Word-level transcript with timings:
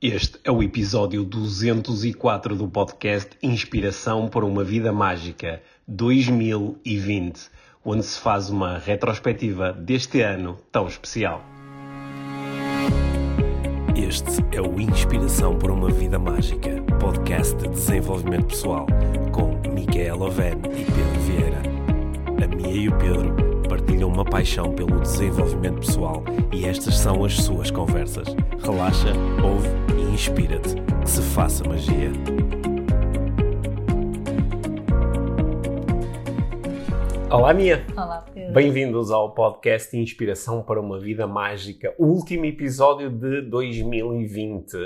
Este 0.00 0.38
é 0.44 0.50
o 0.52 0.62
episódio 0.62 1.24
204 1.24 2.54
do 2.54 2.68
podcast 2.68 3.30
Inspiração 3.42 4.28
para 4.28 4.46
uma 4.46 4.62
Vida 4.62 4.92
Mágica 4.92 5.60
2020, 5.88 7.50
onde 7.84 8.04
se 8.04 8.20
faz 8.20 8.48
uma 8.48 8.78
retrospectiva 8.78 9.72
deste 9.72 10.20
ano 10.20 10.56
tão 10.70 10.86
especial. 10.86 11.44
Este 13.96 14.56
é 14.56 14.60
o 14.60 14.80
Inspiração 14.80 15.58
para 15.58 15.72
uma 15.72 15.90
Vida 15.90 16.16
Mágica, 16.16 16.80
podcast 17.00 17.56
de 17.56 17.68
desenvolvimento 17.68 18.46
pessoal, 18.46 18.86
com 19.32 19.60
Micaela 19.72 20.26
Oven 20.26 20.58
e 20.76 20.84
Pedro 20.84 21.20
Vieira. 21.26 21.62
A 22.40 22.46
Mia 22.46 22.72
e 22.72 22.88
o 22.88 22.96
Pedro 22.98 23.47
partilham 23.88 24.10
uma 24.10 24.24
paixão 24.24 24.74
pelo 24.74 25.00
desenvolvimento 25.00 25.80
pessoal 25.80 26.22
e 26.52 26.66
estas 26.66 26.98
são 26.98 27.24
as 27.24 27.34
suas 27.34 27.70
conversas. 27.70 28.28
Relaxa, 28.62 29.14
ouve 29.42 29.68
e 29.96 30.12
inspira-te. 30.12 30.74
Que 31.00 31.08
se 31.08 31.22
faça 31.22 31.66
magia. 31.66 32.10
Olá, 37.30 37.54
Mia. 37.54 37.82
Olá, 37.96 38.26
Pedro. 38.32 38.52
Bem-vindos 38.52 39.10
ao 39.10 39.32
podcast 39.32 39.96
Inspiração 39.96 40.62
para 40.62 40.80
uma 40.80 41.00
Vida 41.00 41.26
Mágica, 41.26 41.94
último 41.98 42.44
episódio 42.44 43.08
de 43.08 43.40
2020. 43.40 44.76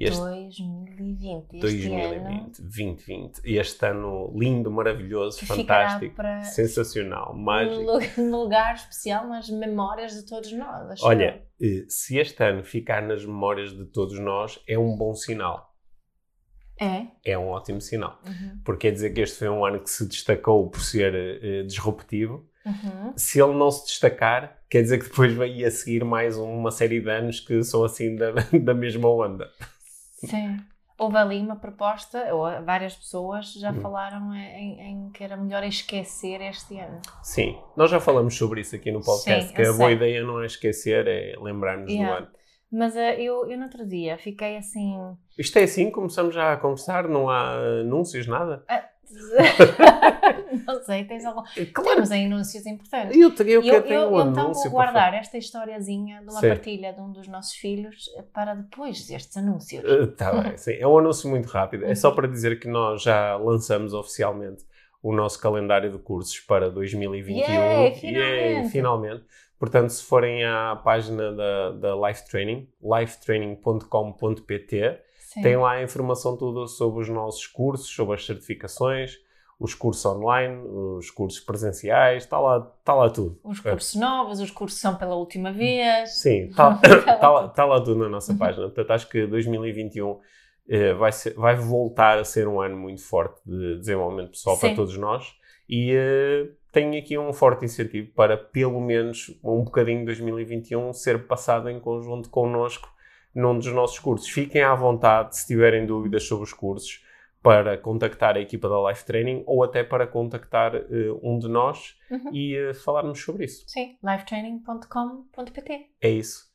Este 0.00 0.20
2020, 0.20 1.56
este 1.56 1.60
2020, 1.60 2.14
ano 2.14 2.50
2020. 2.58 3.40
Este 3.44 3.86
ano 3.86 4.32
lindo, 4.36 4.70
maravilhoso, 4.70 5.44
fantástico, 5.44 6.14
sensacional, 6.44 7.34
mágico. 7.36 8.20
num 8.20 8.42
lugar 8.42 8.74
especial 8.74 9.26
nas 9.28 9.48
memórias 9.50 10.14
de 10.14 10.24
todos 10.26 10.52
nós. 10.52 11.02
Olha, 11.02 11.42
eh, 11.60 11.84
se 11.88 12.18
este 12.18 12.42
ano 12.44 12.62
ficar 12.62 13.02
nas 13.02 13.24
memórias 13.24 13.76
de 13.76 13.84
todos 13.86 14.18
nós, 14.18 14.60
é 14.68 14.78
um 14.78 14.96
bom 14.96 15.14
sinal. 15.14 15.68
É? 16.80 17.08
É 17.24 17.36
um 17.36 17.48
ótimo 17.48 17.80
sinal. 17.80 18.20
Uhum. 18.24 18.60
Porque 18.64 18.88
quer 18.88 18.92
dizer 18.92 19.10
que 19.10 19.20
este 19.20 19.38
foi 19.38 19.48
um 19.48 19.64
ano 19.64 19.80
que 19.80 19.90
se 19.90 20.06
destacou 20.06 20.70
por 20.70 20.80
ser 20.80 21.12
eh, 21.14 21.62
disruptivo. 21.64 22.48
Uhum. 22.64 23.12
Se 23.16 23.40
ele 23.40 23.54
não 23.54 23.70
se 23.70 23.86
destacar, 23.86 24.62
quer 24.70 24.82
dizer 24.82 24.98
que 24.98 25.08
depois 25.08 25.32
vai 25.34 25.64
a 25.64 25.70
seguir 25.70 26.04
mais 26.04 26.36
uma 26.36 26.70
série 26.70 27.00
de 27.00 27.10
anos 27.10 27.40
que 27.40 27.62
são 27.64 27.82
assim 27.82 28.14
da, 28.14 28.32
da 28.62 28.74
mesma 28.74 29.08
onda. 29.08 29.50
Sim. 30.26 30.56
Houve 30.98 31.16
ali 31.16 31.38
uma 31.40 31.54
proposta, 31.54 32.34
ou 32.34 32.42
várias 32.64 32.96
pessoas 32.96 33.52
já 33.52 33.70
Uhum. 33.70 33.80
falaram 33.80 34.34
em, 34.34 34.80
em 34.80 35.10
que 35.12 35.22
era 35.22 35.36
melhor 35.36 35.62
esquecer 35.62 36.40
este 36.40 36.76
ano. 36.78 37.00
Sim, 37.22 37.56
nós 37.76 37.88
já 37.90 38.00
falamos 38.00 38.36
sobre 38.36 38.62
isso 38.62 38.74
aqui 38.74 38.90
no 38.90 39.00
podcast, 39.00 39.48
Sim, 39.50 39.54
que 39.54 39.62
a 39.62 39.66
boa 39.72 39.86
sei. 39.88 39.92
ideia 39.94 40.24
não 40.24 40.42
é 40.42 40.46
esquecer, 40.46 41.06
é 41.06 41.34
lembrarmos 41.40 41.88
Yeah. 41.92 42.16
do 42.16 42.24
ano. 42.24 42.32
Mas 42.70 42.96
eh, 42.96 43.20
eu, 43.22 43.48
eu 43.48 43.56
no 43.56 43.64
outro 43.64 43.86
dia 43.86 44.18
fiquei 44.18 44.56
assim. 44.56 44.94
Isto 45.38 45.58
é 45.58 45.62
assim, 45.62 45.88
começamos 45.90 46.34
já 46.34 46.52
a 46.52 46.56
conversar, 46.56 47.06
não 47.08 47.30
há 47.30 47.52
anúncios, 47.80 48.26
nada? 48.26 48.64
ah, 48.68 48.84
não 50.66 50.82
sei, 50.82 51.04
tens 51.04 51.24
algum. 51.24 51.42
Claro, 51.72 51.94
Temos 51.94 52.10
aí 52.10 52.24
anúncios 52.26 52.66
importantes. 52.66 53.16
eu, 53.16 53.32
eu, 53.46 53.62
Eu, 53.62 53.74
eu, 53.84 54.12
um 54.12 54.30
então 54.30 54.44
anúncio 54.44 54.64
vou 54.70 54.80
guardar 54.80 55.14
esta 55.14 55.38
historiazinha 55.38 56.20
de 56.20 56.30
uma 56.30 56.40
Sim. 56.40 56.48
partilha 56.48 56.92
de 56.92 57.00
um 57.00 57.10
dos 57.12 57.26
nossos 57.28 57.54
filhos 57.54 58.10
eh, 58.16 58.22
para 58.32 58.54
depois 58.54 59.06
destes 59.06 59.36
anúncios. 59.36 59.82
Está 59.84 60.32
bem, 60.40 60.56
sim. 60.58 60.72
É 60.74 60.86
um 60.86 60.98
anúncio 60.98 61.28
muito 61.28 61.46
rápido. 61.46 61.84
É 61.84 61.94
só 61.94 62.08
Uhum. 62.10 62.14
para 62.16 62.28
dizer 62.28 62.58
que 62.60 62.68
nós 62.68 63.02
já 63.02 63.36
lançamos 63.36 63.92
oficialmente 63.94 64.64
o 65.02 65.12
nosso 65.12 65.40
calendário 65.40 65.90
de 65.92 65.98
cursos 65.98 66.38
para 66.40 66.70
2021. 66.70 67.52
Yay, 67.52 67.82
Yay, 67.84 67.94
finalmente! 67.94 68.70
finalmente. 68.70 69.24
Portanto, 69.58 69.90
se 69.90 70.04
forem 70.04 70.44
à 70.44 70.76
página 70.84 71.32
da, 71.32 71.70
da 71.72 72.08
Life 72.08 72.28
Training, 72.30 72.68
lifetraining.com.pt, 72.82 74.98
tem 75.42 75.56
lá 75.56 75.72
a 75.72 75.82
informação 75.82 76.36
toda 76.36 76.66
sobre 76.66 77.02
os 77.02 77.08
nossos 77.08 77.46
cursos, 77.46 77.88
sobre 77.88 78.14
as 78.14 78.24
certificações, 78.24 79.18
os 79.58 79.74
cursos 79.74 80.04
online, 80.06 80.62
os 80.68 81.10
cursos 81.10 81.40
presenciais, 81.40 82.22
está 82.22 82.38
lá, 82.38 82.70
está 82.78 82.94
lá 82.94 83.10
tudo. 83.10 83.40
Os 83.42 83.58
cursos 83.60 83.94
novos, 84.00 84.40
os 84.40 84.50
cursos 84.50 84.80
são 84.80 84.94
pela 84.96 85.16
última 85.16 85.52
vez. 85.52 86.10
Sim, 86.20 86.46
está 86.50 86.74
Tá 86.74 87.28
lá, 87.30 87.40
tudo. 87.42 87.54
tá 87.54 87.64
lá 87.64 87.80
tudo 87.80 88.00
na 88.00 88.08
nossa 88.08 88.32
Uhum. 88.32 88.38
página. 88.38 88.66
Portanto, 88.66 88.90
acho 88.92 89.08
que 89.08 89.26
2021 89.26 90.20
eh, 90.68 90.92
vai, 90.94 91.10
ser- 91.10 91.34
vai 91.34 91.56
voltar 91.56 92.18
a 92.18 92.24
ser 92.24 92.46
um 92.46 92.60
ano 92.60 92.76
muito 92.76 93.02
forte 93.02 93.40
de 93.44 93.78
desenvolvimento 93.78 94.30
pessoal 94.32 94.56
para 94.58 94.68
Sim. 94.68 94.74
todos 94.76 94.96
nós 94.98 95.32
e 95.68 95.92
eh, 95.92 96.46
tenho 96.70 96.98
aqui 96.98 97.16
um 97.18 97.32
forte 97.32 97.64
incentivo 97.64 98.12
para, 98.14 98.36
pelo 98.36 98.78
menos, 98.80 99.34
um 99.42 99.64
bocadinho 99.64 100.00
de 100.00 100.04
2021 100.06 100.92
ser 100.92 101.26
passado 101.26 101.68
em 101.70 101.80
conjunto 101.80 102.28
connosco 102.30 102.88
num 103.34 103.56
dos 103.58 103.66
nossos 103.72 103.98
cursos. 103.98 104.28
Fiquem 104.28 104.62
à 104.62 104.74
vontade, 104.74 105.36
se 105.36 105.46
tiverem 105.46 105.84
dúvidas 105.86 106.24
sobre 106.24 106.44
os 106.44 106.52
cursos, 106.52 107.02
para 107.42 107.78
contactar 107.78 108.36
a 108.36 108.40
equipa 108.40 108.68
da 108.68 108.88
Life 108.90 109.04
Training 109.04 109.42
ou 109.46 109.62
até 109.62 109.84
para 109.84 110.06
contactar 110.06 110.74
eh, 110.74 110.84
um 111.22 111.38
de 111.38 111.48
nós 111.48 111.96
Uhum. 112.10 112.32
e 112.32 112.56
eh, 112.56 112.74
falarmos 112.74 113.20
sobre 113.22 113.44
isso. 113.44 113.64
Sim, 113.68 113.96
lifetraining.com.pt. 114.02 115.90
É 116.00 116.08
isso. 116.10 116.48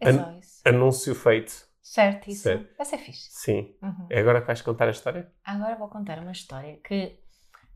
É 0.00 0.10
An- 0.10 0.24
só 0.24 0.32
isso. 0.38 0.62
Anúncio 0.68 1.14
feito. 1.14 1.68
Certo, 1.82 2.30
isso. 2.30 2.42
Certo. 2.42 2.76
Vai 2.76 2.84
ser 2.86 2.98
fixe. 2.98 3.28
Sim. 3.30 3.74
Uhum. 3.82 4.06
É 4.10 4.20
agora 4.20 4.40
que 4.40 4.46
vais 4.46 4.62
contar 4.62 4.86
a 4.88 4.90
história? 4.90 5.32
Agora 5.44 5.74
vou 5.76 5.88
contar 5.88 6.18
uma 6.18 6.32
história 6.32 6.76
que 6.84 7.18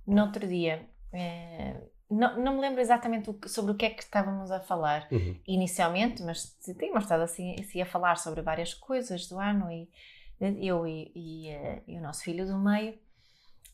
no 0.06 0.22
outro 0.22 0.46
dia. 0.46 0.86
eh, 1.12 1.80
não, 2.10 2.38
não 2.38 2.54
me 2.56 2.60
lembro 2.60 2.80
exatamente 2.80 3.30
o 3.30 3.38
sobre 3.48 3.72
o 3.72 3.74
que 3.74 3.86
é 3.86 3.90
que 3.90 4.02
estávamos 4.02 4.50
a 4.50 4.60
falar 4.60 5.08
Uhum. 5.10 5.34
inicialmente, 5.46 6.22
mas 6.22 6.54
tínhamos 6.78 7.04
estado 7.04 7.22
assim, 7.22 7.56
assim 7.58 7.80
a 7.80 7.86
falar 7.86 8.16
sobre 8.16 8.42
várias 8.42 8.74
coisas 8.74 9.26
do 9.28 9.38
ano 9.38 9.70
e 9.70 9.88
eu 10.46 10.86
e, 10.86 11.10
e, 11.14 11.48
eh, 11.48 11.82
e 11.86 11.98
o 11.98 12.02
nosso 12.02 12.22
filho 12.22 12.46
do 12.46 12.58
meio. 12.58 12.98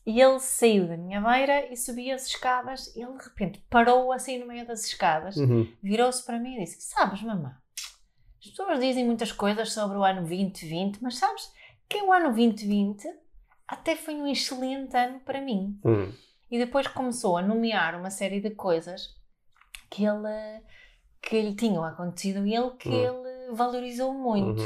E 0.05 0.19
ele 0.21 0.39
saiu 0.39 0.87
da 0.87 0.97
minha 0.97 1.21
beira 1.21 1.71
e 1.71 1.77
subia 1.77 2.15
as 2.15 2.25
escadas. 2.25 2.95
E 2.95 3.01
ele 3.01 3.17
de 3.17 3.23
repente 3.23 3.59
parou 3.69 4.11
assim 4.11 4.39
no 4.39 4.47
meio 4.47 4.65
das 4.65 4.85
escadas, 4.85 5.35
Uhum. 5.37 5.71
virou-se 5.83 6.23
para 6.25 6.39
mim 6.39 6.55
e 6.55 6.59
disse: 6.63 6.81
Sabes, 6.81 7.21
mamã, 7.21 7.55
as 8.39 8.49
pessoas 8.49 8.79
dizem 8.79 9.05
muitas 9.05 9.31
coisas 9.31 9.71
sobre 9.71 9.97
o 9.97 10.03
ano 10.03 10.21
2020, 10.21 11.01
mas 11.03 11.17
sabes 11.17 11.51
que 11.87 12.01
o 12.01 12.11
ano 12.13 12.25
2020 12.33 13.07
até 13.67 13.95
foi 13.95 14.15
um 14.15 14.25
excelente 14.27 14.95
ano 14.97 15.19
para 15.19 15.41
mim. 15.41 15.79
Uhum. 15.83 16.11
E 16.49 16.57
depois 16.57 16.87
começou 16.87 17.37
a 17.37 17.41
nomear 17.41 17.93
uma 17.99 18.09
série 18.09 18.39
de 18.39 18.49
coisas 18.51 19.15
que 19.89 20.03
ele 20.05 20.61
que 21.21 21.39
lhe 21.41 21.53
tinham 21.53 21.83
acontecido 21.83 22.47
e 22.47 22.55
ele 22.55 22.71
que 22.71 22.89
Hum. 22.89 22.93
ele 22.93 23.51
valorizou 23.53 24.13
muito. 24.13 24.61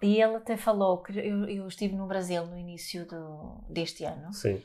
E 0.00 0.20
ele 0.22 0.36
até 0.36 0.56
falou 0.56 0.98
que 1.02 1.18
eu, 1.18 1.44
eu 1.48 1.66
estive 1.66 1.94
no 1.96 2.06
Brasil 2.06 2.46
no 2.46 2.56
início 2.56 3.04
do, 3.06 3.64
deste 3.68 4.04
ano 4.04 4.32
Sim. 4.32 4.62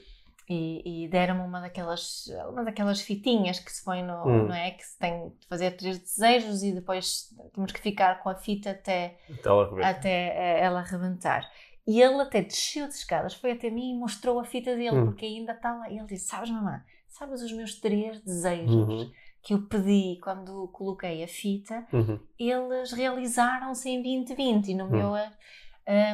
e, 0.48 1.06
e 1.06 1.08
deram-me 1.08 1.42
uma 1.42 1.60
daquelas, 1.60 2.28
uma 2.50 2.64
daquelas 2.64 3.02
fitinhas 3.02 3.58
que 3.60 3.72
se 3.72 3.84
põe 3.84 4.04
no, 4.04 4.14
Hum. 4.28 4.48
não 4.48 4.54
é? 4.56 4.72
Que 4.72 4.86
se 4.86 4.98
tem 5.00 5.30
de 5.40 5.48
fazer 5.48 5.72
três 5.72 5.98
desejos 5.98 6.62
e 6.62 6.72
depois 6.72 7.34
temos 7.54 7.72
que 7.72 7.80
ficar 7.82 8.22
com 8.22 8.30
a 8.30 8.36
fita 8.36 8.72
até, 8.72 9.18
Até 9.40 9.84
até 9.86 10.10
eh, 10.38 10.60
ela 10.62 10.82
arrebentar. 10.82 11.50
E 11.86 12.00
ele 12.02 12.22
até 12.22 12.42
desceu 12.42 12.88
de 12.88 12.94
escadas, 12.94 13.34
foi 13.34 13.52
até 13.52 13.70
mim 13.70 13.92
e 13.96 13.98
mostrou 13.98 14.40
a 14.40 14.46
fita 14.46 14.76
dele, 14.76 14.98
Hum. 15.00 15.06
porque 15.06 15.26
ainda 15.26 15.54
está 15.54 15.76
lá. 15.76 15.90
E 15.90 15.98
ele 15.98 16.08
disse: 16.08 16.28
Sabes, 16.28 16.50
mamãe, 16.52 16.80
sabes 17.10 17.42
os 17.42 17.52
meus 17.52 17.80
três 17.80 18.22
desejos 18.22 18.74
Uhum. 18.74 19.12
Que 19.44 19.54
eu 19.54 19.68
pedi 19.68 20.20
quando 20.22 20.68
coloquei 20.70 21.24
a 21.24 21.28
fita? 21.28 21.86
Uhum. 21.92 22.20
Eles 22.40 22.92
realizaram-se 22.94 23.90
em 23.90 24.02
2020 24.02 24.70
e 24.70 24.76
nomeou 24.76 25.14
a- 25.16 25.32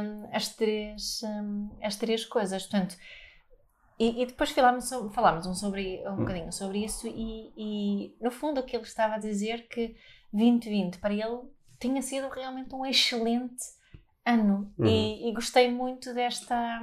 hum, 0.02 0.28
as, 0.34 0.56
três, 0.56 1.22
hum, 1.24 1.70
as 1.82 1.96
três 1.96 2.26
coisas. 2.26 2.64
Portanto, 2.66 2.98
e, 4.00 4.22
e 4.24 4.26
depois 4.26 4.52
falámos, 4.52 4.88
sobre, 4.90 5.14
falámos 5.14 5.46
um, 5.46 5.54
sobre, 5.54 6.02
um 6.08 6.14
Hum. 6.14 6.16
bocadinho 6.18 6.52
sobre 6.52 6.84
isso 6.84 7.08
e, 7.08 7.54
e, 7.58 8.18
no 8.22 8.32
fundo 8.32 8.62
o 8.62 8.64
que 8.64 8.76
ele 8.76 8.84
estava 8.84 9.16
a 9.16 9.20
dizer 9.20 9.68
que 9.68 9.96
2020 10.34 10.98
para 11.00 11.14
ele 11.14 11.42
tinha 11.80 12.02
sido 12.02 12.30
realmente 12.30 12.74
um 12.74 12.86
excelente 12.86 13.64
ano 14.26 14.74
Uhum. 14.78 14.86
e, 14.88 15.30
e 15.30 15.34
gostei 15.34 15.70
muito 15.72 16.14
desta, 16.14 16.80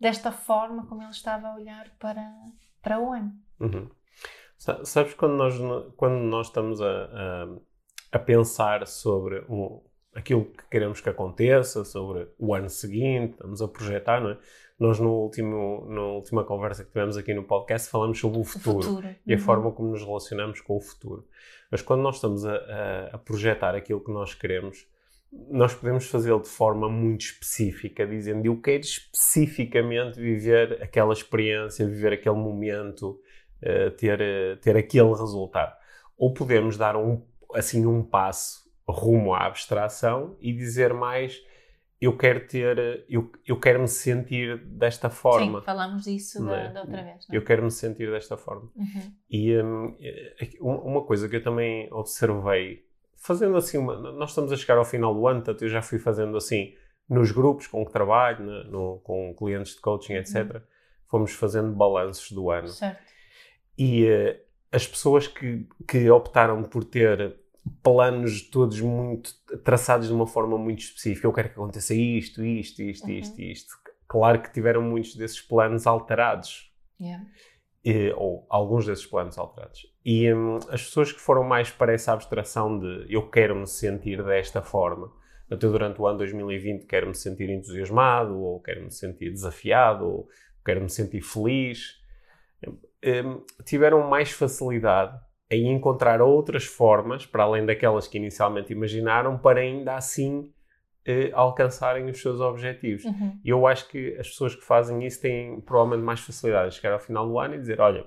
desta 0.00 0.32
forma 0.32 0.86
como 0.86 1.02
ele 1.02 1.10
estava 1.10 1.48
a 1.48 1.54
olhar 1.56 1.90
para, 1.98 2.32
para 2.82 2.98
o 3.00 3.12
ano. 3.12 3.32
Uhum. 3.60 3.90
Sa- 4.64 4.82
Sabes 4.82 5.12
quando 5.12 5.34
nós, 5.34 5.54
quando 5.94 6.14
nós 6.22 6.46
estamos 6.46 6.80
a, 6.80 6.86
a, 6.86 7.48
a 8.12 8.18
pensar 8.18 8.86
sobre 8.86 9.44
o, 9.46 9.82
aquilo 10.14 10.46
que 10.46 10.64
queremos 10.70 11.02
que 11.02 11.08
aconteça, 11.10 11.84
sobre 11.84 12.28
o 12.38 12.54
ano 12.54 12.70
seguinte, 12.70 13.32
estamos 13.34 13.60
a 13.60 13.68
projetar, 13.68 14.22
não 14.22 14.30
é? 14.30 14.38
Nós, 14.80 14.98
no 14.98 15.10
último, 15.12 15.86
na 15.88 16.00
última 16.02 16.44
conversa 16.44 16.82
que 16.82 16.88
tivemos 16.90 17.18
aqui 17.18 17.34
no 17.34 17.44
podcast, 17.44 17.90
falamos 17.90 18.18
sobre 18.18 18.38
o 18.38 18.40
O 18.40 18.44
futuro. 18.44 18.82
futuro. 18.82 19.08
e 19.26 19.34
a 19.34 19.36
Uhum. 19.36 19.42
forma 19.42 19.70
como 19.70 19.90
nos 19.90 20.02
relacionamos 20.02 20.60
com 20.62 20.76
o 20.78 20.80
futuro. 20.80 21.26
Mas 21.70 21.82
quando 21.82 22.00
nós 22.00 22.14
estamos 22.16 22.46
a, 22.46 22.54
a- 22.56 23.08
a 23.12 23.18
projetar 23.18 23.74
aquilo 23.74 24.02
que 24.02 24.10
nós 24.10 24.32
queremos, 24.34 24.88
nós 25.50 25.74
podemos 25.74 26.06
fazê-lo 26.06 26.40
de 26.40 26.48
forma 26.48 26.88
muito 26.88 27.20
específica, 27.26 28.06
dizendo 28.06 28.46
eu 28.46 28.58
quero 28.62 28.80
especificamente 28.80 30.18
viver 30.18 30.82
aquela 30.82 31.12
experiência, 31.12 31.86
viver 31.86 32.14
aquele 32.14 32.36
momento, 32.36 33.20
eh, 33.66 33.88
ter, 33.88 34.20
eh, 34.20 34.56
ter 34.56 34.76
aquele 34.76 35.08
resultado. 35.08 35.74
Ou 36.18 36.34
podemos 36.34 36.76
dar 36.76 36.96
um, 36.96 37.22
assim 37.54 37.86
um 37.86 38.02
passo 38.02 38.70
rumo 38.86 39.32
à 39.32 39.46
abstração 39.46 40.36
e 40.38 40.52
dizer 40.52 40.92
mais 40.92 41.42
eu 41.98 42.14
quero 42.14 42.46
ter, 42.46 43.06
eu, 43.08 43.32
eu 43.46 43.58
quero 43.58 43.80
me 43.80 43.88
sentir 43.88 44.58
desta 44.66 45.08
forma. 45.08 45.60
Sim, 45.60 45.64
falámos 45.64 46.04
disso 46.04 46.44
da, 46.44 46.56
é? 46.56 46.72
da, 46.72 46.82
outra 46.82 47.02
vez. 47.02 47.26
Não? 47.26 47.34
Eu 47.34 47.42
quero 47.42 47.62
me 47.62 47.70
sentir 47.70 48.10
desta 48.10 48.36
forma. 48.36 48.70
Uhum. 48.76 49.12
E 49.30 49.56
um, 49.58 49.96
uma 50.60 51.02
coisa 51.06 51.26
que 51.26 51.36
eu 51.36 51.42
também 51.42 51.90
observei, 51.90 52.84
fazendo 53.16 53.56
assim, 53.56 53.78
uma, 53.78 53.96
nós 53.96 54.28
estamos 54.30 54.52
a 54.52 54.56
chegar 54.56 54.76
ao 54.76 54.84
final 54.84 55.14
do 55.14 55.26
ano, 55.26 55.40
portanto 55.40 55.62
eu 55.62 55.68
já 55.70 55.80
fui 55.80 55.98
fazendo 55.98 56.36
assim, 56.36 56.74
nos 57.08 57.32
grupos 57.32 57.66
com 57.66 57.82
que 57.86 57.92
trabalho, 57.92 58.44
no, 58.44 58.64
no, 58.64 59.00
com 59.00 59.34
clientes 59.34 59.74
de 59.74 59.80
coaching, 59.80 60.16
etc., 60.16 60.60
fomos 61.06 61.32
fazendo 61.32 61.72
balanços 61.72 62.30
do 62.32 62.50
ano. 62.50 62.68
Certo. 62.68 63.13
E 63.76 64.04
uh, 64.06 64.36
as 64.72 64.86
pessoas 64.86 65.26
que, 65.26 65.66
que 65.88 66.08
optaram 66.10 66.62
por 66.62 66.84
ter 66.84 67.36
planos 67.82 68.42
todos 68.50 68.80
muito 68.80 69.32
traçados 69.64 70.08
de 70.08 70.12
uma 70.12 70.26
forma 70.26 70.58
muito 70.58 70.80
específica. 70.80 71.26
Eu 71.26 71.32
quero 71.32 71.48
que 71.48 71.54
aconteça 71.54 71.94
isto, 71.94 72.44
isto, 72.44 72.82
isto, 72.82 73.06
Uhum. 73.08 73.18
isto, 73.18 73.40
isto. 73.40 73.74
Claro 74.06 74.42
que 74.42 74.52
tiveram 74.52 74.82
muitos 74.82 75.16
desses 75.16 75.40
planos 75.40 75.86
alterados. 75.86 76.70
Yeah. 77.00 77.24
E- 77.84 78.12
ou 78.16 78.46
alguns 78.50 78.86
desses 78.86 79.06
planos 79.06 79.36
alterados. 79.38 79.80
E 80.04 80.32
hum, 80.32 80.56
as 80.68 80.82
pessoas 80.84 81.10
que 81.12 81.20
foram 81.20 81.42
mais 81.44 81.70
para 81.70 81.92
essa 81.92 82.12
abstração 82.12 82.78
de 82.78 83.06
eu 83.12 83.28
quero 83.30 83.56
me 83.56 83.66
sentir 83.66 84.22
desta 84.22 84.60
forma, 84.62 85.10
até 85.50 85.66
durante 85.66 86.00
o 86.00 86.06
ano 86.06 86.18
2020 86.18 86.86
quero 86.86 87.06
me 87.08 87.14
sentir 87.14 87.48
entusiasmado, 87.50 88.38
ou 88.38 88.60
quero 88.60 88.82
me 88.84 88.90
sentir 88.90 89.30
desafiado, 89.30 90.04
ou 90.06 90.28
quero 90.64 90.80
me 90.82 90.88
sentir 90.90 91.20
feliz, 91.22 91.98
tiveram 93.64 94.08
mais 94.08 94.30
facilidade 94.30 95.18
em 95.50 95.72
encontrar 95.72 96.22
outras 96.22 96.64
formas, 96.64 97.26
para 97.26 97.44
além 97.44 97.64
daquelas 97.66 98.08
que 98.08 98.18
inicialmente 98.18 98.72
imaginaram, 98.72 99.38
para 99.38 99.60
ainda 99.60 99.94
assim 99.94 100.52
eh, 101.04 101.30
alcançarem 101.34 102.06
os 102.06 102.20
seus 102.20 102.40
objetivos. 102.40 103.04
Uhum. 103.04 103.38
E 103.44 103.50
eu 103.50 103.66
acho 103.66 103.88
que 103.88 104.16
as 104.18 104.28
pessoas 104.28 104.54
que 104.54 104.64
fazem 104.64 105.06
isso 105.06 105.20
têm 105.20 105.60
provavelmente 105.60 106.04
mais 106.04 106.20
facilidade 106.20 106.70
de 106.70 106.76
chegar 106.76 106.94
ao 106.94 106.98
final 106.98 107.28
do 107.28 107.38
ano 107.38 107.54
e 107.54 107.58
dizer: 107.58 107.80
olha, 107.80 108.06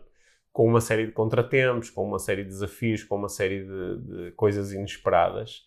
com 0.52 0.66
uma 0.66 0.82
série 0.82 1.06
de 1.06 1.12
contratempos, 1.12 1.92
com 1.92 2.04
uma 2.04 2.18
série 2.18 2.44
de 2.44 2.50
desafios, 2.50 3.04
com 3.04 3.16
uma 3.16 3.30
série 3.30 3.64
de, 3.64 3.98
de 4.00 4.32
coisas 4.32 4.74
inesperadas, 4.74 5.67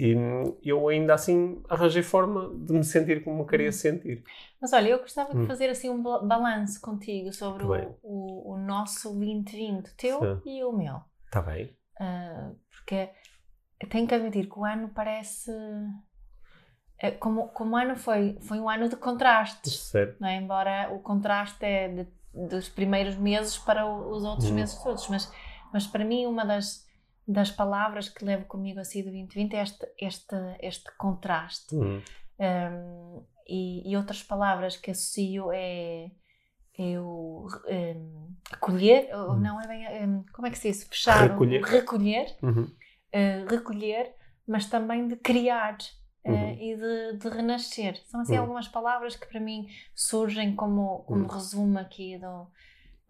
e 0.00 0.16
hum, 0.16 0.56
eu 0.62 0.88
ainda 0.88 1.14
assim 1.14 1.62
arranjei 1.68 2.02
forma 2.02 2.48
de 2.64 2.72
me 2.72 2.82
sentir 2.84 3.22
como 3.22 3.42
me 3.44 3.48
queria 3.48 3.66
Uhum. 3.66 3.72
sentir. 3.72 4.24
Mas 4.60 4.72
olha, 4.72 4.88
eu 4.88 4.98
gostava 4.98 5.32
de 5.34 5.40
Hum. 5.40 5.46
fazer 5.46 5.68
assim 5.70 5.90
um 5.90 6.02
ba- 6.02 6.20
balanço 6.20 6.80
contigo 6.80 7.32
sobre 7.32 7.64
bem. 7.64 7.88
o, 8.02 8.50
o, 8.50 8.52
o 8.54 8.58
nosso 8.58 9.08
2020, 9.14 9.88
o 9.88 9.96
teu 9.96 10.18
Sim. 10.20 10.40
e 10.44 10.64
o 10.64 10.72
meu. 10.72 11.00
Está 11.26 11.42
bem? 11.42 11.76
Ah, 11.98 12.50
porque 12.70 13.10
tenho 13.90 14.06
que 14.08 14.14
admitir 14.14 14.48
que 14.48 14.58
o 14.58 14.64
ano 14.64 14.88
parece. 14.94 15.50
é, 16.98 17.10
Como, 17.10 17.48
como 17.48 17.74
o 17.74 17.78
ano 17.78 17.96
foi, 17.96 18.36
foi 18.42 18.58
um 18.60 18.68
ano 18.68 18.88
de 18.88 18.96
contrastes, 18.96 19.78
Certo. 19.80 20.16
não 20.20 20.28
é? 20.28 20.36
embora 20.36 20.90
o 20.92 21.00
contraste 21.00 21.64
é 21.64 21.88
de- 21.88 22.08
dos 22.48 22.68
primeiros 22.68 23.16
meses 23.16 23.58
para 23.58 23.86
os 23.86 24.22
outros 24.24 24.48
Uhum. 24.50 24.56
meses 24.56 24.80
todos, 24.82 25.08
mas, 25.08 25.32
mas 25.72 25.86
para 25.86 26.04
mim 26.04 26.26
uma 26.26 26.44
das, 26.44 26.86
das 27.32 27.50
palavras 27.50 28.08
que 28.08 28.24
levo 28.24 28.44
comigo 28.46 28.80
assim 28.80 29.00
do 29.02 29.10
2020 29.10 29.54
é 29.54 29.62
este, 29.62 29.86
este, 29.98 30.36
este 30.60 30.90
contraste. 30.96 31.74
Hum, 31.74 32.02
Um, 32.42 33.22
e, 33.46 33.90
e 33.90 33.96
outras 33.98 34.22
palavras 34.22 34.74
que 34.74 34.90
associo 34.90 35.52
é, 35.52 36.10
é 36.78 36.98
o 36.98 37.46
um, 37.68 38.34
recolher, 38.50 39.14
ou 39.14 39.32
Hum. 39.32 39.40
não 39.40 39.60
é 39.60 39.66
bem, 39.68 40.08
um, 40.08 40.24
como 40.32 40.46
é 40.46 40.50
que 40.50 40.56
se 40.58 40.70
diz? 40.70 40.84
Fechar, 40.84 41.28
Recolher. 41.32 41.62
recolher, 41.62 42.34
uhum, 42.42 42.62
uh, 42.62 43.46
recolher, 43.50 44.14
mas 44.48 44.64
também 44.64 45.06
de 45.06 45.16
criar 45.16 45.76
uh, 46.24 46.30
Uhum. 46.30 46.50
e 46.58 46.76
de, 46.76 47.18
de 47.18 47.28
renascer. 47.28 47.96
São 48.06 48.22
assim 48.22 48.36
Uhum. 48.36 48.40
algumas 48.42 48.66
palavras 48.68 49.14
que 49.16 49.26
para 49.26 49.38
mim 49.40 49.68
surgem 49.94 50.56
como, 50.56 51.00
como 51.04 51.24
Uhum. 51.24 51.28
resumo 51.28 51.78
aqui 51.78 52.16
do, 52.16 52.42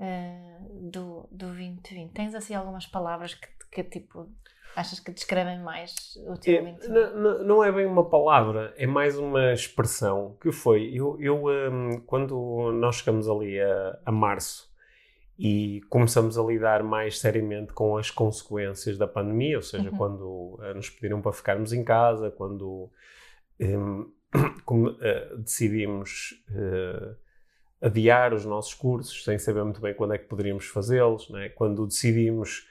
uh, 0.00 0.90
do, 0.90 1.28
do 1.30 1.46
2020. 1.46 2.12
Tens 2.12 2.34
assim 2.34 2.54
algumas 2.54 2.86
palavras 2.86 3.34
que, 3.34 3.46
que 3.70 3.84
tipo 3.84 4.28
achas 4.74 5.00
que 5.00 5.12
descrevem 5.12 5.60
mais 5.60 6.16
o 6.28 6.36
teu 6.38 6.54
É, 6.54 6.60
2020? 6.62 6.88
n- 6.88 6.98
n- 7.38 7.44
não 7.44 7.62
é 7.62 7.70
bem 7.70 7.86
uma 7.86 8.08
palavra, 8.08 8.72
é 8.76 8.86
mais 8.86 9.18
uma 9.18 9.52
expressão 9.52 10.36
que 10.40 10.50
foi. 10.52 10.90
Eu, 10.94 11.16
eu, 11.20 11.44
hum, 11.46 12.00
quando 12.06 12.72
nós 12.72 12.96
chegamos 12.96 13.28
ali 13.28 13.60
a, 13.60 13.98
a 14.06 14.12
março 14.12 14.70
e 15.38 15.82
começamos 15.90 16.38
a 16.38 16.42
lidar 16.42 16.82
mais 16.82 17.18
seriamente 17.20 17.72
com 17.72 17.96
as 17.96 18.10
consequências 18.10 18.98
da 18.98 19.06
pandemia, 19.08 19.56
ou 19.58 19.62
seja, 19.62 19.90
Uhum. 19.90 19.96
quando 19.96 20.58
eh, 20.62 20.74
nos 20.74 20.90
pediram 20.90 21.22
para 21.22 21.32
ficarmos 21.32 21.72
em 21.72 21.84
casa, 21.84 22.30
quando 22.30 22.90
hum, 23.60 24.10
como, 24.64 24.96
eh, 25.00 25.36
decidimos 25.38 26.42
eh, 26.54 27.14
adiar 27.82 28.34
os 28.34 28.44
nossos 28.44 28.74
cursos 28.74 29.24
sem 29.24 29.38
saber 29.38 29.64
muito 29.64 29.80
bem 29.80 29.94
quando 29.94 30.14
é 30.14 30.18
que 30.18 30.26
poderíamos 30.26 30.66
fazê-los, 30.66 31.30
né? 31.30 31.48
quando 31.50 31.86
decidimos 31.86 32.68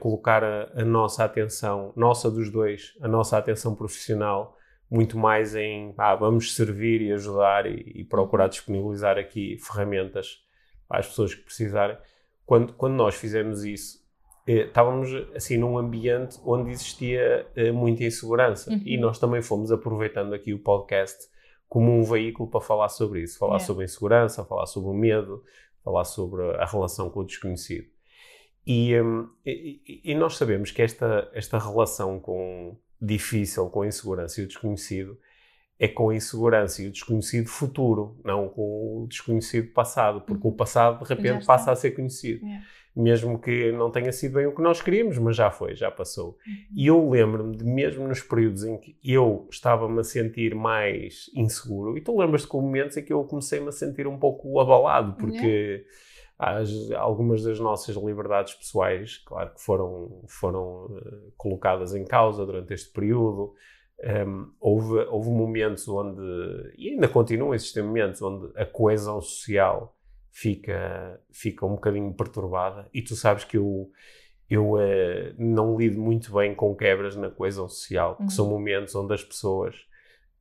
colocar 0.00 0.44
a, 0.44 0.70
a 0.74 0.84
nossa 0.84 1.24
atenção, 1.24 1.92
nossa 1.96 2.30
dos 2.30 2.50
dois, 2.50 2.94
a 3.00 3.08
nossa 3.08 3.36
atenção 3.36 3.74
profissional, 3.74 4.56
muito 4.90 5.18
mais 5.18 5.56
em 5.56 5.92
ah, 5.98 6.14
vamos 6.14 6.54
servir 6.54 7.02
e 7.02 7.12
ajudar 7.12 7.66
e, 7.66 7.80
e 7.96 8.04
procurar 8.04 8.46
disponibilizar 8.48 9.18
aqui 9.18 9.58
ferramentas 9.58 10.44
para 10.86 11.00
as 11.00 11.08
pessoas 11.08 11.34
que 11.34 11.42
precisarem. 11.42 11.96
Quando, 12.46 12.72
quando 12.74 12.94
nós 12.94 13.14
fizemos 13.16 13.64
isso, 13.64 14.04
eh, 14.46 14.66
estávamos 14.66 15.10
assim 15.34 15.56
num 15.56 15.78
ambiente 15.78 16.38
onde 16.44 16.70
existia 16.70 17.46
eh, 17.56 17.72
muita 17.72 18.04
insegurança 18.04 18.70
Uhum. 18.70 18.80
e 18.84 18.96
nós 18.98 19.18
também 19.18 19.40
fomos 19.42 19.72
aproveitando 19.72 20.34
aqui 20.34 20.52
o 20.52 20.58
podcast 20.58 21.26
como 21.68 21.90
um 21.90 22.04
veículo 22.04 22.48
para 22.48 22.60
falar 22.60 22.90
sobre 22.90 23.22
isso, 23.22 23.38
falar 23.38 23.54
Yeah. 23.54 23.66
sobre 23.66 23.82
a 23.82 23.86
insegurança, 23.86 24.44
falar 24.44 24.66
sobre 24.66 24.90
o 24.90 24.94
medo, 24.94 25.42
falar 25.82 26.04
sobre 26.04 26.42
a 26.56 26.64
relação 26.66 27.08
com 27.10 27.20
o 27.20 27.24
desconhecido. 27.24 27.88
E, 28.66 28.98
hum, 29.00 29.28
e- 29.44 30.00
e- 30.04 30.14
nós 30.14 30.36
sabemos 30.36 30.70
que 30.70 30.80
esta, 30.80 31.30
esta 31.34 31.58
relação 31.58 32.18
com 32.18 32.76
difícil 33.00 33.68
com 33.68 33.82
a 33.82 33.86
insegurança 33.86 34.40
e 34.40 34.44
o 34.44 34.46
desconhecido 34.46 35.18
é 35.78 35.88
com 35.88 36.08
a 36.10 36.14
insegurança 36.16 36.82
e 36.82 36.86
o 36.86 36.90
desconhecido 36.90 37.48
futuro, 37.48 38.16
não 38.24 38.48
com 38.48 39.02
o 39.02 39.06
desconhecido 39.08 39.72
passado, 39.72 40.20
porque 40.22 40.46
o 40.46 40.52
passado 40.52 41.02
de 41.02 41.08
repente 41.14 41.44
passa 41.44 41.72
a 41.72 41.76
ser 41.76 41.90
conhecido. 41.90 42.44
Yeah. 42.44 42.64
Mesmo 42.96 43.40
que 43.40 43.72
não 43.72 43.90
tenha 43.90 44.12
sido 44.12 44.34
bem 44.34 44.46
o 44.46 44.54
que 44.54 44.62
nós 44.62 44.80
queríamos, 44.80 45.18
mas 45.18 45.34
já 45.34 45.50
foi, 45.50 45.74
já 45.74 45.90
passou. 45.90 46.38
Uhum. 46.46 46.54
E 46.76 46.86
eu 46.86 47.10
lembro-me 47.10 47.56
de, 47.56 47.64
mesmo 47.64 48.06
nos 48.06 48.22
períodos 48.22 48.62
em 48.62 48.78
que 48.78 48.96
eu 49.02 49.48
estava-me 49.50 49.98
a 49.98 50.04
sentir 50.04 50.54
mais 50.54 51.28
inseguro, 51.34 51.98
e 51.98 52.00
tu 52.00 52.16
lembras-te 52.16 52.46
com 52.46 52.60
momentos 52.62 52.96
em 52.96 53.02
que 53.02 53.12
eu 53.12 53.24
comecei-me 53.24 53.66
a 53.66 53.72
sentir 53.72 54.06
um 54.06 54.16
pouco 54.16 54.60
abalado, 54.60 55.14
porque 55.14 55.84
as- 56.38 56.90
algumas 56.92 57.42
das 57.44 57.58
nossas 57.60 57.94
liberdades 57.96 58.54
pessoais, 58.54 59.18
claro 59.18 59.54
que 59.54 59.60
foram, 59.60 60.22
foram 60.28 60.88
eh, 60.96 61.30
colocadas 61.36 61.94
em 61.94 62.04
causa 62.04 62.44
durante 62.44 62.72
este 62.74 62.92
período. 62.92 63.54
Um, 64.26 64.50
houve, 64.60 64.98
houve 65.08 65.30
momentos 65.30 65.86
onde, 65.88 66.20
e 66.76 66.90
ainda 66.90 67.06
continuam 67.08 67.52
a 67.52 67.54
existir 67.54 67.82
momentos, 67.82 68.20
onde 68.20 68.52
a 68.60 68.66
coesão 68.66 69.20
social 69.20 69.96
fica, 70.32 71.20
fica 71.30 71.64
um 71.64 71.76
bocadinho 71.76 72.12
perturbada. 72.12 72.88
E 72.92 73.00
tu 73.00 73.14
sabes 73.14 73.44
que 73.44 73.56
eu, 73.56 73.88
eu 74.50 74.78
eh, 74.80 75.32
não 75.38 75.76
lido 75.78 76.00
muito 76.00 76.32
bem 76.34 76.54
com 76.54 76.74
quebras 76.74 77.14
na 77.16 77.30
coesão 77.30 77.68
social, 77.68 78.16
Uhum. 78.20 78.26
que 78.26 78.32
são 78.32 78.48
momentos 78.48 78.94
onde 78.96 79.14
as 79.14 79.22
pessoas, 79.22 79.76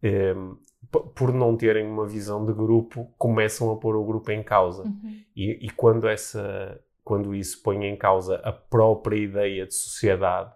em, 0.04 0.56
p- 0.92 1.00
por 1.16 1.34
não 1.34 1.56
terem 1.56 1.88
uma 1.88 2.06
visão 2.06 2.46
de 2.46 2.54
grupo, 2.54 3.12
começam 3.18 3.72
a 3.72 3.78
pôr 3.78 3.96
o 3.96 4.06
grupo 4.06 4.30
em 4.32 4.44
causa. 4.44 4.84
Uhum. 4.84 5.22
E, 5.36 5.66
e 5.66 5.70
quando, 5.70 6.08
essa, 6.08 6.80
quando 7.04 7.34
isso 7.34 7.62
põe 7.64 7.86
em 7.86 7.96
causa 7.96 8.36
a 8.44 8.52
própria 8.52 9.16
ideia 9.18 9.66
de 9.66 9.74
sociedade, 9.74 10.52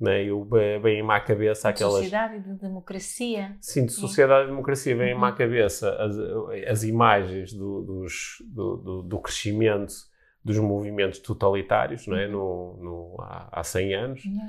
né, 0.00 0.22
eu 0.24 0.44
be- 0.44 0.78
vem-me 0.80 1.10
à 1.12 1.20
cabeça 1.20 1.68
De 1.68 1.74
aquelas. 1.74 1.94
sociedade 1.94 2.36
e 2.36 2.40
de 2.40 2.54
democracia. 2.54 3.56
Sim, 3.60 3.86
de 3.86 3.92
sociedade 3.92 4.44
e 4.44 4.50
democracia 4.50 4.94
vem-me 4.96 5.24
à 5.24 5.28
Uhum. 5.30 5.34
cabeça 5.36 5.90
as, 5.96 6.16
as 6.68 6.82
imagens 6.84 7.52
do, 7.52 7.82
dos, 7.82 8.36
do, 8.46 8.76
do, 8.76 9.02
do 9.02 9.18
crescimento 9.20 9.94
dos 10.44 10.56
movimentos 10.58 11.18
totalitários 11.18 12.06
não 12.06 12.16
é? 12.16 12.26
Uhum. 12.26 12.32
no, 12.32 12.76
no, 13.16 13.16
há, 13.20 13.48
há 13.60 13.64
100 13.64 13.94
anos. 13.94 14.24
Yeah. 14.24 14.42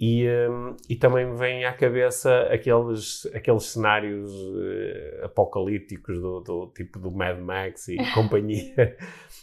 E, 0.00 0.28
hum, 0.48 0.76
e 0.88 0.94
também 0.94 1.26
me 1.26 1.36
vêm 1.36 1.64
à 1.64 1.72
cabeça 1.72 2.42
aqueles, 2.52 3.26
aqueles 3.34 3.64
cenários 3.64 4.30
eh, 4.56 5.22
apocalípticos 5.24 6.20
do, 6.20 6.40
do 6.40 6.66
tipo 6.68 7.00
do 7.00 7.10
Mad 7.10 7.36
Max 7.40 7.88
e 7.88 7.96
companhia. 8.14 8.96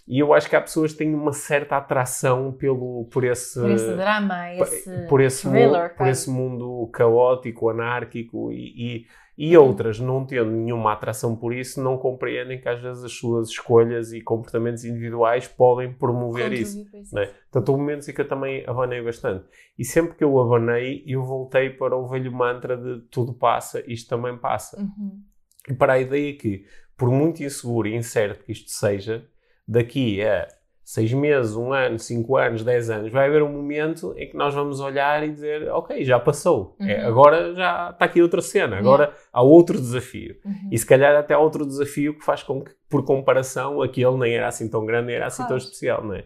E 0.07 0.17
eu 0.19 0.33
acho 0.33 0.49
que 0.49 0.55
há 0.55 0.61
pessoas 0.61 0.93
que 0.93 0.99
têm 0.99 1.13
uma 1.13 1.33
certa 1.33 1.75
atração 1.75 2.53
pelo, 2.53 3.05
por 3.11 3.25
esse, 3.25 3.59
Por 3.59 3.69
esse 3.71 3.93
drama, 3.95 4.53
esse 4.53 5.07
por 5.09 5.19
esse, 5.21 5.45
mu- 5.45 5.51
thriller. 5.53 5.89
por 5.89 5.97
quase. 5.97 6.11
esse 6.11 6.29
mundo 6.29 6.87
caótico, 6.93 7.69
anárquico 7.69 8.49
e, 8.53 8.55
e, 8.77 9.05
E 9.37 9.57
outras, 9.57 9.99
não 9.99 10.25
tendo 10.25 10.49
nenhuma 10.51 10.93
atração 10.93 11.35
por 11.35 11.53
isso, 11.53 11.83
não 11.83 11.97
compreendem 11.97 12.59
que 12.59 12.69
às 12.69 12.81
vezes 12.81 13.03
as 13.03 13.11
suas 13.11 13.49
escolhas 13.49 14.13
e 14.13 14.21
comportamentos 14.21 14.85
individuais 14.85 15.45
podem 15.45 15.91
promover 15.91 16.53
isso. 16.53 16.87
isso. 16.93 17.13
Né? 17.13 17.25
Portanto, 17.51 17.69
houve 17.69 17.81
momentos 17.81 18.07
em 18.07 18.13
que 18.13 18.21
eu 18.21 18.27
também 18.27 18.63
abanei 18.65 19.01
bastante. 19.03 19.45
E 19.77 19.83
sempre 19.83 20.15
que 20.15 20.23
eu 20.23 20.39
abanei, 20.39 21.03
eu 21.05 21.21
voltei 21.21 21.69
para 21.69 21.97
o 21.97 22.07
velho 22.07 22.31
mantra 22.31 22.77
de 22.77 23.01
tudo 23.09 23.33
passa, 23.33 23.83
isto 23.91 24.07
também 24.07 24.37
passa. 24.37 24.79
Uhum. 24.79 25.21
E 25.69 25.73
para 25.73 25.93
a 25.93 25.99
ideia 25.99 26.33
que, 26.37 26.65
por 26.95 27.11
muito 27.11 27.43
inseguro 27.43 27.89
e 27.89 27.95
incerto 27.95 28.45
que 28.45 28.53
isto 28.53 28.71
seja, 28.71 29.27
daqui 29.67 30.23
a 30.23 30.47
seis 30.87 31.11
meses, 31.11 31.55
um 31.55 31.73
ano, 31.73 31.97
cinco 31.97 32.37
anos, 32.37 32.63
dez 32.63 32.91
anos, 32.91 33.11
vai 33.11 33.25
haver 33.27 33.41
um 33.41 33.51
momento 33.51 34.13
em 34.15 34.29
que 34.29 34.37
nós 34.37 34.53
vamos 34.53 34.79
olhar 34.79 35.27
e 35.27 35.31
dizer, 35.31 35.67
ok, 35.71 36.05
já 36.05 36.19
passou, 36.19 36.75
é, 36.79 37.01
Uhum. 37.01 37.07
agora 37.07 37.55
já 37.55 37.89
está 37.89 38.05
aqui 38.05 38.21
outra 38.21 38.39
cena, 38.39 38.77
agora 38.77 39.11
há 39.33 39.41
outro 39.41 39.79
desafio. 39.79 40.37
Uhum. 40.45 40.69
E 40.71 40.77
se 40.77 40.85
calhar 40.85 41.15
até 41.15 41.33
há 41.33 41.39
outro 41.39 41.65
desafio 41.65 42.13
que 42.17 42.23
faz 42.23 42.43
com 42.43 42.63
que, 42.63 42.71
por 42.87 43.03
comparação, 43.03 43.81
aquele 43.81 44.15
nem 44.17 44.35
era 44.35 44.47
assim 44.47 44.69
tão 44.69 44.85
grande, 44.85 45.07
nem 45.07 45.15
era 45.15 45.25
assim 45.25 45.41
tão 45.41 45.47
Claro. 45.47 45.63
especial, 45.63 46.03
não 46.03 46.13
é? 46.13 46.23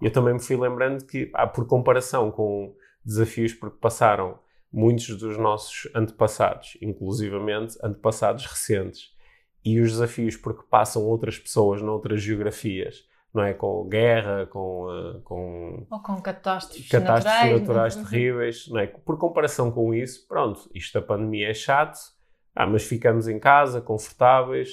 Eu 0.00 0.10
também 0.10 0.32
me 0.32 0.40
fui 0.40 0.56
lembrando 0.56 1.04
que, 1.04 1.30
ah, 1.34 1.46
por 1.46 1.66
comparação 1.66 2.30
com 2.30 2.74
desafios 3.04 3.52
por 3.52 3.70
que 3.70 3.78
passaram 3.78 4.38
muitos 4.72 5.08
dos 5.18 5.36
nossos 5.36 5.86
antepassados, 5.94 6.78
inclusivamente 6.80 7.76
antepassados 7.82 8.46
recentes, 8.46 9.10
e 9.64 9.80
os 9.80 9.92
desafios 9.92 10.36
por 10.36 10.56
que 10.56 10.64
passam 10.70 11.02
outras 11.04 11.38
pessoas 11.38 11.82
noutras 11.82 12.22
geografias, 12.22 13.06
não 13.38 13.44
é? 13.44 13.54
Com 13.54 13.88
guerra, 13.88 14.46
com, 14.46 14.88
ah, 14.90 15.20
com 15.24 15.86
Ou 15.90 16.00
com 16.00 16.20
catástrofes, 16.20 16.88
catástrofes 16.88 17.40
naturais. 17.42 17.60
naturais 17.60 17.96
Uhum. 17.96 18.02
terríveis, 18.04 18.68
não 18.68 18.80
é? 18.80 18.86
Por 18.86 19.18
comparação 19.18 19.70
com 19.70 19.94
isso, 19.94 20.26
pronto, 20.28 20.68
isto 20.74 21.00
da 21.00 21.06
pandemia 21.06 21.48
é 21.50 21.54
chato, 21.54 21.98
ah, 22.54 22.66
mas 22.66 22.82
ficamos 22.84 23.28
em 23.28 23.38
casa, 23.38 23.80
confortáveis, 23.80 24.70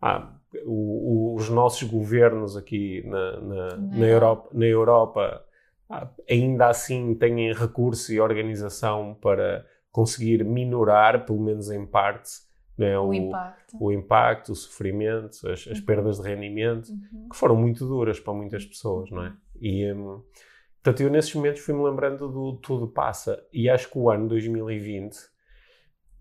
ah, 0.00 0.32
o- 0.64 1.32
o- 1.32 1.34
os 1.36 1.48
nossos 1.48 1.82
governos 1.88 2.56
aqui 2.56 3.02
na, 3.06 3.40
na, 3.40 3.76
Na 3.76 3.98
na 3.98 4.06
Europa, 4.06 4.48
na 4.52 4.66
Europa 4.66 5.44
ah, 5.88 6.08
ainda 6.28 6.68
assim 6.68 7.14
têm 7.14 7.52
recurso 7.52 8.12
e 8.12 8.20
organização 8.20 9.14
para 9.20 9.64
conseguir 9.92 10.44
minorar, 10.44 11.26
pelo 11.26 11.40
menos 11.40 11.70
em 11.70 11.84
parte, 11.84 12.30
né, 12.80 12.98
O 12.98 13.12
impacto. 13.14 13.76
o 13.80 13.92
impacto, 13.92 14.52
o 14.52 14.54
sofrimento, 14.56 15.48
as, 15.48 15.66
as 15.68 15.78
Uhum. 15.78 15.84
perdas 15.84 16.18
de 16.20 16.28
rendimento 16.28 16.88
Uhum. 16.90 17.28
que 17.30 17.36
foram 17.36 17.54
muito 17.56 17.86
duras 17.86 18.18
para 18.18 18.32
muitas 18.32 18.64
pessoas, 18.64 19.10
não 19.10 19.24
é? 19.24 19.32
E, 19.60 19.92
hum, 19.92 20.22
portanto, 20.82 21.00
eu 21.02 21.10
nesses 21.10 21.34
momentos 21.34 21.60
fui-me 21.60 21.82
lembrando 21.84 22.28
do 22.28 22.56
tudo 22.56 22.88
passa. 22.88 23.44
E 23.52 23.68
acho 23.68 23.90
que 23.90 23.98
o 23.98 24.10
ano 24.10 24.26
2020, 24.28 25.16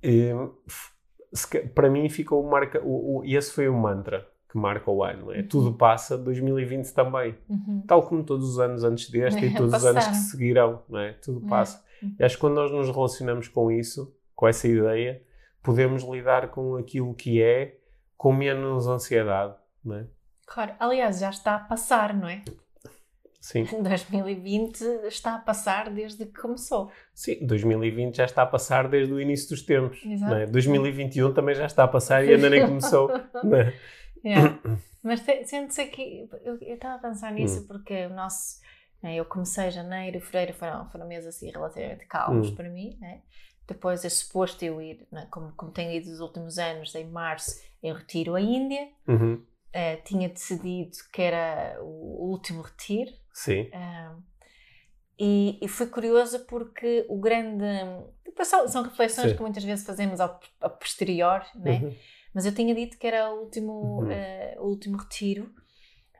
hum, 0.03 0.51
f- 0.67 0.91
se 1.33 1.59
para 1.69 1.89
mim, 1.89 2.09
ficou 2.09 2.43
marca. 2.49 2.81
O, 2.83 3.19
o- 3.19 3.25
esse 3.25 3.51
foi 3.53 3.67
o 3.69 3.77
mantra 3.77 4.27
que 4.51 4.57
marca 4.57 4.89
o 4.89 5.03
ano, 5.03 5.31
é? 5.31 5.37
Uhum. 5.41 5.47
Tudo 5.47 5.73
passa, 5.73 6.17
2020 6.17 6.91
também. 6.91 7.35
Uhum. 7.47 7.83
Tal 7.87 8.01
como 8.03 8.23
todos 8.23 8.49
os 8.49 8.59
anos 8.59 8.83
antes 8.83 9.09
deste 9.09 9.45
e 9.45 9.53
todos 9.53 9.73
os 9.73 9.85
anos 9.85 10.07
que 10.07 10.15
seguirão, 10.15 10.81
não 10.89 10.99
é? 10.99 11.13
Tudo 11.13 11.45
É. 11.45 11.49
passa. 11.49 11.83
E 12.19 12.23
acho 12.23 12.35
que 12.35 12.41
quando 12.41 12.55
nós 12.55 12.71
nos 12.71 12.89
relacionamos 12.89 13.47
com 13.47 13.69
isso, 13.71 14.11
com 14.35 14.47
essa 14.47 14.67
ideia, 14.67 15.21
podemos 15.63 16.03
lidar 16.03 16.49
com 16.49 16.75
aquilo 16.75 17.13
que 17.13 17.41
é 17.41 17.77
com 18.17 18.33
menos 18.33 18.87
ansiedade, 18.87 19.55
não 19.83 19.95
é? 19.97 20.07
Claro, 20.45 20.73
aliás, 20.79 21.19
já 21.19 21.29
está 21.29 21.55
a 21.55 21.59
passar, 21.59 22.13
não 22.13 22.27
é? 22.27 22.41
Sim. 23.39 23.63
2020 23.81 24.81
está 25.07 25.35
a 25.35 25.39
passar 25.39 25.89
desde 25.89 26.25
que 26.25 26.41
começou. 26.41 26.91
Sim, 27.13 27.45
2020 27.45 28.15
já 28.17 28.25
está 28.25 28.41
a 28.41 28.45
passar 28.45 28.87
desde 28.89 29.13
o 29.13 29.19
início 29.21 29.49
dos 29.49 29.61
tempos. 29.61 30.03
Exato. 30.05 30.31
Não 30.33 30.39
é? 30.39 30.45
2021 30.45 31.33
também 31.33 31.55
já 31.55 31.65
está 31.65 31.83
a 31.83 31.87
passar 31.87 32.25
e 32.25 32.33
ainda 32.33 32.49
nem 32.49 32.65
começou. 32.65 33.09
é? 33.11 33.73
Yeah. 34.25 34.59
Mas 35.01 35.21
te- 35.21 35.45
sente-se 35.45 35.79
aqui, 35.79 36.27
eu 36.43 36.57
eu 36.61 36.73
estava 36.75 36.95
a 36.95 36.99
pensar 36.99 37.31
Hum. 37.31 37.35
nisso 37.35 37.65
porque 37.67 38.05
o 38.07 38.09
nosso, 38.09 38.59
né, 39.01 39.15
eu 39.15 39.23
comecei 39.23 39.71
janeiro 39.71 40.17
e 40.17 40.19
fevereiro 40.19 40.53
foram, 40.53 40.89
foram 40.89 41.07
meses 41.07 41.27
assim 41.37 41.49
relativamente 41.49 42.05
calmos 42.05 42.49
Hum. 42.49 42.55
para 42.55 42.69
mim, 42.69 42.97
né? 42.99 43.21
Depois 43.69 44.03
é 44.03 44.09
suposto 44.09 44.63
eu 44.65 44.81
ir, 44.81 45.07
né, 45.11 45.27
como, 45.31 45.51
como 45.53 45.71
tenho 45.71 45.91
ido 45.91 46.09
nos 46.09 46.19
últimos 46.19 46.57
anos, 46.57 46.93
em 46.95 47.05
março 47.05 47.61
eu 47.81 47.95
retiro 47.95 48.35
à 48.35 48.41
Índia, 48.41 48.89
Uhum. 49.07 49.43
Eh, 49.71 49.97
tinha 49.97 50.27
decidido 50.27 50.97
que 51.13 51.21
era 51.21 51.77
o 51.81 52.27
último 52.31 52.61
retiro, 52.63 53.11
Sim. 53.31 53.69
Ah, 53.71 54.15
e, 55.19 55.59
e 55.61 55.67
foi 55.67 55.88
curiosa 55.88 56.39
porque 56.39 57.05
o 57.09 57.19
grande. 57.19 57.63
Depois 58.25 58.47
são, 58.47 58.67
são 58.67 58.81
reflexões 58.83 59.29
Sim. 59.31 59.35
que 59.35 59.41
muitas 59.41 59.63
vezes 59.63 59.85
fazemos 59.85 60.19
ao, 60.19 60.39
a 60.61 60.69
posterior, 60.69 61.45
né? 61.55 61.81
Uhum. 61.83 61.95
mas 62.33 62.45
eu 62.45 62.53
tinha 62.55 62.73
dito 62.73 62.97
que 62.97 63.05
era 63.05 63.29
o 63.31 63.41
último, 63.43 64.01
Uhum. 64.01 64.11
eh, 64.11 64.55
o 64.59 64.65
último 64.67 64.97
retiro. 64.97 65.53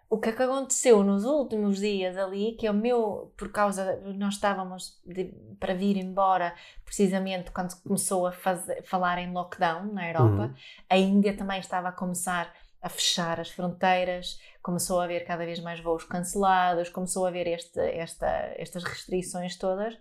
O 0.10 0.18
que 0.20 0.30
é 0.30 0.32
que 0.32 0.42
aconteceu 0.42 1.04
nos 1.04 1.24
últimos 1.24 1.78
dias 1.78 2.18
ali, 2.18 2.54
que 2.54 2.66
é 2.66 2.72
o 2.72 2.74
meu, 2.74 3.32
por 3.38 3.52
causa, 3.52 4.02
nós 4.16 4.34
estávamos 4.36 5.00
de- 5.06 5.32
para 5.60 5.76
vir 5.76 5.98
embora 5.98 6.56
precisamente 6.84 7.52
quando 7.52 7.76
começou 7.84 8.26
a 8.26 8.32
fazer, 8.32 8.82
falar 8.84 9.20
em 9.20 9.32
lockdown 9.32 9.94
na 9.94 10.08
Europa, 10.10 10.44
Uhum. 10.48 10.54
a 10.90 10.98
Índia 10.98 11.38
também 11.38 11.60
estava 11.60 11.90
a 11.90 11.92
começar 11.92 12.52
a 12.82 12.90
fechar 12.90 13.40
as 13.40 13.50
fronteiras, 13.52 14.40
começou 14.64 15.00
a 15.00 15.04
haver 15.04 15.26
cada 15.26 15.46
vez 15.46 15.60
mais 15.60 15.80
voos 15.82 16.04
cancelados, 16.06 16.90
começou 16.90 17.26
a 17.26 17.30
haver 17.30 17.46
este, 17.46 17.80
esta, 17.80 18.26
estas 18.58 18.84
restrições 18.84 19.58
todas. 19.58 19.96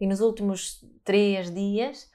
E 0.00 0.06
nos 0.06 0.20
últimos 0.20 0.82
três 1.04 1.52
dias 1.52 2.10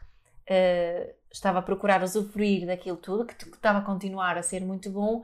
eh, 0.47 1.13
estava 1.29 1.59
a 1.59 1.61
procurar 1.61 2.01
usufruir 2.01 2.65
daquilo 2.65 2.97
tudo, 2.97 3.25
que 3.25 3.33
estava 3.33 3.79
a 3.79 3.81
continuar 3.81 4.37
a 4.37 4.41
ser 4.41 4.61
muito 4.61 4.89
bom, 4.89 5.21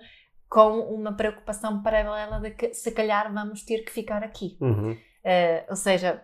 com 0.51 0.81
uma 0.81 1.13
preocupação 1.13 1.81
paralela 1.81 2.37
de 2.41 2.51
que 2.51 2.73
se 2.73 2.91
calhar 2.91 3.33
vamos 3.33 3.63
ter 3.63 3.85
que 3.85 3.91
ficar 3.91 4.21
aqui. 4.21 4.57
Uhum. 4.59 4.97
Eh, 5.23 5.65
ou 5.69 5.77
seja, 5.77 6.21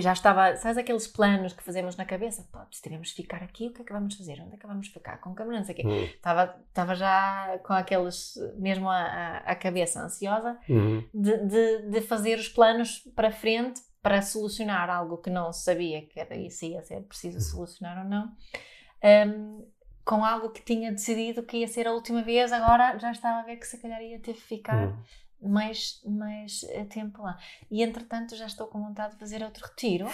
já 0.00 0.12
estava, 0.12 0.56
sabes 0.56 0.76
aqueles 0.76 1.06
planos 1.06 1.52
que 1.52 1.62
fazemos 1.62 1.94
na 1.96 2.04
cabeça? 2.04 2.44
Pá, 2.50 2.66
se 2.72 2.82
teremos 2.82 3.10
de 3.10 3.14
ficar 3.14 3.44
aqui, 3.44 3.68
o 3.68 3.72
que 3.72 3.82
é 3.82 3.84
que 3.84 3.92
vamos 3.92 4.16
fazer? 4.16 4.40
Onde 4.44 4.54
é 4.54 4.56
que 4.58 4.66
vamos 4.66 4.88
ficar? 4.88 5.18
Com 5.20 5.32
câmera, 5.36 5.58
não 5.58 5.64
sei 5.64 5.74
o 5.74 5.76
quê. 5.76 5.86
Uhum. 5.86 6.02
Estava, 6.04 6.56
estava 6.66 6.94
já 6.96 7.56
com 7.64 7.74
aqueles, 7.74 8.34
mesmo 8.56 8.90
a, 8.90 8.96
a, 9.02 9.36
a 9.52 9.54
cabeça 9.54 10.02
ansiosa, 10.02 10.58
Uhum. 10.68 11.04
de, 11.14 11.36
de, 11.46 11.90
de 11.90 12.00
fazer 12.00 12.36
os 12.40 12.48
planos 12.48 13.04
para 13.14 13.30
frente 13.30 13.80
para 14.02 14.20
solucionar 14.20 14.90
algo 14.90 15.18
que 15.18 15.30
não 15.30 15.52
sabia 15.52 16.04
que 16.04 16.18
era 16.18 16.36
isso 16.36 16.64
ia 16.64 16.82
ser 16.82 17.02
preciso 17.02 17.40
solucionar 17.40 18.02
ou 18.02 18.10
não, 18.10 18.32
Ahm, 19.06 19.62
com 20.04 20.24
algo 20.24 20.50
que 20.50 20.62
tinha 20.62 20.90
decidido 20.92 21.42
que 21.42 21.58
ia 21.58 21.68
ser 21.68 21.86
a 21.88 21.92
última 21.92 22.22
vez, 22.22 22.52
agora 22.52 22.98
já 22.98 23.10
estava 23.10 23.40
a 23.40 23.42
ver 23.44 23.56
que 23.56 23.66
se 23.66 23.78
calhar 23.78 24.02
ia 24.02 24.18
ter 24.20 24.34
que 24.34 24.40
ficar 24.42 24.88
Uhum. 24.88 25.50
mais, 25.52 26.02
mais 26.04 26.62
eh, 26.70 26.84
tempo 26.84 27.22
lá. 27.22 27.38
E 27.70 27.82
entretanto 27.82 28.36
já 28.36 28.46
estou 28.46 28.66
com 28.66 28.82
vontade 28.82 29.14
de 29.14 29.18
fazer 29.20 29.42
outro 29.42 29.64
retiro. 29.66 30.06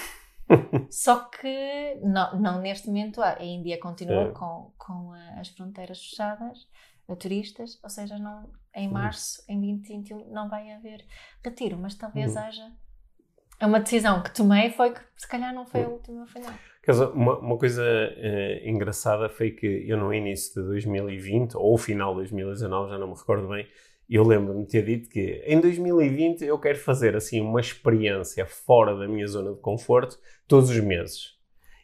Só 0.90 1.20
que 1.28 1.96
não, 2.02 2.40
não 2.40 2.60
neste 2.60 2.88
momento 2.88 3.22
a 3.22 3.42
Índia 3.42 3.78
continua 3.78 4.28
É. 4.28 4.32
com, 4.32 4.72
com 4.78 5.12
as 5.38 5.48
fronteiras 5.48 6.00
fechadas 6.00 6.66
a 7.08 7.16
turistas, 7.16 7.78
ou 7.82 7.90
seja, 7.90 8.18
não, 8.18 8.50
em 8.74 8.88
Hum. 8.88 8.92
março, 8.92 9.42
em 9.48 9.60
2021, 9.60 10.30
não 10.32 10.48
vai 10.48 10.70
haver 10.72 11.04
retiro, 11.44 11.76
mas 11.78 11.94
talvez 11.96 12.36
Hum. 12.36 12.38
haja. 12.40 12.72
É 13.60 13.66
uma 13.66 13.78
decisão 13.78 14.22
que 14.22 14.34
tomei, 14.34 14.70
foi 14.70 14.92
que 14.92 15.00
se 15.16 15.28
calhar 15.28 15.54
não 15.54 15.66
foi 15.66 15.82
a 15.82 15.88
última, 15.88 16.26
dizer, 16.92 17.08
uma, 17.10 17.38
uma 17.38 17.58
coisa 17.58 17.84
eh, 17.84 18.62
engraçada 18.64 19.28
foi 19.28 19.50
que 19.50 19.84
eu 19.86 19.98
no 19.98 20.14
início 20.14 20.62
de 20.62 20.66
2020, 20.66 21.56
ou 21.56 21.76
final 21.76 22.12
de 22.12 22.20
2019, 22.20 22.90
já 22.90 22.98
não 22.98 23.08
me 23.08 23.14
recordo 23.14 23.48
bem, 23.48 23.66
eu 24.08 24.24
lembro-me 24.24 24.64
de 24.64 24.70
ter 24.70 24.84
dito 24.84 25.08
que 25.08 25.42
em 25.46 25.60
2020 25.60 26.42
eu 26.44 26.58
quero 26.58 26.78
fazer 26.78 27.14
assim 27.14 27.40
uma 27.40 27.60
experiência 27.60 28.44
fora 28.46 28.96
da 28.96 29.06
minha 29.06 29.26
zona 29.26 29.52
de 29.52 29.60
conforto 29.60 30.18
todos 30.48 30.70
os 30.70 30.80
meses. 30.80 31.38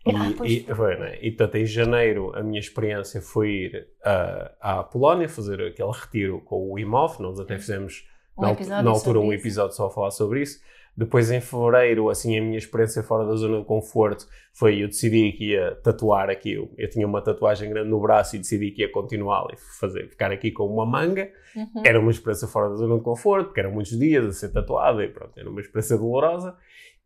E, 0.04 0.11
Ah, 0.11 0.33
pois 0.37 0.50
e, 0.50 0.61
foi. 0.62 0.97
né? 0.97 1.18
e 1.21 1.30
portanto, 1.30 1.56
em 1.56 1.66
janeiro 1.66 2.35
a 2.35 2.42
minha 2.42 2.59
experiência 2.59 3.21
foi 3.21 3.49
ir 3.50 3.88
ah, 4.04 4.52
à 4.61 4.83
Polónia 4.83 5.28
fazer 5.28 5.61
aquele 5.61 5.92
retiro 5.92 6.40
com 6.40 6.73
o 6.73 6.78
IMOF, 6.78 7.21
nós 7.21 7.38
até 7.38 7.59
fizemos 7.59 8.09
Um 8.38 8.42
na, 8.42 8.83
na 8.83 8.90
altura 8.90 9.21
um 9.21 9.33
episódio 9.33 9.76
só 9.76 9.87
a 9.87 9.90
falar 9.90 10.11
sobre 10.11 10.42
isso. 10.42 10.61
Depois, 10.96 11.30
em 11.30 11.40
fevereiro, 11.42 12.08
assim, 12.08 12.38
a 12.38 12.42
minha 12.42 12.56
experiência 12.56 13.02
fora 13.02 13.26
da 13.26 13.36
zona 13.36 13.58
de 13.58 13.66
conforto 13.66 14.26
foi 14.52 14.82
eu 14.82 14.86
decidi 14.88 15.30
que 15.32 15.50
ia 15.50 15.74
tatuar 15.82 16.30
aqui. 16.30 16.54
Eu, 16.54 16.72
eu 16.78 16.88
tinha 16.88 17.06
uma 17.06 17.20
tatuagem 17.20 17.68
grande 17.68 17.90
no 17.90 18.00
braço 18.00 18.34
e 18.34 18.38
decidi 18.38 18.70
que 18.70 18.80
ia 18.80 18.90
continuá-la 18.90 19.50
e 19.52 19.56
fazer, 19.78 20.08
ficar 20.08 20.32
aqui 20.32 20.50
com 20.50 20.64
uma 20.66 20.86
manga. 20.86 21.28
Uhum. 21.54 21.82
Era 21.84 22.00
uma 22.00 22.10
experiência 22.10 22.48
fora 22.48 22.70
da 22.70 22.76
zona 22.76 22.96
de 22.96 23.02
conforto, 23.02 23.46
porque 23.48 23.60
eram 23.60 23.72
muitos 23.72 23.98
dias 23.98 24.24
a 24.24 24.32
ser 24.32 24.48
tatuado 24.52 25.02
e 25.02 25.08
pronto, 25.08 25.32
era 25.36 25.50
uma 25.50 25.60
experiência 25.60 25.98
dolorosa. 25.98 26.56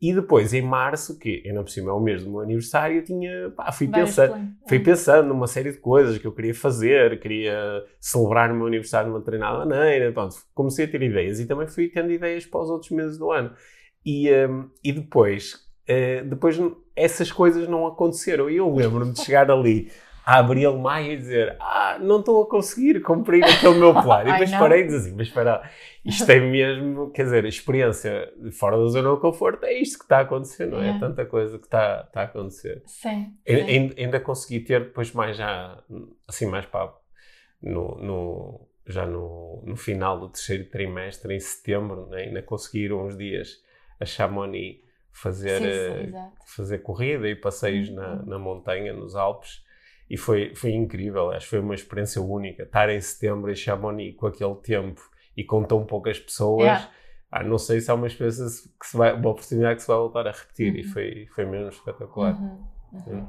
E 0.02 0.14
depois, 0.14 0.54
em 0.54 0.62
março, 0.62 1.18
que 1.18 1.42
ainda 1.44 1.62
por 1.62 1.68
cima 1.68 1.90
é 1.90 1.92
o 1.92 2.00
mês 2.00 2.25
do 2.25 2.30
meu 2.30 2.40
aniversário, 2.40 2.97
eu 2.97 3.04
tinha, 3.04 3.50
pá, 3.54 3.70
fui 3.70 3.87
pensando, 3.87 4.35
fui 4.66 4.78
É. 4.78 4.80
pensando 4.80 5.28
numa 5.28 5.47
série 5.47 5.73
de 5.73 5.78
coisas 5.78 6.16
que 6.16 6.26
eu 6.26 6.32
queria 6.32 6.54
fazer, 6.54 7.20
queria 7.20 7.85
celebrar 8.00 8.50
o 8.50 8.54
meu 8.54 8.66
aniversário 8.66 9.09
de 9.09 9.12
uma 9.14 9.18
determinada 9.18 9.59
maneira, 9.59 10.11
pronto, 10.11 10.37
comecei 10.54 10.87
a 10.87 10.88
ter 10.88 11.02
ideias 11.02 11.38
e 11.38 11.47
também 11.47 11.66
fui 11.66 11.88
tendo 11.88 12.11
ideias 12.12 12.47
para 12.47 12.61
os 12.62 12.70
outros 12.70 12.90
meses 12.92 13.18
do 13.18 13.30
ano. 13.30 13.52
E, 14.04 14.30
hum, 14.33 14.71
e 14.83 14.92
depois, 14.92 15.66
eh, 15.87 16.23
depois 16.23 16.59
essas 16.97 17.30
coisas 17.30 17.69
não 17.69 17.87
aconteceram 17.87 18.49
e 18.49 18.57
eu 18.57 18.75
lembro-me 18.75 19.12
de 19.12 19.21
chegar 19.21 19.50
ali 19.50 19.90
a 20.25 20.38
abril, 20.38 20.78
maio 20.78 21.12
e 21.12 21.16
dizer 21.16 21.57
ah, 21.59 21.99
não 22.00 22.21
estou 22.21 22.42
a 22.42 22.49
conseguir 22.49 23.00
cumprir 23.00 23.42
aquele 23.42 23.78
meu 23.78 23.92
plano. 24.00 24.28
E 24.28 24.33
depois 24.33 24.50
parei 24.50 24.83
e 24.83 24.85
dizer 24.85 24.99
assim, 24.99 25.16
mas 25.16 25.26
espera, 25.28 25.69
isto 26.04 26.30
é 26.30 26.40
mesmo, 26.40 27.11
quer 27.11 27.25
dizer, 27.25 27.45
a 27.45 27.49
experiência 27.49 28.33
fora 28.52 28.78
da 28.78 28.87
zona 28.87 29.14
de 29.14 29.21
conforto 29.21 29.64
é 29.64 29.75
isto 29.75 29.99
que 29.99 30.04
está 30.04 30.19
a 30.19 30.23
acontecer, 30.23 30.66
não 30.66 30.80
é? 30.80 30.90
é 30.90 30.99
tanta 30.99 31.25
coisa 31.25 31.59
que 31.59 31.64
está, 31.64 32.04
está 32.07 32.21
a 32.23 32.25
acontecer. 32.25 32.83
Sim. 32.87 33.35
Ainda, 33.49 33.95
ainda 33.99 34.21
consegui 34.21 34.61
ter 34.61 34.85
depois 34.85 35.12
mais 35.12 35.37
já, 35.37 35.83
assim, 36.28 36.47
mais 36.47 36.66
para 36.66 36.92
no, 37.62 37.97
no 37.97 38.71
já 38.87 39.07
no, 39.07 39.62
no 39.64 39.76
final 39.76 40.19
do 40.19 40.28
terceiro 40.28 40.69
trimestre, 40.69 41.35
em 41.35 41.40
setembro, 41.40 42.07
né? 42.07 42.23
ainda 42.23 42.42
consegui 42.42 42.85
ir 42.85 42.92
uns 42.92 43.16
dias 43.16 43.62
a 44.00 44.04
Chamonix 44.04 44.80
fazer, 45.12 45.61
sim, 45.61 46.11
sim, 46.11 46.16
uh, 46.16 46.33
fazer 46.47 46.78
corrida 46.78 47.28
e 47.28 47.35
passeios 47.35 47.88
uhum. 47.88 47.97
na, 47.97 48.16
na 48.25 48.38
montanha, 48.38 48.92
nos 48.92 49.14
Alpes. 49.14 49.62
E 50.09 50.16
foi, 50.16 50.54
foi 50.54 50.73
incrível, 50.73 51.30
acho 51.30 51.47
que 51.47 51.50
foi 51.50 51.61
uma 51.61 51.75
experiência 51.75 52.21
única. 52.21 52.64
Estar 52.64 52.88
em 52.88 53.00
setembro 53.00 53.50
em 53.50 53.54
Chamonix 53.54 54.16
com 54.16 54.26
aquele 54.26 54.57
tempo 54.57 55.00
e 55.37 55.45
com 55.45 55.62
tão 55.62 55.85
poucas 55.87 56.19
pessoas, 56.19 56.66
yeah. 56.66 56.90
ah, 57.30 57.45
não 57.45 57.59
sei 57.59 57.80
se 57.80 57.90
é 57.90 57.95
uma 57.95 58.09
experiência 58.09 58.45
que 58.78 58.87
se 58.87 58.97
vai, 58.97 59.12
uma 59.14 59.30
oportunidade 59.30 59.76
que 59.76 59.83
se 59.83 59.88
vai 59.88 59.97
voltar 59.97 60.26
a 60.26 60.33
repetir. 60.33 60.73
Uhum. 60.73 60.80
E 60.80 60.85
foi, 60.85 61.26
foi 61.35 61.47
mesmo 61.47 61.69
espetacular. 61.69 62.35
Uhum. 62.35 62.66
Uhum. 62.92 63.28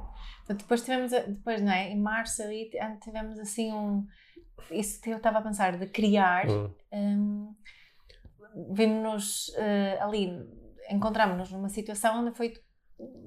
depois 0.49 0.81
tivemos, 0.81 1.11
depois, 1.11 1.61
não 1.61 1.71
é? 1.71 1.89
Em 1.91 1.99
março 1.99 2.41
ali 2.41 2.71
tivemos 3.03 3.37
assim 3.37 3.71
um. 3.71 4.07
Isso 4.71 4.99
eu 5.07 5.17
estava 5.17 5.37
a 5.37 5.41
pensar 5.41 5.77
de 5.77 5.85
criar. 5.85 6.47
Uhum. 6.47 6.73
Um, 6.91 7.55
Vimos-nos 8.73 9.49
uh, 9.49 10.03
ali 10.03 10.45
encontramos-nos 10.89 11.51
numa 11.51 11.69
situação 11.69 12.21
onde 12.21 12.35
foi, 12.35 12.53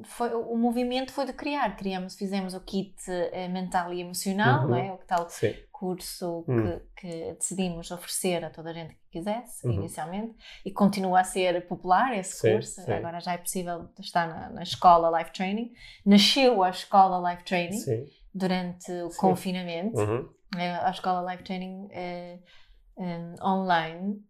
foi, 0.04 0.32
o 0.34 0.56
movimento 0.56 1.12
foi 1.12 1.26
de 1.26 1.32
criar. 1.32 1.76
Criamos, 1.76 2.16
fizemos 2.16 2.54
o 2.54 2.61
kit 2.61 2.94
uh, 3.08 3.50
mental 3.50 3.92
e 3.92 4.00
emocional, 4.00 4.62
uhum. 4.62 4.70
não 4.70 4.76
é? 4.76 4.92
O 4.92 4.99
tal 4.99 5.28
Sim. 5.28 5.54
curso 5.73 6.44
uhum. 6.46 6.80
que, 6.96 7.08
que, 7.08 7.32
decidimos 7.34 7.90
oferecer 7.90 8.44
a 8.44 8.50
toda 8.50 8.70
a 8.70 8.73
gente 8.73 8.94
que 8.94 9.18
quisesse, 9.18 9.66
uhum. 9.66 9.75
inicialmente, 9.75 10.34
e 10.64 10.70
continua 10.70 11.20
a 11.20 11.25
ser 11.25 11.66
popular 11.66 12.16
esse 12.16 12.40
sim, 12.40 12.52
curso. 12.52 12.82
Sim. 12.82 12.92
Agora 12.92 13.20
já 13.20 13.32
é 13.32 13.38
possível 13.38 13.88
estar 14.00 14.28
na, 14.28 14.50
na, 14.50 14.62
escola 14.62 15.18
Life 15.18 15.32
Training. 15.32 15.73
Nasceu 16.04 16.62
a 16.62 16.70
escola 16.70 17.32
Life 17.32 17.44
Training 17.44 18.08
durante 18.34 18.90
o 18.90 19.11
confinamento. 19.16 19.99
Uhum. 19.99 20.28
Eh, 20.56 20.70
a 20.70 20.90
escola 20.90 21.32
Life 21.32 21.42
Training 21.42 21.87
uh, 21.87 22.42
um, 22.96 23.34
online 23.42 24.25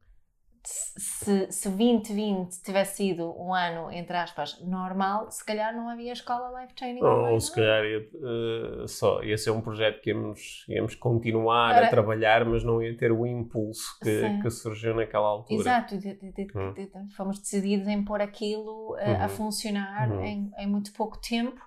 se, 0.66 1.52
se 1.52 1.68
2020 1.68 2.62
tivesse 2.62 2.96
sido 2.96 3.34
um 3.38 3.52
ano, 3.52 3.92
entre 3.92 4.16
aspas, 4.16 4.58
normal, 4.62 5.30
se 5.30 5.44
calhar 5.44 5.74
não 5.74 5.90
havia 5.90 6.12
escola 6.12 6.60
life 6.60 6.74
training. 6.74 7.02
Ou, 7.02 7.32
ou 7.32 7.40
se 7.40 7.54
calhar 7.54 7.84
ia, 7.84 8.00
uh, 8.00 8.88
só, 8.88 9.22
ia 9.22 9.36
ser 9.36 9.50
um 9.50 9.60
projeto 9.60 10.00
que 10.00 10.10
íamos, 10.10 10.64
íamos 10.68 10.94
continuar 10.94 11.76
a 11.76 11.88
trabalhar, 11.90 12.46
mas 12.46 12.64
não 12.64 12.82
ia 12.82 12.96
ter 12.96 13.12
o 13.12 13.26
impulso 13.26 13.98
que, 14.02 14.40
que 14.40 14.50
surgiu 14.50 14.94
naquela 14.94 15.28
altura. 15.28 15.60
Exato, 15.60 15.98
de, 15.98 16.14
de, 16.14 16.32
de, 16.32 16.58
hum. 16.58 17.08
fomos 17.14 17.38
decididos 17.38 17.86
em 17.86 18.02
pôr 18.02 18.22
aquilo 18.22 18.94
uh, 18.94 18.96
uhum. 18.96 19.22
a 19.22 19.28
funcionar 19.28 20.10
uhum. 20.10 20.24
em, 20.24 20.50
em 20.58 20.66
muito 20.66 20.92
pouco 20.92 21.20
tempo. 21.20 21.60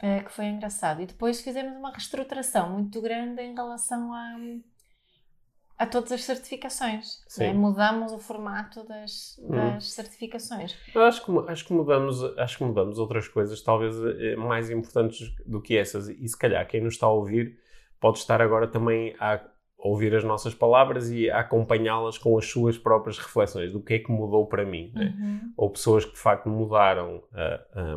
Uh, 0.00 0.24
que 0.24 0.30
foi 0.30 0.44
engraçado. 0.44 1.02
E 1.02 1.06
depois 1.06 1.40
fizemos 1.40 1.76
uma 1.76 1.90
reestruturação 1.90 2.70
muito 2.70 3.02
grande 3.02 3.42
em 3.42 3.52
relação 3.52 4.12
a, 4.12 4.36
a 5.78 5.86
todas 5.86 6.10
as 6.10 6.24
certificações. 6.24 7.24
Né? 7.38 7.52
Mudamos 7.52 8.12
o 8.12 8.18
formato 8.18 8.82
das, 8.86 9.38
hum. 9.38 9.50
das 9.50 9.76
hum. 9.76 9.80
certificações. 9.80 10.76
Eu 10.92 11.02
acho 11.02 11.24
que, 11.24 11.32
acho, 11.48 11.64
que 11.66 11.72
mudamos, 11.72 12.22
acho 12.36 12.58
que 12.58 12.64
mudamos 12.64 12.98
outras 12.98 13.28
coisas, 13.28 13.62
talvez 13.62 13.94
eh, 13.96 14.34
mais 14.34 14.70
importantes 14.70 15.32
do 15.46 15.62
que 15.62 15.76
essas. 15.76 16.08
E 16.08 16.28
se 16.28 16.36
calhar 16.36 16.66
quem 16.66 16.82
nos 16.82 16.94
está 16.94 17.06
a 17.06 17.12
ouvir 17.12 17.56
pode 18.00 18.18
estar 18.18 18.42
agora 18.42 18.66
também 18.66 19.14
a 19.20 19.40
ouvir 19.78 20.14
as 20.16 20.24
nossas 20.24 20.52
palavras 20.52 21.08
e 21.10 21.30
acompanhá-las 21.30 22.18
com 22.18 22.36
as 22.36 22.46
suas 22.46 22.76
próprias 22.76 23.16
reflexões 23.16 23.72
do 23.72 23.80
que 23.80 23.94
é 23.94 23.98
que 24.00 24.10
mudou 24.10 24.46
para 24.46 24.64
mim. 24.64 24.90
Né? 24.92 25.14
Uhum. 25.16 25.52
Ou 25.56 25.70
pessoas 25.70 26.04
que 26.04 26.12
de 26.12 26.18
facto 26.18 26.48
mudaram 26.48 27.22
a, 27.32 27.44
a, 27.72 27.96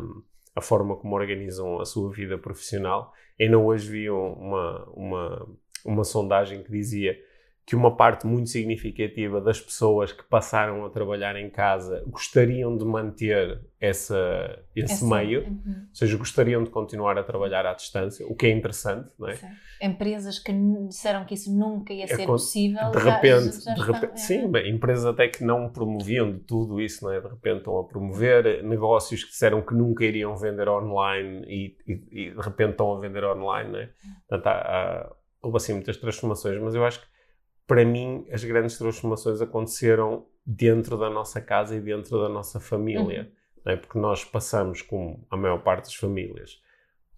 a, 0.56 0.60
forma 0.60 0.94
como 0.94 1.16
organizam 1.16 1.80
a 1.80 1.84
sua 1.84 2.12
vida 2.12 2.38
profissional. 2.38 3.12
Ainda 3.40 3.58
hoje 3.58 3.90
vi 3.90 4.08
uma, 4.08 4.84
uma, 4.94 5.48
uma 5.84 6.04
sondagem 6.04 6.62
que 6.62 6.70
dizia 6.70 7.18
que 7.64 7.76
uma 7.76 7.96
parte 7.96 8.26
muito 8.26 8.48
significativa 8.48 9.40
das 9.40 9.60
pessoas 9.60 10.12
que 10.12 10.24
passaram 10.24 10.84
a 10.84 10.90
trabalhar 10.90 11.36
em 11.36 11.48
casa 11.48 12.02
gostariam 12.06 12.76
de 12.76 12.84
manter 12.84 13.60
essa, 13.80 14.64
esse 14.74 14.94
Essa, 14.94 15.06
meio, 15.06 15.44
uhum. 15.44 15.86
ou 15.88 15.94
seja, 15.94 16.16
gostariam 16.16 16.62
de 16.64 16.70
continuar 16.70 17.16
a 17.18 17.22
trabalhar 17.22 17.64
à 17.64 17.72
distância, 17.74 18.26
o 18.26 18.34
que 18.34 18.46
é 18.46 18.50
interessante, 18.50 19.10
não 19.18 19.28
é? 19.28 19.36
Sim. 19.36 19.46
Empresas 19.80 20.38
que 20.38 20.52
disseram 20.88 21.24
que 21.24 21.34
isso 21.34 21.52
nunca 21.56 21.92
ia 21.92 22.04
é 22.04 22.06
ser 22.08 22.26
possível, 22.26 22.90
de 22.90 22.98
repente, 22.98 23.64
já, 23.64 23.74
já 23.74 23.74
de 23.74 23.92
repente 23.92 24.20
sim, 24.20 24.50
é. 24.54 24.68
empresas 24.68 25.06
até 25.06 25.28
que 25.28 25.44
não 25.44 25.68
promoviam 25.68 26.32
de 26.32 26.38
tudo 26.40 26.80
isso, 26.80 27.04
não 27.04 27.12
é? 27.12 27.20
De 27.20 27.28
repente 27.28 27.58
estão 27.58 27.78
a 27.78 27.84
promover 27.84 28.62
negócios 28.64 29.24
que 29.24 29.30
disseram 29.30 29.62
que 29.62 29.74
nunca 29.74 30.04
iriam 30.04 30.36
vender 30.36 30.68
online 30.68 31.44
e, 31.46 31.76
e, 31.86 32.26
e 32.26 32.30
de 32.30 32.40
repente 32.40 32.72
estão 32.72 32.96
a 32.96 33.00
vender 33.00 33.24
online, 33.24 33.70
não 33.70 33.78
é? 33.78 33.90
Portanto, 34.28 34.46
há, 34.46 34.52
há, 34.52 35.12
houve 35.42 35.56
assim 35.56 35.74
muitas 35.74 35.96
transformações, 35.96 36.60
mas 36.60 36.74
eu 36.74 36.84
acho 36.84 37.00
que 37.00 37.11
para 37.72 37.86
mim, 37.86 38.26
as 38.30 38.44
grandes 38.44 38.76
transformações 38.76 39.40
aconteceram 39.40 40.26
dentro 40.44 40.98
da 40.98 41.08
nossa 41.08 41.40
casa 41.40 41.74
e 41.74 41.80
dentro 41.80 42.20
da 42.20 42.28
nossa 42.28 42.60
família. 42.60 43.32
Uhum. 43.64 43.72
É? 43.72 43.76
Porque 43.76 43.98
nós 43.98 44.26
passamos, 44.26 44.82
como 44.82 45.26
a 45.30 45.38
maior 45.38 45.56
parte 45.62 45.84
das 45.84 45.94
famílias, 45.94 46.60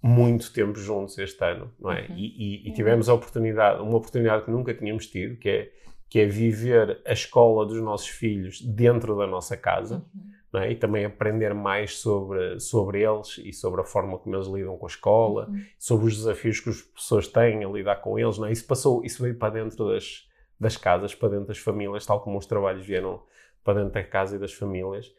muito 0.00 0.52
tempo 0.52 0.78
juntos 0.78 1.18
este 1.18 1.44
ano, 1.44 1.72
não 1.76 1.90
é? 1.90 2.02
Uhum. 2.02 2.14
E, 2.16 2.66
e, 2.66 2.68
e, 2.68 2.72
tivemos 2.72 3.08
a 3.08 3.14
oportunidade, 3.14 3.82
uma 3.82 3.96
oportunidade 3.96 4.44
que 4.44 4.50
nunca 4.52 4.72
tínhamos 4.72 5.08
tido, 5.08 5.36
que 5.38 5.48
é, 5.48 5.72
que 6.08 6.20
é 6.20 6.26
viver 6.26 7.02
a 7.04 7.12
escola 7.12 7.66
dos 7.66 7.80
nossos 7.80 8.06
filhos 8.06 8.60
dentro 8.60 9.18
da 9.18 9.26
nossa 9.26 9.56
casa, 9.56 10.04
uhum. 10.52 10.60
é? 10.60 10.70
E 10.70 10.76
também 10.76 11.04
aprender 11.04 11.52
mais 11.52 11.98
sobre, 11.98 12.60
sobre 12.60 13.02
eles 13.02 13.38
e 13.38 13.52
sobre 13.52 13.80
a 13.80 13.84
forma 13.84 14.18
como 14.18 14.36
eles 14.36 14.46
lidam 14.46 14.78
com 14.78 14.86
a 14.86 14.88
escola, 14.88 15.48
uhum. 15.48 15.60
sobre 15.80 16.06
os 16.06 16.16
desafios 16.16 16.60
que 16.60 16.70
as 16.70 16.80
pessoas 16.80 17.26
têm 17.26 17.64
a 17.64 17.68
lidar 17.68 17.96
com 17.96 18.16
eles, 18.16 18.38
não 18.38 18.46
é? 18.46 18.52
Isso 18.52 18.68
passou, 18.68 19.04
isso 19.04 19.20
veio 19.20 19.34
para 19.34 19.54
dentro 19.54 19.88
das, 19.88 20.32
das 20.58 20.76
casas 20.76 21.14
para 21.14 21.30
dentro 21.30 21.46
das 21.46 21.58
famílias, 21.58 22.06
tal 22.06 22.20
como 22.20 22.38
os 22.38 22.46
trabalhos 22.46 22.86
vieram 22.86 23.22
para 23.62 23.80
dentro 23.80 23.94
da 23.94 24.04
casa 24.04 24.36
e 24.36 24.38
das 24.38 24.52
famílias. 24.52 25.12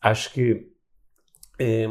Acho 0.00 0.32
que 0.32 0.72
eh, 1.58 1.86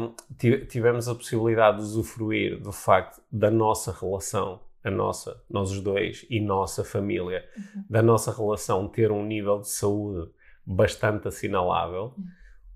tivemos 0.68 1.08
a 1.08 1.14
possibilidade 1.14 1.78
de 1.78 1.84
usufruir 1.84 2.60
do 2.60 2.72
facto 2.72 3.22
da 3.30 3.50
nossa 3.50 3.92
relação, 3.92 4.60
a 4.82 4.90
nossa, 4.90 5.42
nós 5.48 5.70
os 5.70 5.80
dois 5.80 6.26
e 6.28 6.40
nossa 6.40 6.82
família, 6.82 7.48
uhum. 7.56 7.84
da 7.88 8.02
nossa 8.02 8.34
relação 8.34 8.88
ter 8.88 9.12
um 9.12 9.24
nível 9.24 9.60
de 9.60 9.68
saúde 9.68 10.30
bastante 10.64 11.28
assinalável. 11.28 12.14
Uhum. 12.16 12.24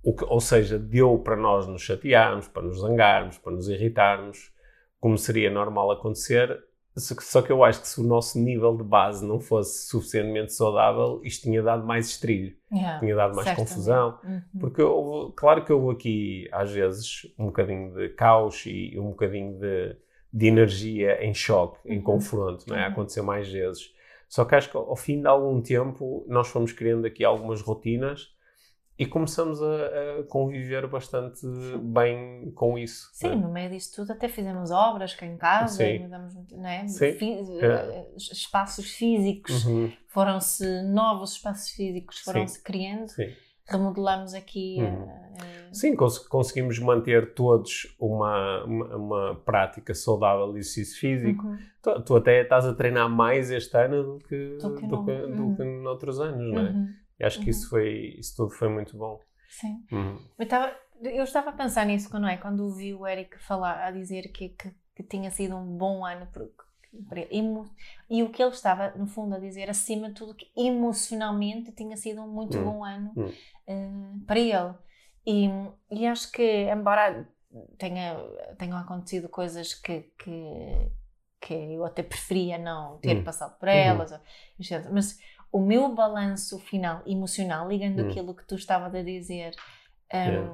O 0.05 0.15
que, 0.15 0.25
ou 0.25 0.41
seja, 0.41 0.79
deu 0.79 1.19
para 1.19 1.35
nós 1.35 1.67
nos 1.67 1.83
chatearmos, 1.83 2.47
para 2.47 2.63
nos 2.63 2.81
zangarmos, 2.81 3.39
para 3.39 3.53
nos 3.53 3.69
irritarmos, 3.69 4.53
como 5.01 5.17
seria 5.17 5.51
normal 5.51 5.91
acontecer, 5.91 6.63
só 6.97 7.43
que 7.43 7.51
eu 7.51 7.65
acho 7.65 7.81
que 7.81 7.89
se 7.89 8.01
o 8.01 8.05
nosso 8.05 8.39
nível 8.39 8.77
de 8.77 8.85
base 8.85 9.27
não 9.27 9.41
fosse 9.41 9.89
suficientemente 9.89 10.53
saudável, 10.53 11.21
isto 11.25 11.43
tinha 11.43 11.61
dado 11.61 11.85
mais 11.85 12.09
estrilho, 12.09 12.57
yeah, 12.73 13.01
tinha 13.01 13.17
dado 13.17 13.35
mais 13.35 13.51
confusão. 13.57 14.19
Uhum. 14.23 14.43
Porque, 14.61 14.81
eu, 14.81 15.33
claro 15.37 15.65
que 15.65 15.73
houve 15.73 15.93
aqui, 15.93 16.49
às 16.53 16.71
vezes, 16.71 17.23
um 17.37 17.47
bocadinho 17.47 17.93
de 17.95 18.11
caos 18.11 18.65
e 18.67 18.97
um 18.97 19.09
bocadinho 19.09 19.59
de, 19.59 19.97
de 20.33 20.47
energia 20.47 21.25
em 21.25 21.35
choque, 21.35 21.81
uhum. 21.85 21.95
em 21.95 22.01
confronto, 22.01 22.65
não 22.69 22.77
é? 22.77 22.87
Uhum. 22.87 22.93
acontecer 22.93 23.23
mais 23.23 23.51
vezes. 23.51 23.93
Só 24.29 24.45
que 24.45 24.55
acho 24.55 24.71
que 24.71 24.77
ao 24.77 24.97
fim 24.97 25.21
de 25.21 25.27
algum 25.27 25.61
tempo 25.61 26.25
nós 26.29 26.49
fomos 26.49 26.71
criando 26.71 27.07
aqui 27.07 27.25
algumas 27.25 27.61
rotinas 27.61 28.33
e 28.97 29.07
começamos 29.07 29.61
a, 29.61 30.21
a, 30.21 30.23
conviver 30.29 30.87
bastante 30.87 31.41
bem 31.83 32.53
com 32.55 32.79
isso. 32.79 33.11
Sim, 33.13 33.29
é? 33.29 33.35
no 33.35 33.51
meio 33.51 33.71
disso 33.71 33.93
tudo 33.97 34.13
até 34.13 34.29
fizemos 34.29 34.71
obras 34.71 35.15
cá 35.15 35.27
em 35.27 35.37
casa, 35.37 35.85
mudamos 35.99 36.35
né? 36.53 36.87
Fi 36.89 37.41
é. 37.61 38.07
espaços 38.17 38.93
físicos, 38.93 39.65
uhum. 39.65 39.93
foram-se 40.07 40.65
novos 40.85 41.33
espaços 41.33 41.71
físicos, 41.71 42.21
foram-se 42.21 42.63
criando. 42.63 43.09
Sim. 43.09 43.33
Remodelamos 43.67 44.35
aqui. 44.35 44.77
Uhum. 44.79 45.05
Uh, 45.05 45.75
Sim, 45.75 45.97
cons 45.97 46.19
conseguimos 46.19 46.79
manter 46.79 47.33
todos 47.33 47.97
uma, 47.99 48.63
uma, 48.65 48.97
uma, 48.97 49.35
prática 49.37 49.95
saudável 49.95 50.53
de 50.53 50.59
exercício 50.59 51.01
físico. 51.01 51.47
Uhum. 51.47 51.59
Tu, 51.83 52.03
tu, 52.03 52.17
até 52.17 52.43
estás 52.43 52.67
a 52.67 52.75
treinar 52.75 53.09
mais 53.09 53.51
este 53.51 53.75
ano 53.79 54.03
do 54.03 54.19
que, 54.19 54.59
do 54.61 54.75
que, 54.75 54.87
do 54.87 55.05
que, 55.05 55.17
do 55.29 55.57
que 55.57 55.63
uhum. 55.63 55.83
noutros 55.83 56.21
anos, 56.21 56.53
não 56.53 56.61
é? 56.61 57.04
Uhum. 57.21 57.21
E 57.21 57.25
acho 57.25 57.41
que 57.41 57.51
isso, 57.51 57.65
uhum. 57.65 57.71
foi, 57.71 58.17
isso 58.19 58.37
tudo 58.37 58.51
foi 58.51 58.69
muito 58.69 58.97
bom. 58.97 59.21
Sim. 59.49 59.85
Uhum. 59.93 60.19
Eu, 60.39 60.45
estava, 60.45 60.77
eu 61.03 61.25
estava 61.25 61.51
a 61.51 61.53
pensar 61.53 61.87
nisso 61.87 62.11
quando, 62.11 62.27
é, 62.27 62.37
quando 62.37 62.65
ouvi 62.65 62.95
o 62.95 63.07
Eric 63.07 63.39
falar, 63.39 63.85
a 63.85 63.91
dizer 63.91 64.33
que, 64.33 64.51
que, 64.51 64.75
que 64.97 65.03
tinha 65.03 65.31
sido 65.31 65.57
um 65.57 65.77
bom 65.77 66.05
ano 66.05 66.27
para, 66.27 66.45
e 68.09 68.23
o 68.23 68.31
que 68.31 68.43
ele 68.43 68.53
estava, 68.53 68.91
no 68.93 69.07
fundo, 69.07 69.35
a 69.35 69.39
dizer, 69.39 69.69
acima 69.69 70.09
de 70.09 70.15
tudo, 70.15 70.35
que 70.35 70.51
emocionalmente 70.57 71.73
tinha 71.73 71.97
sido 71.97 72.23
um 72.23 72.29
muito 72.29 72.59
uhum. 72.59 72.65
bom 72.65 72.85
ano 72.85 73.13
uh, 73.17 74.21
para 74.27 74.39
ele. 74.39 74.75
E, 75.27 75.49
e 75.91 76.07
acho 76.07 76.31
que, 76.31 76.43
embora 76.71 77.29
tenha, 77.79 78.17
tenham 78.59 78.77
acontecido 78.79 79.29
coisas 79.29 79.75
que, 79.75 80.03
que, 80.19 80.91
que 81.41 81.55
eu 81.55 81.85
até 81.85 82.03
preferia 82.03 82.59
não 82.59 82.99
ter 82.99 83.17
Hum. 83.17 83.25
passado 83.25 83.59
por 83.59 83.69
elas, 83.69 84.13
ou- 84.13 84.21
etc. 84.59 84.89
mas 84.93 85.19
o 85.57 85.61
meu 85.61 85.95
balanço 85.95 86.59
final 86.59 87.01
emocional, 87.07 87.69
ligando 87.69 88.01
Hum. 88.03 88.09
aquilo 88.11 88.35
que 88.35 88.45
tu 88.47 88.57
estavas 88.57 88.93
a 88.95 89.03
dizer, 89.03 89.53
hum, 90.13 90.19
Yeah. 90.19 90.53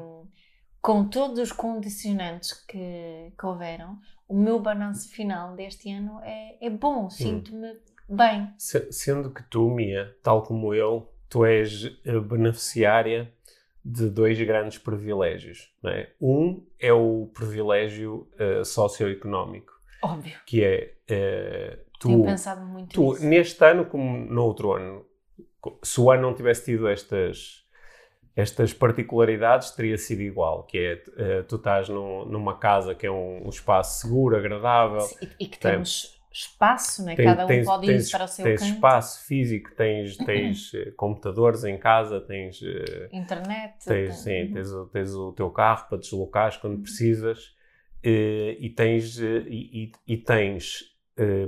com 0.83 1.09
todos 1.09 1.39
os 1.39 1.53
condicionantes 1.53 2.53
que, 2.53 3.33
que 3.39 3.47
houveram, 3.47 3.99
o 4.29 4.37
meu 4.37 4.61
balanço 4.61 5.09
final 5.11 5.55
deste 5.57 5.91
ano 5.91 6.21
é, 6.23 6.57
é 6.67 6.71
bom, 6.71 7.07
Hum. 7.07 7.11
sinto-me 7.11 7.77
bem. 8.09 8.53
Se- 8.59 8.93
Sendo 8.93 9.31
que 9.33 9.43
tu, 9.45 9.71
Mia, 9.71 10.15
tal 10.23 10.43
como 10.43 10.75
eu, 10.75 11.11
tu 11.31 11.45
és 11.47 11.85
beneficiária 12.29 13.33
de 13.83 14.11
dois 14.11 14.39
grandes 14.41 14.77
privilégios. 14.79 15.73
É? 15.87 16.11
Um 16.21 16.67
é 16.79 16.93
o 16.93 17.31
privilégio 17.33 18.29
eh, 18.39 18.63
socioeconómico, 18.65 19.73
Óbvio. 20.03 20.39
que 20.45 20.63
é 20.63 20.95
eh, 21.09 21.79
tu, 22.01 22.09
Tenho 22.09 22.23
pensado 22.25 22.67
muito 22.67 22.95
tu, 22.95 23.03
nisso. 23.03 23.27
neste 23.27 23.65
ano, 23.65 23.87
como 23.87 24.19
no 24.27 24.45
outro 24.45 24.73
ano, 24.73 25.07
se 25.83 26.01
o 26.01 26.11
ano 26.11 26.23
não 26.23 26.35
tivesse 26.35 26.65
tido 26.67 26.89
estas, 26.89 27.65
estas 28.37 28.73
particularidades, 28.73 29.73
teria 29.73 29.99
sido 29.99 30.23
igual, 30.23 30.65
que 30.65 30.79
é, 30.79 31.03
eh, 31.17 31.43
tu 31.45 31.57
estás 31.57 31.89
num- 31.89 32.25
numa 32.27 32.59
casa 32.59 32.95
que 32.95 33.07
é 33.07 33.11
um, 33.11 33.47
um 33.47 33.51
espaço 33.51 34.01
seguro, 34.01 34.37
agradável, 34.37 35.09
E, 35.23 35.45
e 35.45 35.47
que 35.49 35.59
Tem- 35.59 35.73
temos 35.73 36.19
espaço, 36.33 37.05
né? 37.05 37.17
Tem- 37.17 37.27
cada 37.27 37.45
um 37.47 37.49
tens- 37.49 37.67
pode 37.67 37.87
tens- 37.87 38.09
ir 38.09 38.11
para 38.13 38.25
o 38.25 38.29
seu 38.29 38.45
tens 38.45 38.61
canto. 38.61 38.75
espaço 38.75 39.27
físico, 39.27 39.71
tens, 39.77 40.17
tens 40.25 40.73
eh, 40.75 40.91
computadores 40.97 41.65
em 41.65 41.79
casa, 41.79 42.21
tens, 42.21 42.61
eh, 42.63 43.09
Internet. 43.13 43.75
tens, 43.87 44.23
sim, 44.23 44.47
Uhum. 44.47 44.53
tens, 44.55 44.73
o, 44.73 44.87
tens 44.87 45.15
o 45.15 45.33
teu 45.33 45.51
carro 45.51 45.89
para 45.89 45.99
deslocares 45.99 46.57
quando 46.57 46.79
precisas 46.81 47.55
eh, 48.03 48.57
e 48.61 48.71
tens, 48.71 49.19
e, 49.19 49.33
e- 49.49 49.93
e 50.07 50.17
tens 50.17 50.85
eh, 51.17 51.47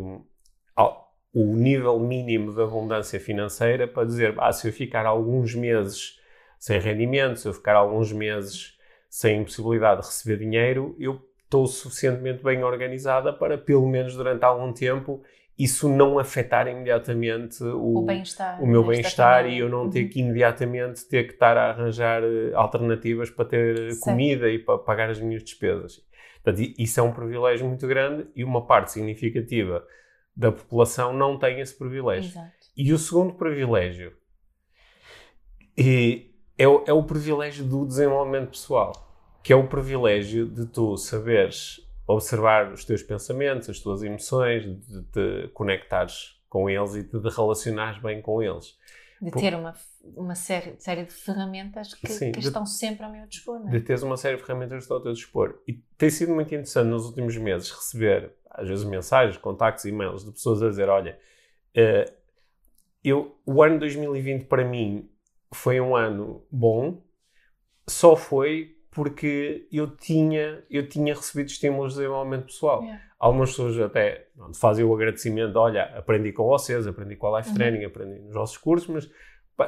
ao- 0.76 1.12
o 1.34 1.44
nível 1.56 1.98
mínimo 1.98 2.52
de 2.54 2.60
abundância 2.62 3.18
financeira 3.18 3.88
para 3.88 4.04
dizer, 4.04 4.34
ah, 4.38 4.52
se 4.52 4.68
eu 4.68 4.72
ficar 4.72 5.06
alguns 5.06 5.54
meses 5.54 6.20
sem 6.58 6.78
rendimento, 6.78 7.38
se 7.38 7.48
eu 7.48 7.54
ficar 7.54 7.74
alguns 7.74 8.12
meses 8.12 8.78
sem 9.08 9.42
possibilidade 9.42 10.02
de 10.02 10.06
receber 10.06 10.38
dinheiro, 10.38 10.94
eu 10.98 11.20
estou 11.44 11.66
suficientemente 11.66 12.42
bem 12.42 12.62
organizada 12.64 13.32
para, 13.32 13.58
pelo 13.58 13.86
menos 13.88 14.14
durante 14.16 14.44
algum 14.44 14.72
tempo, 14.72 15.22
isso 15.58 15.88
não 15.88 16.18
afetar 16.18 16.66
imediatamente 16.66 17.62
o, 17.62 17.98
o 17.98 18.02
bem-estar. 18.02 18.60
o 18.62 18.66
meu 18.66 18.82
desta 18.82 18.92
bem-estar 18.92 19.46
e 19.46 19.58
eu 19.58 19.68
não 19.68 19.88
ter 19.90 20.04
Uhum. 20.04 20.08
que 20.08 20.20
imediatamente 20.20 21.04
ter 21.06 21.24
que 21.24 21.32
estar 21.34 21.56
a 21.58 21.70
arranjar 21.70 22.22
eh, 22.22 22.52
alternativas 22.54 23.30
para 23.30 23.44
ter 23.44 23.76
eh, 23.76 23.90
Certo. 23.90 24.00
comida 24.00 24.48
e 24.48 24.58
para 24.58 24.78
pagar 24.78 25.10
as 25.10 25.20
minhas 25.20 25.42
despesas. 25.44 26.02
Portanto, 26.42 26.72
isso 26.78 26.98
é 26.98 27.02
um 27.02 27.12
privilégio 27.12 27.66
muito 27.66 27.86
grande 27.86 28.26
e 28.34 28.42
uma 28.44 28.66
parte 28.66 28.92
significativa 28.92 29.86
da 30.34 30.50
população 30.50 31.12
não 31.12 31.38
tem 31.38 31.60
esse 31.60 31.76
privilégio. 31.76 32.30
Exato. 32.30 32.52
E 32.76 32.92
o 32.92 32.98
segundo 32.98 33.34
privilégio 33.34 34.16
é, 36.58 36.66
o, 36.66 36.84
é 36.86 36.92
o 36.92 37.02
privilégio 37.02 37.64
do 37.64 37.86
desenvolvimento 37.86 38.50
pessoal, 38.50 38.92
que 39.42 39.52
é 39.52 39.56
o 39.56 39.66
privilégio 39.66 40.46
de 40.46 40.66
tu 40.66 40.96
saberes 40.96 41.80
observar 42.06 42.72
os 42.72 42.84
teus 42.84 43.02
pensamentos, 43.02 43.68
as 43.68 43.78
tuas 43.78 44.02
emoções, 44.02 44.64
de 44.64 45.02
te 45.04 45.48
conectares 45.54 46.40
com 46.48 46.68
eles 46.68 46.94
e 46.94 47.02
de 47.02 47.20
te 47.20 47.34
relacionares 47.34 48.00
bem 48.02 48.20
com 48.20 48.42
eles. 48.42 48.76
De 49.22 49.30
ter 49.30 49.54
uma, 49.54 49.72
uma 50.16 50.34
série, 50.34 50.74
série 50.80 51.04
de 51.04 51.12
ferramentas 51.12 51.94
que, 51.94 52.08
Sim, 52.08 52.32
que 52.32 52.40
de- 52.40 52.46
estão 52.48 52.66
sempre 52.66 53.04
ao 53.04 53.12
meu 53.12 53.24
dispor. 53.26 53.60
Não 53.60 53.68
é? 53.68 53.70
de 53.70 53.80
teres 53.80 54.02
uma 54.02 54.16
série 54.16 54.36
de 54.36 54.42
ferramentas 54.42 54.78
que 54.78 54.82
estão 54.82 54.96
ao 54.96 55.02
teu 55.02 55.12
dispor. 55.12 55.62
E 55.66 55.74
tem 55.96 56.10
sido 56.10 56.34
muito 56.34 56.48
interessante 56.48 56.88
nos 56.88 57.06
últimos 57.06 57.36
meses 57.36 57.70
receber, 57.70 58.34
às 58.50 58.68
vezes, 58.68 58.84
mensagens, 58.84 59.36
contactos, 59.36 59.84
e-mails 59.84 60.24
de 60.24 60.32
pessoas 60.32 60.60
a 60.60 60.68
dizer: 60.68 60.88
Olha, 60.88 61.16
eh, 61.72 62.12
eu, 63.04 63.40
o 63.46 63.62
ano 63.62 63.78
2020 63.78 64.46
para 64.46 64.64
mim 64.64 65.08
foi 65.54 65.80
um 65.80 65.94
ano 65.94 66.44
bom, 66.50 67.00
só 67.88 68.16
foi 68.16 68.76
porque 68.94 69.66
eu 69.72 69.88
tinha, 69.96 70.62
eu 70.70 70.88
tinha 70.88 71.14
recebido 71.14 71.48
estímulos 71.48 71.94
de 71.94 72.00
desenvolvimento 72.00 72.44
pessoal. 72.46 72.82
Yeah. 72.82 73.02
Algumas 73.18 73.50
pessoas 73.50 73.78
até 73.80 74.26
fazem 74.54 74.84
o 74.84 74.94
agradecimento, 74.94 75.56
olha, 75.56 75.84
aprendi 75.96 76.32
com 76.32 76.44
vocês, 76.44 76.86
aprendi 76.86 77.16
com 77.16 77.32
a 77.34 77.38
Life 77.38 77.50
Uhum. 77.50 77.54
Training, 77.56 77.84
aprendi 77.84 78.20
nos 78.20 78.34
vossos 78.34 78.56
cursos, 78.58 78.88
mas 78.88 79.08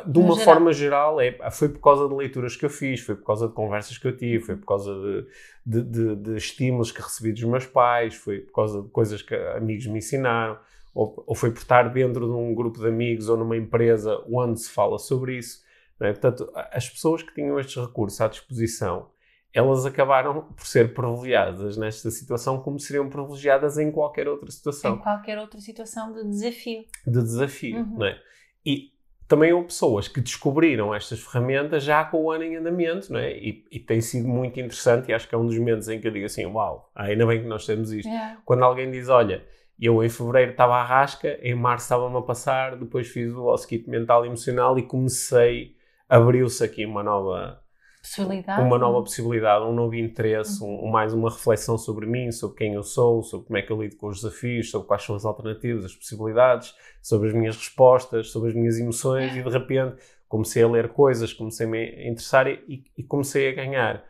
de 0.06 0.18
uma 0.18 0.34
geral. 0.34 0.44
forma 0.44 0.72
geral, 0.72 1.20
é, 1.20 1.38
foi 1.52 1.68
por 1.68 1.78
causa 1.80 2.08
de 2.08 2.14
leituras 2.14 2.56
que 2.56 2.64
eu 2.66 2.70
fiz, 2.70 3.00
foi 3.00 3.14
por 3.14 3.24
causa 3.24 3.46
de 3.46 3.54
conversas 3.54 3.96
que 3.96 4.06
eu 4.08 4.16
tive, 4.16 4.42
foi 4.44 4.56
por 4.56 4.66
causa 4.66 4.92
de, 4.92 5.26
de, 5.64 5.82
de- 5.82 6.16
de 6.16 6.36
estímulos 6.36 6.90
que 6.90 7.00
recebi 7.00 7.32
dos 7.32 7.44
meus 7.44 7.64
pais, 7.66 8.14
foi 8.16 8.40
por 8.40 8.52
causa 8.52 8.82
de 8.82 8.88
coisas 8.88 9.22
que 9.22 9.34
amigos 9.34 9.86
me 9.86 9.98
ensinaram, 9.98 10.58
ou, 10.92 11.22
ou 11.26 11.34
foi 11.34 11.50
por 11.52 11.58
estar 11.58 11.84
dentro 11.92 12.26
de 12.26 12.32
um 12.32 12.54
grupo 12.54 12.80
de 12.80 12.88
amigos 12.88 13.28
ou 13.28 13.36
numa 13.36 13.56
empresa 13.56 14.20
onde 14.28 14.58
se 14.60 14.70
fala 14.70 14.98
sobre 14.98 15.36
isso. 15.38 15.62
é? 16.00 16.10
Portanto, 16.12 16.50
as 16.72 16.88
pessoas 16.88 17.22
que 17.22 17.32
tinham 17.32 17.58
estes 17.60 17.76
recursos 17.80 18.20
à 18.20 18.26
disposição, 18.26 19.10
elas 19.54 19.86
acabaram 19.86 20.42
por 20.42 20.66
ser 20.66 20.92
privilegiadas 20.92 21.76
nesta 21.76 22.10
situação 22.10 22.60
como 22.60 22.78
seriam 22.80 23.08
privilegiadas 23.08 23.78
em 23.78 23.90
qualquer 23.92 24.26
outra 24.28 24.48
Em 24.48 24.52
situação 24.52 24.98
qualquer 24.98 25.38
outra 25.38 25.60
situação 25.60 26.12
de 26.12 26.24
desafio. 26.24 26.84
de 27.06 27.22
desafio, 27.22 27.76
Uhum. 27.78 27.98
não 27.98 28.06
é? 28.06 28.18
E 28.66 28.92
também 29.28 29.52
houve 29.52 29.68
pessoas 29.68 30.06
que 30.08 30.20
descobriram 30.20 30.94
estas 30.94 31.20
ferramentas 31.20 31.82
já 31.84 32.04
com 32.04 32.24
o 32.24 32.30
ano 32.30 32.44
em 32.44 32.56
andamento, 32.56 33.10
não 33.12 33.18
é? 33.20 33.32
E, 33.38 33.64
e 33.70 33.78
tem 33.80 34.00
sido 34.00 34.28
muito 34.28 34.58
interessante 34.60 35.08
e 35.10 35.14
acho 35.14 35.26
que 35.28 35.34
é 35.34 35.38
um 35.38 35.46
dos 35.46 35.56
momentos 35.58 35.88
em 35.88 35.98
que 36.00 36.06
eu 36.06 36.12
digo 36.12 36.26
assim, 36.26 36.44
uau, 36.44 36.90
ainda 36.94 37.24
bem 37.26 37.40
que 37.40 37.48
nós 37.48 37.64
temos 37.64 37.90
isto. 37.92 38.08
Yeah. 38.08 38.40
Quando 38.44 38.64
alguém 38.64 38.90
diz, 38.90 39.08
olha, 39.08 39.42
eu 39.80 40.04
em 40.04 40.08
fevereiro 40.10 40.50
estava 40.50 40.74
à 40.76 40.84
rasca, 40.84 41.38
em 41.42 41.54
março 41.54 41.84
estava-me 41.86 42.16
a 42.18 42.22
passar, 42.22 42.76
depois 42.76 43.08
fiz 43.08 43.32
o 43.32 43.54
kit 43.66 43.88
mental 43.88 44.24
e 44.24 44.28
emocional 44.28 44.78
e 44.78 44.82
comecei, 44.82 45.74
abriu-se 46.08 46.62
aqui 46.62 46.84
uma 46.84 47.02
nova 47.02 47.63
Possibilidade. 48.04 48.60
uma 48.62 48.78
nova 48.78 49.00
possibilidade, 49.02 49.64
um 49.64 49.72
novo 49.72 49.94
interesse, 49.94 50.62
um, 50.62 50.84
um- 50.84 50.90
mais 50.90 51.14
uma 51.14 51.30
reflexão 51.30 51.78
sobre 51.78 52.04
mim, 52.06 52.30
sobre 52.30 52.56
quem 52.58 52.74
eu 52.74 52.82
sou, 52.82 53.22
sobre 53.22 53.46
como 53.46 53.56
é 53.58 53.62
que 53.62 53.72
eu 53.72 53.80
lido 53.80 53.96
com 53.96 54.08
os 54.08 54.16
desafios, 54.20 54.70
sobre 54.70 54.86
quais 54.86 55.02
são 55.02 55.16
as 55.16 55.24
alternativas, 55.24 55.86
as 55.86 55.94
possibilidades, 55.94 56.74
sobre 57.00 57.28
as 57.28 57.34
minhas 57.34 57.56
respostas, 57.56 58.30
sobre 58.30 58.50
as 58.50 58.54
minhas 58.54 58.78
emoções 58.78 59.34
e 59.34 59.42
de 59.42 59.48
repente 59.48 59.96
comecei 60.28 60.62
a 60.62 60.68
ler 60.68 60.88
coisas, 60.90 61.32
comecei 61.32 61.66
a 61.66 61.70
me 61.70 62.10
interessar 62.10 62.46
e, 62.46 62.84
e 62.98 63.02
comecei 63.02 63.48
a 63.48 63.54
ganhar 63.54 64.04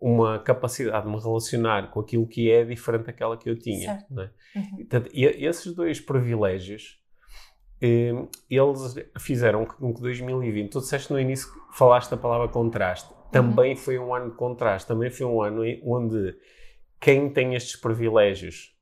uma 0.00 0.38
capacidade 0.38 1.06
de 1.06 1.10
me 1.12 1.20
relacionar 1.20 1.90
com 1.90 2.00
aquilo 2.00 2.26
que 2.26 2.50
é 2.50 2.64
diferente 2.64 3.06
daquela 3.06 3.36
que 3.36 3.48
eu 3.48 3.58
tinha. 3.58 3.94
Certo. 3.98 4.06
não 4.14 4.22
é? 4.24 4.30
Uhum. 4.56 4.76
Portanto, 4.76 5.10
e- 5.12 5.24
esses 5.46 5.74
dois 5.74 6.00
privilégios, 6.00 6.98
eh, 7.80 8.12
eles 8.50 8.94
fizeram 9.18 9.64
com 9.64 9.92
que 9.94 10.00
2020, 10.00 10.70
tu 10.70 10.80
disseste 10.80 11.12
no 11.12 11.18
início, 11.18 11.50
que 11.52 11.76
falaste 11.76 12.10
da 12.10 12.16
palavra 12.16 12.46
contraste, 12.48 13.12
também 13.30 13.76
foi 13.76 13.98
um 13.98 14.14
ano 14.14 14.30
de 14.30 14.36
contraste, 14.36 14.88
também 14.88 15.10
foi 15.10 15.26
um 15.26 15.42
ano 15.42 15.62
onde 15.84 16.36
quem 17.00 17.30
tem 17.30 17.54
estes 17.54 17.76
privilégios 17.76 18.76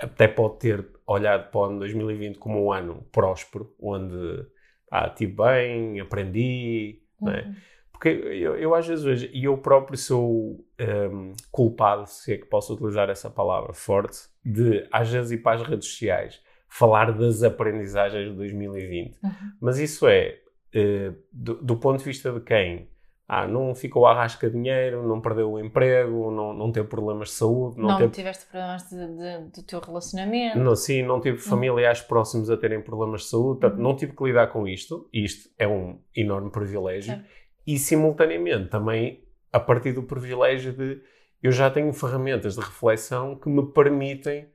até 0.00 0.26
pode 0.26 0.58
ter 0.58 0.86
olhado 1.06 1.50
para 1.50 1.60
o 1.60 1.64
ano 1.64 1.78
2020 1.80 2.38
como 2.38 2.64
um 2.64 2.72
ano 2.72 3.06
próspero, 3.12 3.72
onde 3.78 4.46
ah, 4.90 5.06
estive 5.06 5.32
bem, 5.32 6.00
aprendi, 6.00 7.02
não 7.20 7.32
é? 7.32 7.42
Uhum. 7.42 7.54
Porque 7.92 8.08
eu, 8.08 8.56
eu 8.56 8.74
às 8.74 8.86
vezes 8.86 9.04
vejo, 9.04 9.28
e 9.30 9.44
eu 9.44 9.58
próprio 9.58 9.98
sou 9.98 10.64
ehm, 10.78 11.34
culpado, 11.50 12.06
se 12.06 12.32
é 12.32 12.38
que 12.38 12.46
posso 12.46 12.72
utilizar 12.72 13.10
essa 13.10 13.28
palavra 13.28 13.74
forte, 13.74 14.20
de 14.42 14.88
às 14.90 15.10
vezes 15.10 15.32
ir 15.32 15.38
para 15.38 15.60
as 15.60 15.68
redes 15.68 15.86
sociais 15.86 16.42
falar 16.66 17.12
das 17.12 17.42
aprendizagens 17.42 18.30
de 18.30 18.36
2020. 18.36 19.18
Uhum. 19.22 19.30
Mas 19.60 19.78
isso 19.78 20.08
é, 20.08 20.38
eh, 20.72 21.12
do, 21.30 21.56
do 21.56 21.76
ponto 21.76 21.98
de 21.98 22.04
vista 22.04 22.32
de 22.32 22.40
quem 22.40 22.88
ah, 23.32 23.46
não 23.46 23.74
ficou 23.76 24.06
à 24.06 24.12
rasca 24.14 24.50
dinheiro, 24.50 25.06
não 25.06 25.20
perdeu 25.20 25.52
o 25.52 25.60
emprego, 25.60 26.32
não, 26.32 26.52
não 26.52 26.72
teve 26.72 26.88
problemas 26.88 27.28
de 27.28 27.34
saúde, 27.34 27.78
não, 27.78 27.90
Não, 27.90 27.96
teve 27.98 28.10
tiveste 28.12 28.46
problemas 28.46 28.88
de, 28.90 28.96
de- 29.06 29.50
do 29.54 29.62
teu 29.62 29.78
relacionamento. 29.80 30.58
não, 30.58 30.74
sim, 30.74 31.02
não 31.04 31.20
tive 31.20 31.38
familiares 31.38 32.00
próximos 32.00 32.50
a 32.50 32.56
terem 32.56 32.82
problemas 32.82 33.22
de 33.22 33.28
saúde, 33.28 33.60
portanto, 33.60 33.76
Uhum. 33.78 33.84
não 33.84 33.94
tive 33.94 34.16
que 34.16 34.24
lidar 34.24 34.48
com 34.48 34.66
isto, 34.66 35.08
isto 35.12 35.48
é 35.56 35.68
um 35.68 36.00
enorme 36.16 36.50
privilégio, 36.50 37.14
Certo. 37.14 37.28
e 37.64 37.78
simultaneamente 37.78 38.68
também 38.68 39.22
a 39.52 39.60
partir 39.60 39.92
do 39.92 40.02
privilégio 40.02 40.72
de 40.72 41.00
eu 41.42 41.52
já 41.52 41.70
tenho 41.70 41.92
ferramentas 41.92 42.56
de 42.56 42.60
reflexão 42.60 43.36
que 43.36 43.48
me 43.48 43.64
permitem 43.72 44.48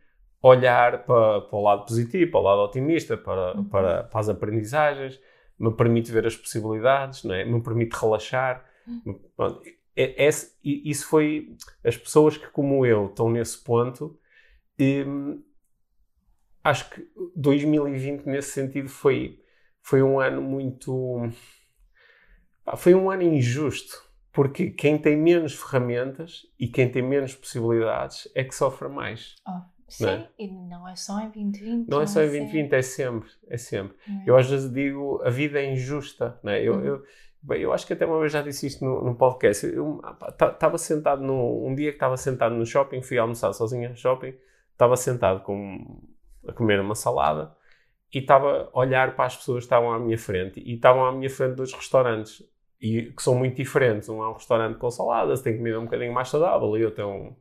olhar 0.44 1.06
para, 1.06 1.42
para 1.42 1.58
o 1.58 1.62
lado 1.64 1.86
positivo, 1.86 2.30
para 2.32 2.40
o 2.40 2.44
lado 2.44 2.60
otimista, 2.62 3.16
para, 3.18 3.56
Uhum. 3.58 3.64
para, 3.64 4.04
para 4.04 4.20
as 4.20 4.28
aprendizagens, 4.30 5.20
me 5.58 5.74
permite 5.74 6.12
ver 6.12 6.26
as 6.26 6.36
possibilidades, 6.36 7.24
não 7.24 7.34
é? 7.34 7.46
me 7.46 7.62
permite 7.62 7.94
relaxar. 7.96 8.66
Uhum. 8.88 9.20
Pronto, 9.36 9.62
é- 9.96 10.26
é- 10.28 10.30
isso 10.64 11.08
foi 11.08 11.56
as 11.84 11.98
pessoas 11.98 12.38
que, 12.38 12.48
como 12.50 12.86
eu, 12.86 13.08
estão 13.08 13.30
nesse 13.30 13.64
ponto. 13.64 14.20
hum, 14.80 15.42
acho 16.64 16.90
que 16.90 17.08
2020, 17.36 18.26
nesse 18.26 18.52
sentido, 18.52 18.90
foi, 18.90 19.40
foi 19.82 20.02
um 20.04 20.20
ano 20.20 20.42
muito. 20.42 21.30
Foi 22.76 22.96
um 22.96 23.10
ano 23.12 23.22
injusto, 23.22 24.04
porque 24.34 24.72
quem 24.72 24.98
tem 24.98 25.16
menos 25.16 25.54
ferramentas 25.54 26.42
e 26.60 26.68
quem 26.68 26.92
tem 26.92 27.02
menos 27.04 27.36
possibilidades 27.36 28.28
é 28.36 28.44
que 28.44 28.54
sofre 28.54 28.90
mais. 28.90 29.36
Oh, 29.48 29.62
Sim, 29.88 30.06
não 30.06 30.12
é? 30.12 30.30
e 30.40 30.48
não 30.52 30.88
é 30.90 30.96
só 30.96 31.20
em 31.20 31.30
2020. 31.30 31.88
Não 31.88 32.02
é 32.02 32.08
só 32.08 32.22
em 32.22 32.26
sempre. 32.26 32.40
2020, 32.40 32.74
é 32.74 32.82
sempre, 32.82 33.30
é 33.50 33.58
sempre. 33.58 33.98
É? 34.08 34.30
Eu 34.30 34.36
às 34.36 34.50
vezes 34.50 34.72
digo, 34.74 35.22
a 35.24 35.30
vida 35.30 35.60
é 35.60 35.72
injusta, 35.72 36.40
não 36.44 36.52
é? 36.52 36.62
Eu, 36.64 36.74
Uhum. 36.74 36.86
eu, 36.86 37.04
bem, 37.42 37.62
eu 37.62 37.72
acho 37.72 37.86
que 37.86 37.94
até 37.94 38.06
uma 38.06 38.20
vez 38.20 38.32
já 38.32 38.42
disse 38.42 38.66
isto 38.68 38.84
no, 38.84 39.04
no 39.04 39.16
podcast. 39.16 39.66
Eu 39.66 40.02
estava 40.32 40.78
sentado 40.78 41.22
num 41.22 41.68
um 41.68 41.76
dia 41.76 41.92
que 41.92 41.98
estava 41.98 42.18
sentado 42.18 42.56
no 42.56 42.66
shopping, 42.66 43.02
fui 43.02 43.18
almoçar 43.18 43.54
sozinho 43.54 43.90
no 43.90 43.96
shopping, 43.96 44.34
estava 44.72 44.96
sentado 44.98 45.42
com, 45.44 46.02
a 46.48 46.52
comer 46.54 46.80
uma 46.80 46.96
salada 46.96 47.56
e 48.14 48.20
estava 48.20 48.70
a 48.74 48.80
olhar 48.80 49.16
para 49.16 49.26
as 49.26 49.36
pessoas 49.38 49.60
que 49.60 49.66
estavam 49.66 49.92
à 49.92 50.00
minha 50.00 50.18
frente 50.18 50.60
e 50.66 50.74
estavam 50.76 51.06
à 51.06 51.12
minha 51.12 51.30
frente 51.30 51.56
dois 51.56 51.72
restaurantes 51.74 52.44
e 52.82 53.12
que 53.16 53.22
são 53.22 53.36
muito 53.36 53.56
diferentes. 53.56 54.10
Um 54.10 54.24
é 54.24 54.30
um 54.30 54.34
restaurante 54.34 54.78
com 54.78 54.90
saladas, 54.90 55.42
tem 55.42 55.58
comida 55.58 55.80
um 55.80 55.84
bocadinho 55.86 56.14
mais 56.14 56.30
saudável 56.30 56.76
e 56.78 56.86
outro 56.86 57.02
é 57.02 57.06
um, 57.06 57.36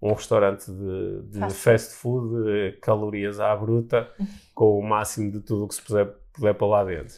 um 0.00 0.12
restaurante 0.12 0.70
de, 0.70 1.22
de 1.22 1.38
Fast 1.40 1.58
fast 1.58 1.94
food, 1.94 2.44
de 2.44 2.72
calorias 2.80 3.40
à 3.40 3.54
bruta, 3.56 4.08
com 4.54 4.78
o 4.78 4.82
máximo 4.82 5.30
de 5.30 5.40
tudo 5.40 5.64
o 5.64 5.68
que 5.68 5.74
se 5.74 5.82
puder, 5.82 6.06
puder 6.32 6.54
para 6.54 6.66
lá 6.66 6.84
dentro. 6.84 7.16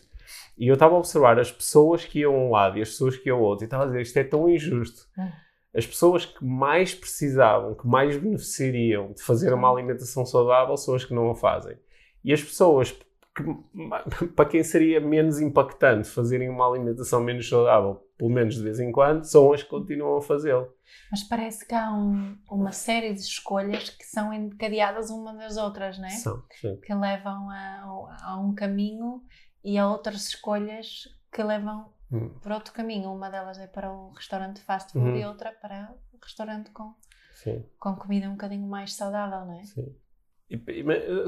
E 0.57 0.69
eu 0.69 0.75
estava 0.75 0.95
a 0.95 0.99
observar 0.99 1.39
as 1.39 1.51
pessoas 1.51 2.05
que 2.05 2.21
iam 2.21 2.35
a 2.35 2.39
um 2.39 2.51
lado 2.51 2.79
e 2.79 2.83
as 2.83 2.91
pessoas 2.91 3.17
que 3.17 3.29
iam 3.29 3.39
ao 3.39 3.45
outro 3.45 3.65
e 3.65 3.67
estava 3.67 3.85
a 3.85 3.87
dizer 3.87 4.03
isto 4.03 4.17
é 4.19 4.25
tão 4.25 4.49
injusto. 4.49 5.07
Hum. 5.19 5.29
As 5.75 5.87
pessoas 5.87 6.27
que 6.27 6.45
mais 6.45 6.95
precisavam, 6.95 7.75
que 7.75 7.87
mais 7.87 8.17
beneficiariam 8.17 9.13
de 9.13 9.23
fazer 9.23 9.53
uma 9.53 9.71
alimentação 9.71 10.27
saudável 10.27 10.77
são 10.77 10.95
as 10.95 11.05
que 11.05 11.15
não 11.15 11.31
a 11.31 11.35
fazem. 11.35 11.77
E 12.25 12.33
as 12.33 12.43
pessoas 12.43 12.93
que, 12.93 13.45
para 14.35 14.45
quem 14.45 14.63
seria 14.63 15.01
menos 15.01 15.41
impactante 15.41 16.09
fazerem 16.09 16.49
uma 16.49 16.69
alimentação 16.69 17.23
menos 17.23 17.49
saudável, 17.49 18.05
pelo 18.21 18.31
menos 18.31 18.57
de 18.57 18.63
vez 18.63 18.79
em 18.79 18.93
quando, 18.93 19.25
são 19.25 19.51
as 19.51 19.63
que 19.63 19.71
continuam 19.71 20.19
a 20.19 20.21
fazê-lo. 20.23 20.69
Mas 21.11 21.23
parece 21.23 21.67
que 21.67 21.75
há 21.75 21.91
um- 21.91 22.37
uma 22.51 22.71
série 22.71 23.15
de 23.15 23.21
escolhas 23.21 23.89
que 23.89 24.05
são 24.05 24.31
encadeadas 24.31 25.09
uma 25.09 25.33
das 25.35 25.57
outras, 25.57 25.99
não 25.99 26.05
é? 26.07 26.11
São, 26.11 26.43
sim. 26.61 26.77
Que 26.85 26.93
levam 26.95 27.49
a, 27.49 28.17
a 28.25 28.39
um 28.39 28.55
caminho 28.55 29.23
e 29.65 29.79
a 29.79 29.89
outras 29.89 30.29
escolhas 30.29 31.09
que 31.33 31.43
levam 31.43 31.91
Hum, 32.13 32.29
por 32.43 32.53
outro 32.53 32.75
caminho. 32.75 33.11
Uma 33.11 33.31
delas 33.31 33.57
é 33.59 33.67
para 33.67 33.91
o 33.91 34.11
restaurante 34.11 34.61
fast 34.61 34.93
food 34.93 35.11
Uhum. 35.11 35.17
e 35.17 35.25
outra 35.25 35.51
para 35.53 35.95
o 36.13 36.19
restaurante 36.23 36.71
com, 36.73 36.93
sim. 37.33 37.65
com 37.79 37.95
comida 37.97 38.27
um 38.29 38.33
bocadinho 38.33 38.67
mais 38.67 38.93
saudável, 38.95 39.47
não 39.47 39.59
é? 39.61 39.63
Sim. 39.65 39.95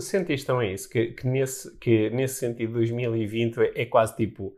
Sentiste 0.00 0.46
também 0.46 0.74
isso, 0.74 0.88
que, 0.90 1.12
que, 1.12 1.26
nesse, 1.26 1.76
que 1.78 2.10
nesse 2.10 2.40
sentido 2.40 2.72
2020 2.74 3.58
é, 3.60 3.82
é 3.82 3.86
quase 3.86 4.16
tipo, 4.16 4.52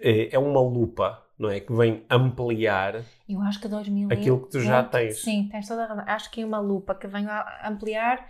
é, 0.00 0.34
é 0.34 0.38
uma 0.38 0.60
lupa, 0.60 1.24
não 1.38 1.50
é? 1.50 1.60
Que 1.60 1.72
vem 1.72 2.04
ampliar 2.10 3.02
Eu 3.28 3.40
acho 3.42 3.60
que 3.60 3.68
2020... 3.68 4.18
aquilo 4.18 4.40
que 4.44 4.50
tu 4.50 4.60
já 4.60 4.82
tens. 4.82 5.20
Sim, 5.22 5.48
tens 5.50 5.66
toda 5.68 5.84
a 5.84 5.86
razão. 5.86 6.04
Acho 6.06 6.30
que 6.30 6.40
é 6.42 6.46
uma 6.46 6.60
lupa 6.60 6.94
que 6.94 7.06
vem 7.06 7.26
ampliar 7.64 8.28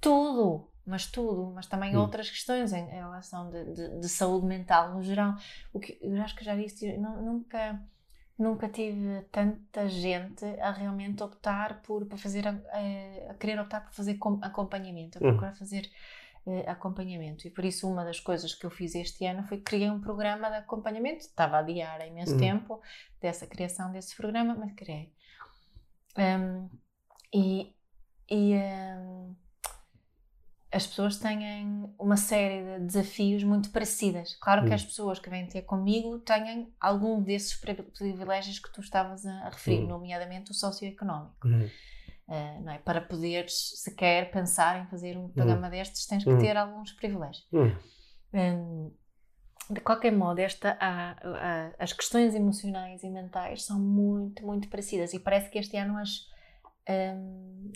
tudo, 0.00 0.68
mas 0.86 1.06
tudo, 1.06 1.52
mas 1.54 1.66
também 1.66 1.96
Hum. 1.96 2.00
outras 2.00 2.30
questões 2.30 2.72
em, 2.72 2.84
relação 2.86 3.50
de, 3.50 3.64
de- 3.72 4.00
de 4.00 4.08
saúde 4.08 4.46
mental 4.46 4.94
no 4.94 5.02
geral. 5.02 5.34
O 5.72 5.80
que 5.80 5.98
eu 6.00 6.20
acho 6.22 6.36
que 6.36 6.44
já 6.44 6.54
disse, 6.54 6.96
nu- 6.96 7.22
nunca, 7.22 7.80
nunca 8.38 8.68
tive 8.68 9.22
tanta 9.32 9.88
gente 9.88 10.44
a 10.60 10.70
realmente 10.70 11.22
optar 11.22 11.82
por 11.82 12.06
para 12.06 12.18
fazer, 12.18 12.46
a, 12.46 12.50
a- 12.50 13.30
a 13.30 13.34
querer 13.34 13.58
optar 13.60 13.80
por 13.80 13.92
fazer 13.92 14.14
com- 14.14 14.38
acompanhamento, 14.42 15.18
a 15.18 15.20
Hum. 15.20 15.30
procurar 15.30 15.54
fazer 15.54 15.90
eh, 16.46 16.64
acompanhamento. 16.70 17.46
E 17.46 17.50
por 17.50 17.64
isso 17.64 17.88
uma 17.90 18.04
das 18.04 18.20
coisas 18.20 18.54
que 18.54 18.64
eu 18.66 18.70
fiz 18.70 18.94
este 18.94 19.24
ano 19.26 19.42
foi 19.44 19.60
criar 19.60 19.92
um 19.92 20.00
programa 20.00 20.48
de 20.50 20.56
acompanhamento. 20.56 21.18
Estava 21.20 21.56
a 21.56 21.60
adiar 21.60 22.00
há 22.00 22.06
imenso 22.06 22.34
Hum. 22.34 22.38
tempo 22.38 22.80
dessa 23.20 23.46
criação 23.46 23.90
desse 23.92 24.16
programa, 24.16 24.54
mas 24.54 24.72
criei. 24.74 25.12
Um, 26.18 26.70
e 27.34 27.74
e 28.28 28.54
um, 28.56 29.36
as 30.72 30.86
pessoas 30.86 31.16
têm 31.18 31.94
uma 31.98 32.16
série 32.16 32.80
de 32.80 32.86
desafios 32.86 33.42
muito 33.44 33.70
parecidas. 33.70 34.34
Claro 34.40 34.64
que 34.64 34.70
Hum. 34.70 34.74
as 34.74 34.84
pessoas 34.84 35.18
que 35.18 35.30
vêm 35.30 35.46
ter 35.46 35.62
comigo 35.62 36.18
têm 36.18 36.74
algum 36.80 37.22
desses 37.22 37.54
pri- 37.54 37.74
privilégios 37.96 38.58
que 38.58 38.70
tu 38.72 38.80
estavas 38.80 39.24
a, 39.24 39.48
referir, 39.48 39.84
Hum. 39.84 39.88
nomeadamente 39.88 40.50
o 40.50 40.54
socioeconómico. 40.54 41.48
Uh, 42.28 42.60
não 42.62 42.72
é? 42.72 42.78
Para 42.78 43.00
poderes 43.00 43.72
sequer 43.76 44.30
pensar 44.32 44.82
em 44.82 44.86
fazer 44.88 45.16
um 45.16 45.28
programa 45.28 45.70
destes, 45.70 46.06
tens 46.06 46.24
que 46.24 46.30
Hum. 46.30 46.38
ter 46.38 46.56
alguns 46.56 46.92
privilégios. 46.92 47.46
Uhum. 47.52 47.72
Hum, 48.34 48.92
de 49.70 49.80
qualquer 49.80 50.12
modo, 50.12 50.38
esta, 50.40 50.76
a- 50.80 51.12
a- 51.12 51.72
as 51.78 51.92
questões 51.92 52.34
emocionais 52.34 53.02
e 53.04 53.08
mentais 53.10 53.64
são 53.64 53.78
muito, 53.80 54.44
muito 54.44 54.68
parecidas 54.68 55.12
e 55.14 55.20
parece 55.20 55.48
que 55.50 55.58
este 55.58 55.76
ano 55.76 55.98
as, 55.98 56.28
hum, 56.88 57.70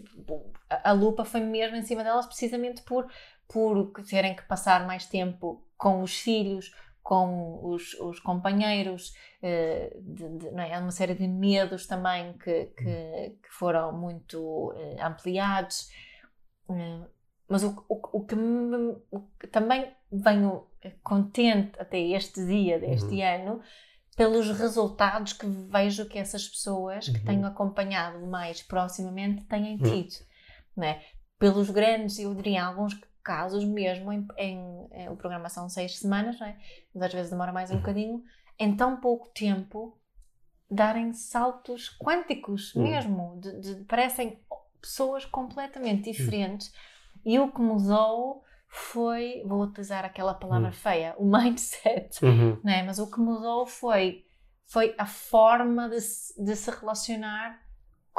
a, 0.69 0.91
a 0.91 0.93
lupa 0.93 1.25
foi 1.25 1.41
mesmo 1.41 1.77
em 1.77 1.83
cima 1.83 2.03
delas 2.05 2.27
precisamente 2.27 2.83
por, 2.83 3.07
por 3.49 3.93
terem 4.09 4.35
que 4.35 4.43
passar 4.43 4.87
mais 4.87 5.07
tempo 5.07 5.65
com 5.77 6.03
os 6.03 6.19
filhos, 6.19 6.73
com 7.11 7.59
os, 7.65 7.95
os 7.95 8.21
companheiros, 8.21 9.13
eh, 9.43 9.97
de, 10.01 10.29
de- 10.39 10.51
não 10.53 10.63
é? 10.63 10.79
Uma 10.79 10.93
série 10.93 11.15
de 11.15 11.27
medos 11.27 11.85
também 11.89 12.39
que, 12.39 12.67
que, 12.67 13.37
que 13.43 13.51
foram 13.59 13.93
muito 13.93 14.73
eh, 14.77 15.03
ampliados. 15.03 15.89
Eh, 16.71 17.01
mas 17.49 17.65
o, 17.65 17.71
o, 17.89 18.19
o 18.19 18.25
que 18.25 18.37
me- 18.37 18.97
o 19.11 19.21
que 19.41 19.49
também 19.49 19.93
venho 20.13 20.69
contente 21.03 21.73
até 21.81 21.99
este 21.99 22.47
dia 22.47 22.79
deste 22.79 23.15
Uhum. 23.17 23.37
ano 23.37 23.61
pelos 24.17 24.47
resultados 24.57 25.33
que 25.33 25.47
vejo 25.47 26.07
que 26.09 26.17
essas 26.19 26.49
pessoas 26.49 27.09
que 27.09 27.19
Uhum. 27.19 27.25
tenho 27.25 27.47
acompanhado 27.47 28.25
mais 28.25 28.63
proximamente 28.63 29.45
têm 29.47 29.73
Uhum. 29.73 29.83
tido, 29.83 30.15
é? 30.81 31.01
Pelos 31.41 31.71
grandes, 31.71 32.19
eu 32.21 32.33
diria, 32.37 32.65
alguns 32.67 32.95
casos 33.23 33.65
mesmo 33.65 34.13
em, 34.13 34.27
em, 34.37 34.89
em- 34.93 35.09
o 35.09 35.17
programa 35.17 35.49
são 35.49 35.69
seis 35.69 35.99
semanas, 35.99 36.39
não 36.41 36.47
é? 36.47 36.59
Mas 36.95 37.05
às 37.05 37.13
vezes 37.13 37.31
demora 37.31 37.53
mais 37.53 37.71
um 37.71 37.75
Uhum. 37.75 37.81
bocadinho, 37.81 38.25
em 38.59 38.77
tão 38.77 38.97
pouco 39.01 39.29
tempo 39.29 39.99
darem 40.71 41.13
saltos 41.13 41.89
quânticos 41.99 42.75
Uhum. 42.75 42.83
mesmo, 42.85 43.41
de, 43.41 43.61
de- 43.61 43.85
parecem 43.85 44.39
pessoas 44.81 45.25
completamente 45.25 46.11
diferentes 46.11 46.73
e 47.25 47.39
o 47.39 47.51
que 47.53 47.61
mudou 47.61 48.43
foi, 48.69 49.43
vou 49.47 49.63
utilizar 49.63 50.05
aquela 50.05 50.33
palavra 50.33 50.69
Hum. 50.69 50.73
feia, 50.73 51.15
o 51.19 51.25
mindset, 51.25 52.25
Uhum. 52.25 52.61
não 52.63 52.73
é? 52.73 52.83
Mas 52.85 52.99
o 53.01 53.11
que 53.11 53.19
mudou 53.19 53.67
foi, 53.67 54.25
foi 54.67 54.95
a 54.97 55.07
forma 55.07 55.89
de 55.89 55.97
de 55.99 56.57
se 56.57 56.71
relacionar 56.71 57.61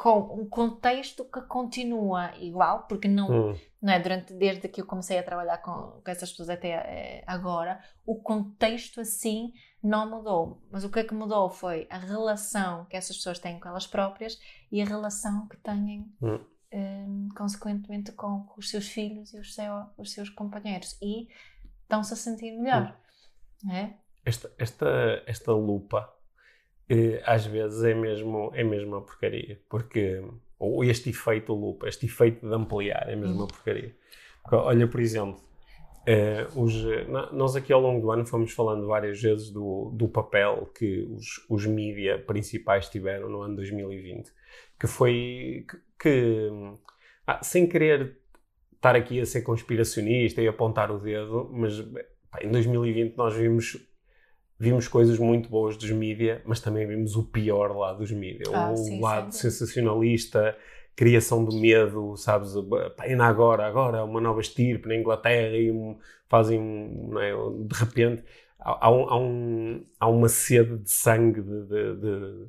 com 0.04 0.42
um 0.42 0.50
contexto 0.50 1.24
que 1.26 1.42
continua 1.42 2.32
igual, 2.40 2.88
porque 2.88 3.08
não, 3.08 3.30
Uhum. 3.30 3.60
não 3.80 3.94
é? 3.94 4.00
Durante, 4.00 4.34
desde 4.34 4.68
que 4.68 4.82
eu 4.82 4.86
comecei 4.88 5.20
a 5.20 5.24
trabalhar 5.24 5.60
com, 5.60 6.02
com 6.04 6.10
essas 6.12 6.32
pessoas 6.32 6.50
até 6.50 6.70
eh, 6.72 7.24
agora, 7.28 7.80
o 8.04 8.16
contexto 8.20 9.00
assim 9.00 9.54
não 9.84 10.10
mudou. 10.10 10.60
Mas 10.72 10.84
o 10.84 10.90
que 10.90 10.98
é 11.00 11.04
que 11.04 11.14
mudou 11.14 11.52
foi 11.52 11.86
a 11.92 12.00
relação 12.00 12.86
que 12.86 12.98
essas 12.98 13.16
pessoas 13.18 13.38
têm 13.38 13.60
com 13.60 13.70
elas 13.70 13.86
próprias 13.86 14.40
e 14.72 14.82
a 14.82 14.86
relação 14.86 15.48
que 15.48 15.58
têm, 15.58 16.12
Hum. 16.20 16.40
eh, 16.72 17.06
consequentemente, 17.38 18.12
com 18.14 18.48
os 18.58 18.72
seus 18.72 18.88
filhos 18.88 19.32
e 19.36 19.40
os, 19.40 19.54
seu- 19.54 19.86
os 20.00 20.12
seus 20.14 20.30
companheiros. 20.30 20.98
E 21.00 21.28
estão-se 21.84 22.12
a 22.14 22.18
sentir 22.18 22.58
melhor. 22.58 22.98
não 23.64 23.76
é? 23.76 23.96
Esta, 24.26 24.52
esta, 24.58 24.88
esta 25.28 25.52
lupa 25.52 26.12
eh, 26.92 27.22
às 27.26 27.46
vezes 27.46 27.84
é 27.84 27.94
mesmo, 27.94 28.52
é 28.54 28.64
mesmo 28.64 28.90
uma 28.96 29.02
porcaria, 29.02 29.60
porque 29.70 30.22
ou 30.60 30.84
este 30.84 31.10
efeito 31.10 31.54
lupa, 31.54 31.88
este 31.88 32.06
efeito 32.06 32.48
de 32.48 32.54
ampliar 32.54 33.10
é 33.10 33.16
mesmo 33.16 33.36
uma 33.36 33.48
porcaria. 33.48 33.96
Porque, 34.44 34.56
olha, 34.56 34.88
por 34.88 35.00
exemplo, 35.00 35.40
eh, 36.06 36.48
os, 36.56 36.74
na- 37.08 37.32
nós 37.32 37.56
aqui 37.56 37.72
ao 37.74 37.82
longo 37.82 38.02
do 38.02 38.12
ano 38.12 38.26
fomos 38.26 38.52
falando 38.54 38.86
várias 38.88 39.22
vezes 39.22 39.50
do, 39.52 39.92
do 39.96 40.08
papel 40.08 40.70
que 40.78 41.02
os, 41.10 41.46
os 41.50 41.66
mídia 41.66 42.20
principais 42.20 42.90
tiveram 42.90 43.30
no 43.30 43.42
ano 43.42 43.56
2020, 43.56 44.32
que 44.80 44.88
foi 44.88 45.66
que, 45.70 45.78
que, 46.00 46.50
ah, 47.28 47.40
sem 47.44 47.68
querer 47.68 48.18
estar 48.76 48.96
aqui 48.96 49.20
a 49.22 49.26
ser 49.26 49.42
conspiracionista 49.44 50.42
e 50.42 50.48
apontar 50.48 50.92
o 50.92 50.98
dedo, 51.00 51.50
mas 51.54 51.80
pá, 52.32 52.40
em 52.44 52.50
2020 52.52 53.16
nós 53.16 53.36
vimos 53.36 53.78
vimos 54.62 54.88
coisas 54.88 55.18
muito 55.20 55.50
boas 55.50 55.76
dos 55.78 55.90
mídia, 55.92 56.42
mas 56.46 56.60
também 56.60 56.88
vimos 56.88 57.16
o 57.16 57.24
pior 57.24 57.76
lado 57.76 58.00
dos 58.00 58.12
mídia. 58.12 58.46
Ah, 58.54 58.72
o 58.72 58.76
sim, 58.76 59.00
lado 59.02 59.32
sem 59.32 59.50
sensacionalista, 59.50 60.58
criação 60.96 61.44
do 61.44 61.54
medo, 61.54 62.16
sabes? 62.18 62.54
Ainda 63.00 63.26
agora, 63.26 63.66
agora, 63.66 64.04
uma 64.04 64.22
nova 64.22 64.42
estirpe 64.42 64.88
na 64.88 64.96
Inglaterra 64.96 65.56
e 65.58 65.72
um- 65.72 65.98
fazem, 66.30 66.60
um, 66.60 67.20
é? 67.20 67.32
de 67.68 67.76
repente, 67.76 68.24
há, 68.60 68.88
há 68.88 68.92
um- 68.92 69.08
há 70.00 70.08
um- 70.10 70.18
uma 70.20 70.30
sede 70.30 70.78
de 70.78 70.92
sangue, 70.92 71.42
de... 71.42 71.66
de, 71.66 71.96
de 71.96 72.46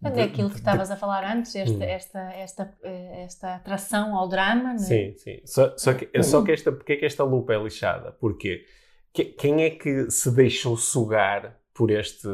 Mas 0.00 0.16
é 0.16 0.22
aquilo 0.22 0.48
que 0.48 0.56
estavas 0.56 0.90
a 0.90 0.96
falar 0.96 1.24
antes, 1.24 1.54
esta, 1.56 1.72
Hum. 1.72 1.82
esta, 1.82 2.20
esta, 2.32 2.78
eh, 2.84 3.24
esta 3.24 3.54
atração 3.56 4.14
ao 4.16 4.28
drama, 4.28 4.74
não 4.74 4.74
é? 4.74 4.76
Sim, 4.78 5.14
sim. 5.16 5.40
Só, 5.44 5.76
só 5.76 5.92
que, 5.94 6.22
só 6.22 6.42
que 6.42 6.52
esta, 6.52 6.70
porque 6.70 6.92
é 6.92 6.96
que 6.96 7.04
esta 7.04 7.24
lupa 7.24 7.52
é 7.52 7.58
lixada? 7.62 8.12
Porque 8.12 8.64
que- 9.12 9.24
quem 9.26 9.62
é 9.64 9.70
que 9.70 10.10
se 10.10 10.30
deixou 10.34 10.76
sugar 10.76 11.58
por 11.74 11.90
este, 11.90 12.28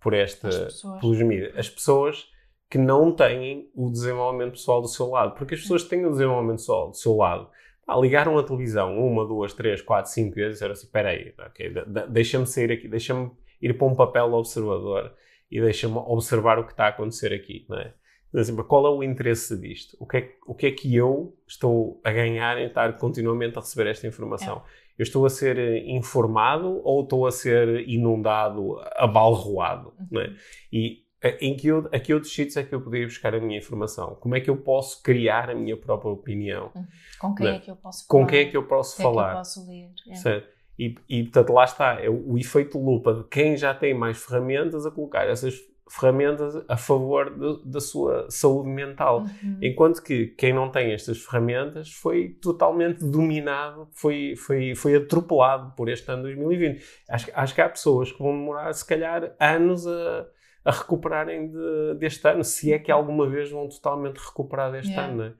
por 0.00 0.12
esta, 0.14 0.48
As 0.48 0.56
pessoas. 0.58 1.00
pelos 1.00 1.22
mídias? 1.22 1.56
As 1.56 1.68
pessoas 1.68 2.28
que 2.70 2.78
não 2.78 3.12
têm 3.12 3.70
o 3.74 3.90
desenvolvimento 3.90 4.52
pessoal 4.52 4.82
do 4.82 4.88
seu 4.88 5.06
lado. 5.10 5.34
Porque 5.36 5.54
as 5.54 5.60
pessoas 5.60 5.82
que 5.84 5.90
têm 5.90 6.04
o 6.04 6.10
desenvolvimento 6.10 6.58
pessoal 6.58 6.90
do 6.90 6.96
seu 6.96 7.14
lado 7.16 7.48
ah, 7.86 7.96
ligaram 7.98 8.36
a 8.36 8.42
televisão 8.42 8.98
uma, 8.98 9.24
duas, 9.24 9.52
três, 9.54 9.80
quatro, 9.80 10.10
cinco 10.10 10.34
vezes 10.34 10.50
e 10.50 10.52
disseram 10.54 10.72
assim: 10.72 10.86
espera 10.86 11.10
aí, 11.10 11.32
okay, 11.48 11.72
deixa-me 12.08 12.46
sair 12.46 12.72
aqui, 12.72 12.88
deixa-me 12.88 13.30
ir 13.62 13.74
para 13.78 13.86
um 13.86 13.94
papel 13.94 14.32
observador 14.34 15.14
e 15.50 15.60
deixa-me 15.60 15.94
observar 15.96 16.58
o 16.58 16.64
que 16.64 16.72
está 16.72 16.86
a 16.86 16.88
acontecer 16.88 17.32
aqui, 17.32 17.64
não 17.68 17.78
é? 17.78 17.94
Assim, 18.34 18.54
qual 18.56 18.84
é 18.86 18.90
o 18.90 19.02
interesse 19.04 19.56
disto? 19.58 19.96
O 20.00 20.06
que, 20.06 20.16
é, 20.18 20.32
o 20.46 20.54
que 20.54 20.66
é 20.66 20.70
que 20.72 20.94
eu 20.94 21.34
estou 21.46 22.00
a 22.04 22.10
ganhar 22.10 22.58
em 22.58 22.66
estar 22.66 22.92
continuamente 22.98 23.56
a 23.56 23.60
receber 23.60 23.88
esta 23.88 24.06
informação? 24.06 24.62
É. 24.66 24.85
Eu 24.98 25.02
estou 25.02 25.26
a 25.26 25.30
ser 25.30 25.58
eh, 25.58 25.78
informado 25.86 26.80
ou 26.84 27.02
estou 27.02 27.26
a 27.26 27.32
ser 27.32 27.86
inundado, 27.88 28.78
abalroado? 28.96 29.92
Uhum. 30.10 30.20
É? 30.20 30.32
E 30.72 31.04
eh, 31.22 31.38
em 31.40 31.56
que, 31.56 31.68
eu, 31.68 31.88
a 31.92 31.98
que 31.98 32.14
outros 32.14 32.32
sítios 32.32 32.56
é 32.56 32.62
que 32.62 32.74
eu 32.74 32.80
poderia 32.80 33.06
buscar 33.06 33.34
a 33.34 33.40
minha 33.40 33.58
informação? 33.58 34.14
Como 34.16 34.34
é 34.34 34.40
que 34.40 34.48
eu 34.48 34.56
posso 34.56 35.02
criar 35.02 35.50
a 35.50 35.54
minha 35.54 35.76
própria 35.76 36.10
opinião? 36.10 36.70
Uhum. 36.74 36.86
Com 37.18 37.34
quem 37.34 37.46
é? 37.46 37.56
é 37.56 37.58
que 37.58 37.70
eu 37.70 37.76
posso 37.76 38.06
falar? 38.06 38.20
Com 38.20 38.26
quem 38.26 38.38
é 38.40 38.44
que 38.46 38.56
eu 38.56 38.62
posso 38.66 38.96
falar? 38.96 39.22
É 39.22 39.26
que 39.26 39.32
eu 39.32 39.38
posso 39.38 39.70
ler? 39.70 39.90
É. 40.08 40.14
Certo. 40.14 40.56
E, 40.78 40.94
e, 41.08 41.22
portanto, 41.24 41.52
lá 41.52 41.64
está, 41.64 42.00
é 42.02 42.08
o, 42.08 42.32
o 42.32 42.38
efeito 42.38 42.78
lupa 42.78 43.14
de 43.14 43.24
quem 43.24 43.56
já 43.56 43.74
tem 43.74 43.94
mais 43.94 44.18
ferramentas 44.18 44.84
a 44.84 44.90
colocar 44.90 45.26
essas 45.26 45.58
ferramentas 45.88 46.64
a 46.68 46.76
favor 46.76 47.30
de, 47.30 47.70
da 47.70 47.80
sua 47.80 48.26
saúde 48.28 48.68
mental. 48.68 49.20
Uhum. 49.20 49.58
Enquanto 49.62 50.02
que 50.02 50.28
quem 50.28 50.52
não 50.52 50.70
tem 50.70 50.92
estas 50.92 51.22
ferramentas 51.22 51.92
foi 51.92 52.30
totalmente 52.40 53.04
dominado, 53.04 53.88
foi, 53.92 54.34
foi, 54.36 54.74
foi 54.74 54.96
atropelado 54.96 55.74
por 55.76 55.88
este 55.88 56.10
ano 56.10 56.22
2020. 56.22 56.84
Acho, 57.08 57.30
acho 57.32 57.54
que 57.54 57.60
há 57.60 57.68
pessoas 57.68 58.10
que 58.10 58.18
vão 58.18 58.32
demorar, 58.32 58.72
se 58.72 58.84
calhar, 58.84 59.34
anos 59.38 59.86
a, 59.86 60.26
a 60.64 60.70
recuperarem 60.72 61.50
de, 61.50 61.94
deste 61.98 62.28
ano, 62.28 62.42
se 62.42 62.72
é 62.72 62.78
que 62.78 62.90
alguma 62.90 63.28
vez 63.28 63.50
vão 63.50 63.68
totalmente 63.68 64.16
recuperar 64.16 64.72
deste 64.72 64.90
yeah. 64.90 65.12
ano. 65.12 65.22
Né? 65.22 65.34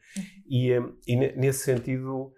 E, 0.48 0.70
e 1.08 1.16
nesse 1.16 1.64
sentido 1.64 2.32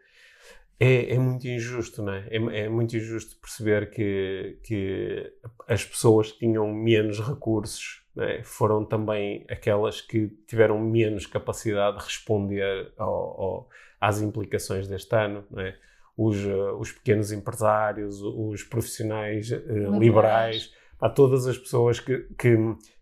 é, 0.80 1.14
é, 1.14 1.18
muito 1.18 1.46
injusto, 1.46 2.02
não 2.02 2.12
é? 2.12 2.26
é? 2.30 2.60
é? 2.60 2.68
muito 2.68 2.96
injusto 2.96 3.38
perceber 3.40 3.90
que, 3.90 4.58
que 4.62 5.32
as 5.66 5.84
pessoas 5.84 6.32
que 6.32 6.38
tinham 6.38 6.72
menos 6.72 7.20
recursos 7.20 7.97
é? 8.18 8.42
foram 8.42 8.84
também 8.84 9.44
aquelas 9.48 10.00
que 10.00 10.28
tiveram 10.46 10.78
menos 10.78 11.26
capacidade 11.26 11.98
de 11.98 12.04
responder 12.04 12.92
ao, 12.96 13.08
ao, 13.08 13.68
às 14.00 14.20
implicações 14.20 14.88
deste 14.88 15.14
ano, 15.14 15.44
é? 15.56 15.74
os, 16.16 16.36
uh, 16.44 16.76
os, 16.78 16.92
pequenos 16.92 17.32
empresários, 17.32 18.20
os 18.22 18.62
profissionais 18.62 19.50
uh, 19.50 19.98
liberais, 19.98 20.72
há 21.00 21.08
todas 21.08 21.46
as 21.46 21.56
pessoas 21.56 22.00
que, 22.00 22.26
que, 22.38 22.56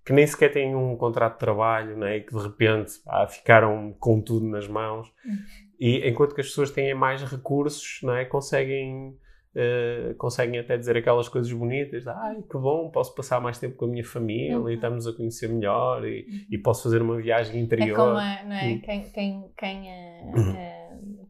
que, 0.04 0.12
nem 0.12 0.26
sequer 0.26 0.52
têm 0.52 0.74
um 0.74 0.96
contrato 0.96 1.34
de 1.34 1.40
trabalho 1.40 2.04
é? 2.04 2.18
e 2.18 2.20
que 2.20 2.34
de 2.34 2.42
repente 2.42 3.00
ah, 3.06 3.26
ficaram 3.26 3.94
com 3.98 4.20
tudo 4.20 4.46
nas 4.46 4.68
mãos. 4.68 5.12
Uhum 5.24 5.66
e 5.78 6.08
enquanto 6.08 6.34
que 6.34 6.40
as 6.40 6.48
pessoas 6.48 6.70
têm 6.70 6.94
mais 6.94 7.22
recursos, 7.22 8.00
não 8.02 8.14
é? 8.14 8.24
conseguem, 8.24 9.16
uh, 9.56 10.14
conseguem 10.16 10.60
até 10.60 10.76
dizer 10.76 10.96
aquelas 10.96 11.28
coisas 11.28 11.50
bonitas, 11.52 12.06
ai 12.06 12.42
que 12.42 12.58
bom, 12.58 12.90
posso 12.90 13.14
passar 13.14 13.40
mais 13.40 13.58
tempo 13.58 13.76
com 13.76 13.86
a 13.86 13.88
minha 13.88 14.04
família 14.04 14.58
uhum. 14.58 14.68
e 14.68 14.74
estamos 14.74 15.06
a 15.06 15.12
conhecer 15.12 15.48
melhor 15.48 16.06
e, 16.06 16.26
uhum. 16.28 16.46
e, 16.50 16.58
posso 16.58 16.82
fazer 16.84 17.00
uma 17.00 17.16
viagem 17.16 17.60
interior. 17.60 17.88
É 17.88 17.94
como, 17.94 18.12
não 18.12 18.20
é? 18.20 18.72
Uhum. 18.72 18.80
Quem, 18.80 19.10
quem, 19.10 19.50
quem 19.56 19.82
uh, 19.82 21.26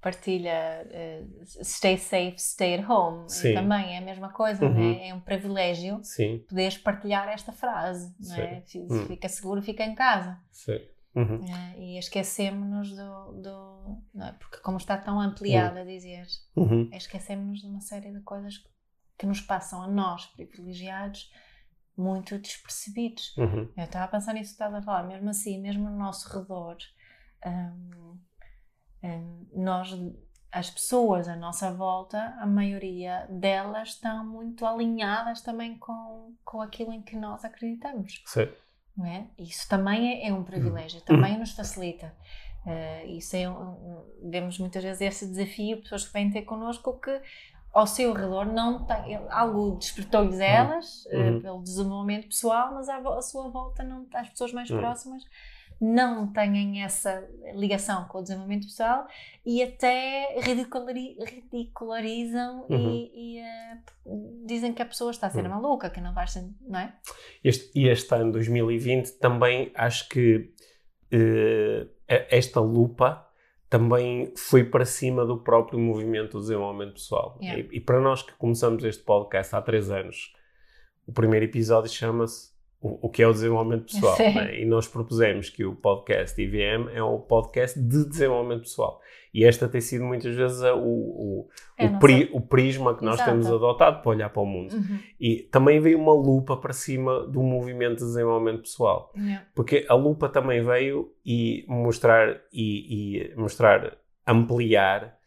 partilha 0.00 0.86
stay 1.62 1.96
safe, 1.96 2.38
stay 2.38 2.74
at 2.74 2.88
home, 2.88 3.26
também 3.54 3.94
é 3.94 3.98
a 3.98 4.02
mesma 4.02 4.28
coisa, 4.30 4.64
é? 4.64 4.68
Uhum. 4.68 5.00
É 5.02 5.14
um 5.14 5.20
privilégio 5.20 6.00
Sim. 6.02 6.44
poderes 6.48 6.76
partilhar 6.76 7.28
esta 7.28 7.52
frase, 7.52 8.14
não 8.20 8.36
é? 8.36 8.62
Hum. 8.76 9.06
Fica 9.06 9.28
seguro, 9.28 9.62
fica 9.62 9.84
em 9.84 9.94
casa. 9.94 10.38
Sim. 10.50 10.80
Uhum. 11.14 11.40
Uh, 11.40 11.80
e 11.80 11.98
esquecemos-nos 11.98 12.94
do. 12.94 13.32
do 13.40 14.02
é? 14.22 14.32
Porque, 14.32 14.58
como 14.58 14.76
está 14.76 14.96
tão 14.96 15.20
ampliado 15.20 15.76
uhum. 15.76 15.82
a 15.82 15.84
dizer, 15.84 16.26
uhum. 16.54 16.88
esquecemos-nos 16.92 17.60
de 17.60 17.66
uma 17.66 17.80
série 17.80 18.12
de 18.12 18.20
coisas 18.20 18.64
que 19.18 19.26
nos 19.26 19.40
passam 19.40 19.82
a 19.82 19.88
nós, 19.88 20.26
privilegiados, 20.26 21.30
muito 21.96 22.38
despercebidos. 22.38 23.36
Uhum. 23.36 23.68
Eu 23.76 23.84
estava 23.84 24.04
a 24.06 24.08
pensar 24.08 24.32
nisso 24.32 24.50
que 24.50 24.62
estás 24.62 24.72
a 24.72 24.82
falar, 24.82 25.02
mesmo 25.02 25.28
assim, 25.28 25.60
mesmo 25.60 25.90
no 25.90 25.96
nosso 25.96 26.28
redor, 26.32 26.76
um, 27.44 28.18
um, 29.02 29.46
nós, 29.54 29.90
as 30.50 30.70
pessoas 30.70 31.28
à 31.28 31.36
nossa 31.36 31.72
volta, 31.72 32.34
a 32.38 32.46
maioria 32.46 33.26
delas 33.28 33.90
estão 33.90 34.24
muito 34.24 34.64
alinhadas 34.64 35.42
também 35.42 35.76
com, 35.76 36.34
com 36.44 36.60
aquilo 36.62 36.92
em 36.92 37.02
que 37.02 37.16
nós 37.16 37.44
acreditamos. 37.44 38.22
Certo. 38.26 38.69
Não 39.00 39.06
é? 39.06 39.26
Isso 39.38 39.66
também 39.66 40.22
é, 40.22 40.28
é 40.28 40.32
um 40.32 40.44
privilégio, 40.44 41.00
também 41.00 41.38
nos 41.38 41.52
facilita. 41.52 42.14
Uh, 42.66 43.08
isso 43.16 43.34
é 43.34 43.48
um, 43.48 44.04
vemos 44.22 44.58
muitas 44.58 44.82
vezes 44.82 45.00
esse 45.00 45.26
desafio, 45.26 45.80
pessoas 45.80 46.06
que 46.06 46.12
vêm 46.12 46.30
ter 46.30 46.42
connosco 46.42 47.00
que 47.00 47.18
ao 47.72 47.86
seu 47.86 48.12
redor 48.12 48.44
não 48.44 48.84
tem, 48.84 49.16
algo 49.30 49.76
despertou-lhes 49.76 50.34
uhum. 50.34 50.42
elas 50.42 51.06
uhum. 51.06 51.38
uh, 51.38 51.40
pelo 51.40 51.62
desenvolvimento 51.62 52.26
pessoal, 52.26 52.74
mas 52.74 52.90
à, 52.90 52.98
à, 52.98 53.22
sua 53.22 53.48
volta 53.48 53.82
não, 53.82 54.06
as 54.12 54.28
pessoas 54.28 54.52
mais 54.52 54.68
uhum. 54.68 54.78
próximas 54.78 55.24
não 55.80 56.30
têm 56.30 56.82
essa 56.82 57.26
ligação 57.54 58.04
com 58.04 58.18
o 58.18 58.22
desenvolvimento 58.22 58.66
pessoal 58.66 59.06
e 59.46 59.62
até 59.62 60.38
ridiculari 60.40 61.16
ridicularizam 61.18 62.66
uhum. 62.68 62.90
e, 62.90 63.38
e 63.38 63.40
uh, 63.40 64.46
dizem 64.46 64.74
que 64.74 64.82
a 64.82 64.86
pessoa 64.86 65.10
está 65.10 65.28
a 65.28 65.30
ser 65.30 65.44
uhum. 65.44 65.50
maluca, 65.50 65.88
que 65.88 66.00
não 66.00 66.12
vai 66.12 66.26
ser, 66.26 66.46
não 66.60 66.80
é? 66.80 66.94
Este, 67.42 67.70
e 67.74 67.88
este 67.88 68.14
ano 68.14 68.32
2020 68.32 69.12
também 69.12 69.72
acho 69.74 70.06
que 70.10 70.52
uh, 71.14 71.88
esta 72.06 72.60
lupa 72.60 73.26
também 73.70 74.34
foi 74.36 74.64
para 74.64 74.84
cima 74.84 75.24
do 75.24 75.38
próprio 75.38 75.78
movimento 75.78 76.32
do 76.32 76.40
desenvolvimento 76.40 76.94
pessoal. 76.94 77.38
Yeah. 77.40 77.62
E, 77.62 77.76
e, 77.76 77.80
para 77.80 78.00
nós 78.00 78.20
que 78.22 78.32
começamos 78.34 78.82
este 78.84 79.02
podcast 79.04 79.54
há 79.54 79.62
três 79.62 79.90
anos, 79.90 80.34
o 81.06 81.12
primeiro 81.12 81.46
episódio 81.46 81.90
chama-se 81.90 82.50
o, 82.80 83.06
o 83.06 83.10
que 83.10 83.22
é 83.22 83.26
o 83.26 83.32
desenvolvimento 83.32 83.92
pessoal. 83.92 84.16
Né? 84.18 84.60
E 84.60 84.64
nós 84.64 84.88
propusemos 84.88 85.50
que 85.50 85.64
o 85.64 85.74
podcast 85.74 86.40
IVM 86.40 86.88
é 86.94 87.02
um 87.02 87.18
podcast 87.18 87.78
de 87.78 88.08
desenvolvimento 88.08 88.62
pessoal. 88.62 89.00
E 89.32 89.44
esta 89.44 89.68
tem 89.68 89.80
sido 89.80 90.04
muitas 90.04 90.34
vezes 90.34 90.62
a, 90.62 90.74
o, 90.74 90.80
o, 90.80 91.48
é 91.78 91.86
o, 91.86 91.98
pri, 91.98 92.30
o, 92.32 92.40
prisma 92.40 92.96
que 92.96 93.04
nós 93.04 93.14
Exato. 93.14 93.30
temos 93.30 93.46
adotado 93.46 94.02
para 94.02 94.10
olhar 94.10 94.30
para 94.30 94.42
o 94.42 94.46
mundo. 94.46 94.74
Uhum. 94.74 94.98
E 95.20 95.48
também 95.52 95.78
veio 95.78 95.98
uma 95.98 96.14
lupa 96.14 96.56
para 96.56 96.72
cima 96.72 97.26
do 97.28 97.42
movimento 97.42 97.98
de 97.98 98.06
desenvolvimento 98.06 98.62
pessoal. 98.62 99.12
Yeah. 99.16 99.46
Porque 99.54 99.86
a 99.88 99.94
lupa 99.94 100.28
também 100.28 100.62
veio 100.62 101.12
e 101.24 101.64
mostrar, 101.68 102.40
e, 102.52 103.28
e 103.28 103.34
mostrar 103.36 103.98
ampliar 104.26 105.19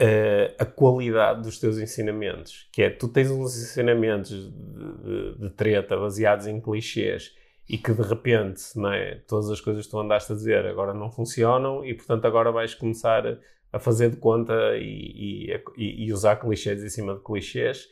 uh, 0.00 0.54
a 0.58 0.64
qualidade 0.64 1.42
dos 1.42 1.58
teus 1.58 1.78
ensinamentos. 1.78 2.68
Que 2.72 2.82
é, 2.82 2.90
tu 2.90 3.08
tens 3.08 3.30
uns 3.30 3.56
ensinamentos 3.56 4.30
de, 4.30 4.50
de, 4.50 5.38
de 5.38 5.50
treta 5.50 5.96
baseados 5.96 6.46
em 6.46 6.60
clichês 6.60 7.34
e 7.68 7.76
que 7.76 7.92
de 7.92 8.02
repente 8.02 8.62
é, 8.94 9.16
todas 9.26 9.50
as 9.50 9.60
coisas 9.60 9.86
que 9.86 9.90
tu 9.90 9.98
andaste 9.98 10.32
a 10.32 10.36
dizer 10.36 10.66
agora 10.66 10.94
não 10.94 11.10
funcionam 11.10 11.84
e 11.84 11.94
portanto 11.94 12.24
agora 12.24 12.52
vais 12.52 12.74
começar 12.74 13.38
a 13.72 13.78
fazer 13.78 14.10
de 14.10 14.16
conta 14.16 14.76
e, 14.76 15.50
e, 15.76 16.06
e 16.06 16.12
usar 16.12 16.36
clichês 16.36 16.82
em 16.82 16.88
cima 16.88 17.14
de 17.14 17.24
clichês 17.24 17.88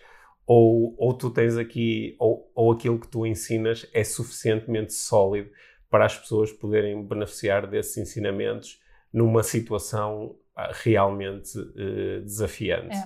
ou, 0.46 0.94
ou 0.96 1.12
tu 1.12 1.28
tens 1.30 1.56
aqui 1.56 2.14
ou, 2.20 2.50
ou 2.54 2.70
aquilo 2.70 3.00
que 3.00 3.08
tu 3.08 3.26
ensinas 3.26 3.88
é 3.92 4.04
suficientemente 4.04 4.92
sólido 4.92 5.50
para 5.90 6.04
as 6.04 6.16
pessoas 6.16 6.52
poderem 6.52 7.04
beneficiar 7.04 7.66
desses 7.66 7.96
ensinamentos 7.96 8.80
numa 9.12 9.42
situação 9.42 10.36
realmente 10.72 11.58
uh, 11.58 12.20
desafiante. 12.22 12.96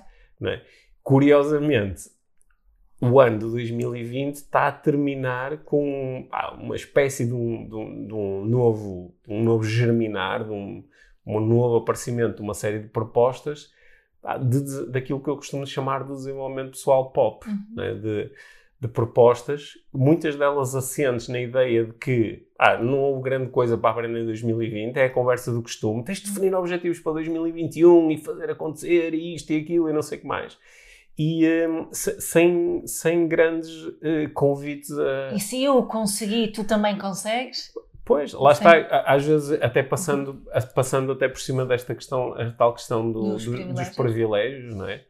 É. 0.42 0.48
É? 0.48 0.62
Curiosamente, 1.02 2.10
o 3.00 3.20
ano 3.20 3.38
de 3.38 3.46
2020 3.46 4.34
está 4.34 4.68
a 4.68 4.72
terminar 4.72 5.58
com 5.58 6.28
ah, 6.30 6.54
uma 6.54 6.76
espécie 6.76 7.26
de 7.26 7.32
um, 7.32 7.68
de 7.68 7.74
um, 7.74 8.06
de 8.06 8.14
um 8.14 8.44
novo, 8.44 9.14
um 9.26 9.42
novo 9.42 9.64
germinar, 9.64 10.44
de 10.44 10.50
um, 10.50 10.84
um 11.26 11.40
novo 11.40 11.76
aparecimento 11.76 12.36
de 12.36 12.42
uma 12.42 12.54
série 12.54 12.80
de 12.80 12.88
propostas 12.88 13.72
de, 14.36 14.62
de, 14.62 14.86
daquilo 14.90 15.22
que 15.22 15.30
eu 15.30 15.36
costumo 15.36 15.66
chamar 15.66 16.04
de 16.04 16.12
desenvolvimento 16.12 16.70
pessoal 16.70 17.10
pop, 17.10 17.48
uhum. 17.48 17.58
né? 17.74 17.94
de, 17.94 18.30
de 18.80 18.86
propostas, 18.86 19.72
muitas 19.92 20.36
delas 20.36 20.74
assentes 20.74 21.28
na 21.28 21.40
ideia 21.40 21.84
de 21.84 21.92
que 21.94 22.46
ah, 22.58 22.76
não 22.78 22.98
houve 22.98 23.22
grande 23.22 23.50
coisa 23.50 23.76
para 23.76 23.90
aprender 23.90 24.22
em 24.22 24.26
2020, 24.26 24.96
é 24.96 25.06
a 25.06 25.10
conversa 25.10 25.52
do 25.52 25.60
costume, 25.60 26.04
tens 26.04 26.18
de 26.18 26.28
definir 26.28 26.54
objetivos 26.54 27.00
para 27.00 27.14
2021 27.14 28.10
e 28.12 28.18
fazer 28.18 28.50
acontecer 28.50 29.14
e 29.14 29.34
isto 29.34 29.52
e 29.52 29.60
aquilo 29.60 29.88
e 29.88 29.92
não 29.92 30.02
sei 30.02 30.18
o 30.18 30.20
que 30.20 30.26
mais. 30.26 30.56
E 31.18 31.44
um, 31.66 31.88
sem, 31.92 32.86
sem 32.86 33.26
grandes 33.26 33.68
uh, 33.84 34.32
convites 34.34 34.96
a. 34.96 35.34
E 35.34 35.40
se 35.40 35.64
eu 35.64 35.82
conseguir, 35.82 36.52
tu 36.52 36.62
também 36.62 36.96
consegues? 36.96 37.72
Pois, 38.04 38.32
lá 38.32 38.54
Sim. 38.54 38.64
está, 38.64 39.02
às 39.04 39.26
vezes 39.26 39.60
até 39.60 39.82
passando, 39.82 40.28
uhum. 40.30 40.68
passando 40.72 41.12
até 41.12 41.28
por 41.28 41.40
cima 41.40 41.66
desta 41.66 41.92
questão, 41.94 42.32
a 42.34 42.52
tal 42.52 42.72
questão 42.72 43.10
do, 43.10 43.32
dos, 43.32 43.44
do, 43.44 43.50
privilégios. 43.50 43.88
dos 43.88 43.96
privilégios, 43.96 44.74
não 44.76 44.88
é? 44.88 45.04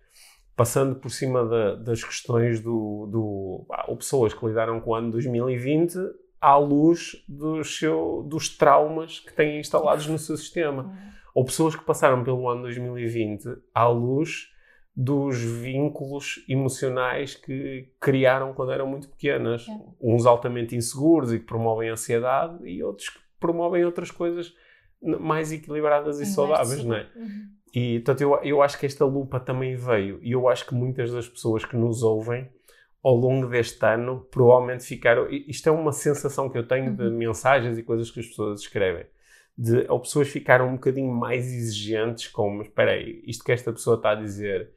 Passando 0.58 0.96
por 0.96 1.08
cima 1.08 1.46
da, 1.46 1.76
das 1.76 2.02
questões 2.02 2.60
do, 2.60 3.06
do 3.06 3.66
ah, 3.70 3.94
pessoas 3.94 4.34
que 4.34 4.44
lidaram 4.44 4.80
com 4.80 4.90
o 4.90 4.94
ano 4.96 5.12
2020 5.12 5.96
à 6.40 6.56
luz 6.56 7.24
dos, 7.28 7.78
seu, 7.78 8.26
dos 8.28 8.48
traumas 8.48 9.20
que 9.20 9.32
têm 9.32 9.60
instalados 9.60 10.08
no 10.08 10.18
seu 10.18 10.36
sistema. 10.36 10.82
Uhum. 10.82 11.10
Ou 11.32 11.44
pessoas 11.44 11.76
que 11.76 11.84
passaram 11.84 12.24
pelo 12.24 12.48
ano 12.48 12.62
2020 12.62 13.44
à 13.72 13.86
luz 13.86 14.48
dos 14.96 15.40
vínculos 15.40 16.44
emocionais 16.48 17.36
que 17.36 17.92
criaram 18.00 18.52
quando 18.52 18.72
eram 18.72 18.88
muito 18.88 19.08
pequenas. 19.08 19.64
É. 19.68 19.72
Uns 20.00 20.26
altamente 20.26 20.74
inseguros 20.74 21.32
e 21.32 21.38
que 21.38 21.46
promovem 21.46 21.88
ansiedade 21.88 22.68
e 22.68 22.82
outros 22.82 23.10
que 23.10 23.20
promovem 23.38 23.84
outras 23.84 24.10
coisas 24.10 24.52
mais 25.00 25.52
equilibradas 25.52 26.18
e 26.18 26.26
saudáveis, 26.26 26.84
não 26.84 26.96
é? 26.96 27.06
Uhum. 27.14 27.57
E 27.74 28.00
portanto, 28.00 28.20
eu, 28.22 28.40
eu 28.42 28.62
acho 28.62 28.78
que 28.78 28.86
esta 28.86 29.04
lupa 29.04 29.38
também 29.38 29.76
veio, 29.76 30.18
e 30.22 30.32
eu 30.32 30.48
acho 30.48 30.66
que 30.66 30.74
muitas 30.74 31.12
das 31.12 31.28
pessoas 31.28 31.64
que 31.64 31.76
nos 31.76 32.02
ouvem 32.02 32.48
ao 33.02 33.14
longo 33.14 33.46
deste 33.48 33.84
ano 33.84 34.26
provavelmente 34.30 34.84
ficaram. 34.84 35.28
Isto 35.30 35.68
é 35.68 35.72
uma 35.72 35.92
sensação 35.92 36.48
que 36.48 36.58
eu 36.58 36.66
tenho 36.66 36.94
de 36.94 37.02
Uhum. 37.04 37.16
mensagens 37.16 37.78
e 37.78 37.82
coisas 37.82 38.10
que 38.10 38.20
as 38.20 38.26
pessoas 38.26 38.60
escrevem. 38.60 39.06
De, 39.56 39.86
ou 39.88 39.98
pessoas 40.00 40.28
ficaram 40.28 40.68
um 40.68 40.74
bocadinho 40.74 41.12
mais 41.12 41.46
exigentes, 41.52 42.28
como: 42.28 42.62
espera 42.62 42.92
aí, 42.92 43.22
isto 43.26 43.44
que 43.44 43.52
esta 43.52 43.72
pessoa 43.72 43.96
está 43.96 44.10
a 44.12 44.14
dizer, 44.14 44.70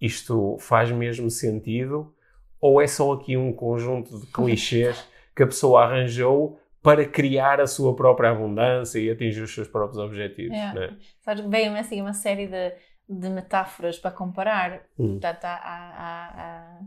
isto 0.00 0.56
faz 0.60 0.90
mesmo 0.90 1.30
sentido? 1.30 2.12
Ou 2.60 2.80
é 2.80 2.86
só 2.86 3.12
aqui 3.12 3.36
um 3.36 3.52
conjunto 3.52 4.18
de 4.18 4.26
clichês 4.26 5.06
que 5.34 5.42
a 5.42 5.46
pessoa 5.46 5.84
arranjou 5.84 6.58
para 6.86 7.04
criar 7.04 7.60
a 7.60 7.66
sua 7.66 7.96
própria 7.96 8.30
abundância 8.30 9.00
e 9.00 9.10
atingir 9.10 9.40
os 9.42 9.52
seus 9.52 9.66
próprios 9.66 9.98
objetivos? 9.98 10.56
É. 10.56 10.84
é? 10.84 10.90
Sabes, 11.20 11.44
veio-me 11.44 11.80
assim 11.80 12.00
uma 12.00 12.12
série 12.12 12.46
de, 12.46 12.72
de 13.08 13.28
metáforas 13.28 13.98
para 13.98 14.12
comparar. 14.12 14.82
Hum. 14.96 15.18
Portanto, 15.18 15.44
há, 15.46 15.56
há, 15.56 16.30
há, 16.36 16.78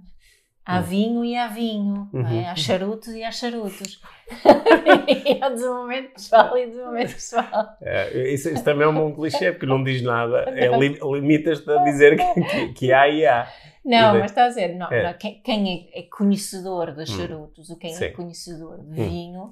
há, 0.65 0.79
Hum. 0.79 0.83
vinho 0.83 1.25
e 1.25 1.35
há 1.35 1.47
vinho, 1.47 2.09
é? 2.13 2.17
Uhum. 2.17 2.47
há 2.49 2.55
charutos 2.55 3.09
e 3.09 3.25
há 3.25 3.31
charutos. 3.31 4.01
e 5.27 5.37
há 5.43 5.49
desenvolvimento 5.49 6.13
pessoal 6.13 6.57
e 6.57 6.65
desenvolvimento 6.67 7.13
pessoal. 7.15 7.67
É, 7.81 8.31
isso, 8.31 8.49
isso 8.49 8.63
também 8.63 8.85
é 8.85 8.87
um 8.87 8.93
bom 8.95 9.13
clichê, 9.13 9.51
porque 9.51 9.65
não 9.65 9.83
diz 9.83 10.01
nada. 10.01 10.45
É, 10.55 10.69
li- 10.77 10.97
Limitas-te 11.03 11.69
a 11.69 11.83
dizer 11.83 12.15
que, 12.17 12.41
que, 12.41 12.73
que 12.73 12.93
há 12.93 13.09
e 13.09 13.25
há. 13.25 13.51
Não, 13.83 14.13
mas 14.19 14.31
está 14.31 14.45
a 14.45 14.47
dizer, 14.47 14.75
não, 14.75 14.89
É. 14.89 15.03
não, 15.03 15.13
quem, 15.17 15.41
quem 15.41 15.89
é, 15.93 15.99
é 15.99 16.03
conhecedor 16.03 16.93
de 16.95 17.05
charutos 17.05 17.69
ou 17.69 17.75
quem 17.77 17.91
é 17.91 17.95
Sim. 17.95 18.11
conhecedor 18.13 18.77
de 18.85 19.01
Hum. 19.01 19.51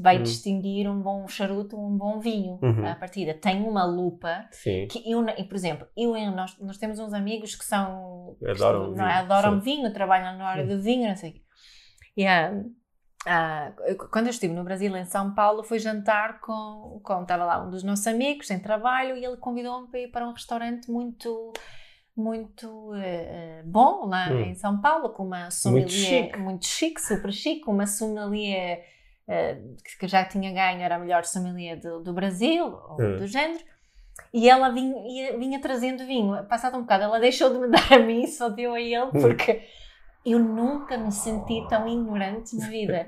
Vai 0.00 0.18
Hum. 0.18 0.22
distinguir 0.22 0.88
um 0.88 1.00
bom 1.00 1.26
charuto 1.28 1.76
um 1.78 1.96
bom 1.96 2.18
vinho 2.20 2.58
Uhum. 2.62 2.86
à 2.86 2.94
partida. 2.94 3.34
Tem 3.34 3.62
uma 3.62 3.84
lupa 3.84 4.46
Sim. 4.50 4.86
que 4.90 5.10
eu, 5.10 5.26
e, 5.28 5.44
por 5.44 5.54
exemplo, 5.56 5.86
eu, 5.96 6.12
nós, 6.32 6.56
nós 6.60 6.78
temos 6.78 6.98
uns 6.98 7.12
amigos 7.12 7.54
que 7.54 7.64
são 7.64 8.36
que 8.38 8.46
Adoram 8.50 8.90
não 8.92 9.04
é? 9.06 9.08
vinho, 9.08 9.32
adoram 9.32 9.54
sim. 9.54 9.60
vinho, 9.60 9.92
trabalham 9.92 10.36
na 10.38 10.46
área 10.48 10.66
do 10.66 10.80
vinho, 10.82 11.08
não 11.08 11.16
sei 11.16 11.32
quê. 11.32 11.42
E 12.16 12.26
ah, 12.26 12.52
ah, 13.26 13.72
quando 14.12 14.26
eu 14.26 14.30
estive 14.30 14.52
no 14.54 14.64
Brasil, 14.64 14.96
em 14.96 15.04
São 15.04 15.34
Paulo, 15.34 15.62
fui 15.64 15.78
jantar 15.78 16.40
com, 16.40 17.00
com 17.02 17.22
estava 17.22 17.44
lá 17.44 17.64
um 17.66 17.70
dos 17.70 17.82
nossos 17.82 18.06
amigos 18.06 18.50
em 18.50 18.58
trabalho 18.60 19.16
e 19.16 19.24
ele 19.24 19.36
convidou-me 19.36 19.88
para 19.88 20.00
ir 20.00 20.08
para 20.08 20.28
um 20.28 20.32
restaurante 20.32 20.90
muito 20.90 21.52
muito 22.16 22.92
eh, 22.96 23.62
bom 23.64 24.06
lá 24.06 24.28
Hum. 24.30 24.40
em 24.40 24.54
São 24.54 24.80
Paulo, 24.80 25.10
com 25.10 25.24
uma 25.24 25.50
sommelier 25.52 25.88
chique. 26.24 26.36
muito 26.38 26.66
chique, 26.66 27.00
super 27.00 27.32
chique, 27.32 27.68
uma 27.70 27.86
sommelier 27.86 28.84
que- 29.84 29.98
que 30.00 30.08
já 30.08 30.24
tinha 30.24 30.52
ganho, 30.52 30.80
era 30.82 30.96
a 30.96 30.98
melhor 30.98 31.24
sommelier 31.24 31.78
do, 31.80 32.00
do 32.02 32.12
Brasil, 32.12 32.64
ou 32.64 32.96
Hum. 33.00 33.16
do 33.18 33.26
género. 33.26 33.62
E 34.32 34.48
ela 34.48 34.70
vinha, 34.70 34.96
ia- 35.06 35.38
vinha 35.38 35.60
trazendo 35.60 36.04
vinho. 36.06 36.44
Passado 36.48 36.76
um 36.76 36.80
bocado, 36.82 37.04
ela 37.04 37.20
deixou 37.20 37.52
de 37.52 37.58
me 37.58 37.68
dar 37.70 37.92
a 37.92 37.98
mim, 37.98 38.26
só 38.26 38.48
deu 38.48 38.74
a 38.74 38.80
ele, 38.80 39.06
porque 39.12 39.62
eu 40.26 40.38
nunca 40.38 40.98
me 40.98 41.12
senti 41.12 41.64
tão 41.68 41.86
ignorante 41.86 42.56
na 42.56 42.68
vida. 42.68 43.04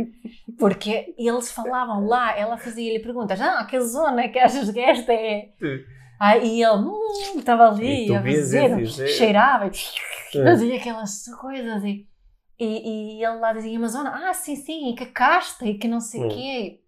Porque 0.58 1.14
eles 1.18 1.50
falavam 1.50 2.06
lá, 2.06 2.36
ela 2.38 2.56
fazia-lhe 2.56 3.00
perguntas: 3.00 3.40
Ah, 3.40 3.64
que 3.64 3.80
zona 3.80 4.28
que 4.28 4.38
achas 4.38 4.70
que 4.70 4.78
esta 4.80 5.12
é? 5.12 5.48
Ah, 6.20 6.36
e 6.36 6.62
ele 6.62 6.76
hum, 6.76 7.38
estava 7.38 7.68
ali 7.70 8.14
a 8.14 8.22
fazer, 8.22 8.78
esse- 8.82 9.02
esse- 9.04 9.08
cheirava 9.16 9.66
e 9.66 10.38
É. 10.38 10.44
fazia 10.44 10.76
aquelas 10.76 11.24
coisas. 11.40 11.82
E, 11.82 12.06
e, 12.64 13.18
e 13.18 13.24
ele 13.24 13.36
lá 13.38 13.52
dizia: 13.52 13.78
Mas 13.78 13.92
zona, 13.92 14.28
ah, 14.28 14.34
sim, 14.34 14.56
sim, 14.56 14.90
e 14.90 14.94
que 14.94 15.06
casta 15.06 15.64
e 15.66 15.78
que 15.78 15.88
não 15.88 16.00
sei 16.00 16.20
o 16.20 16.24
Hum. 16.26 16.28
quê. 16.28 16.80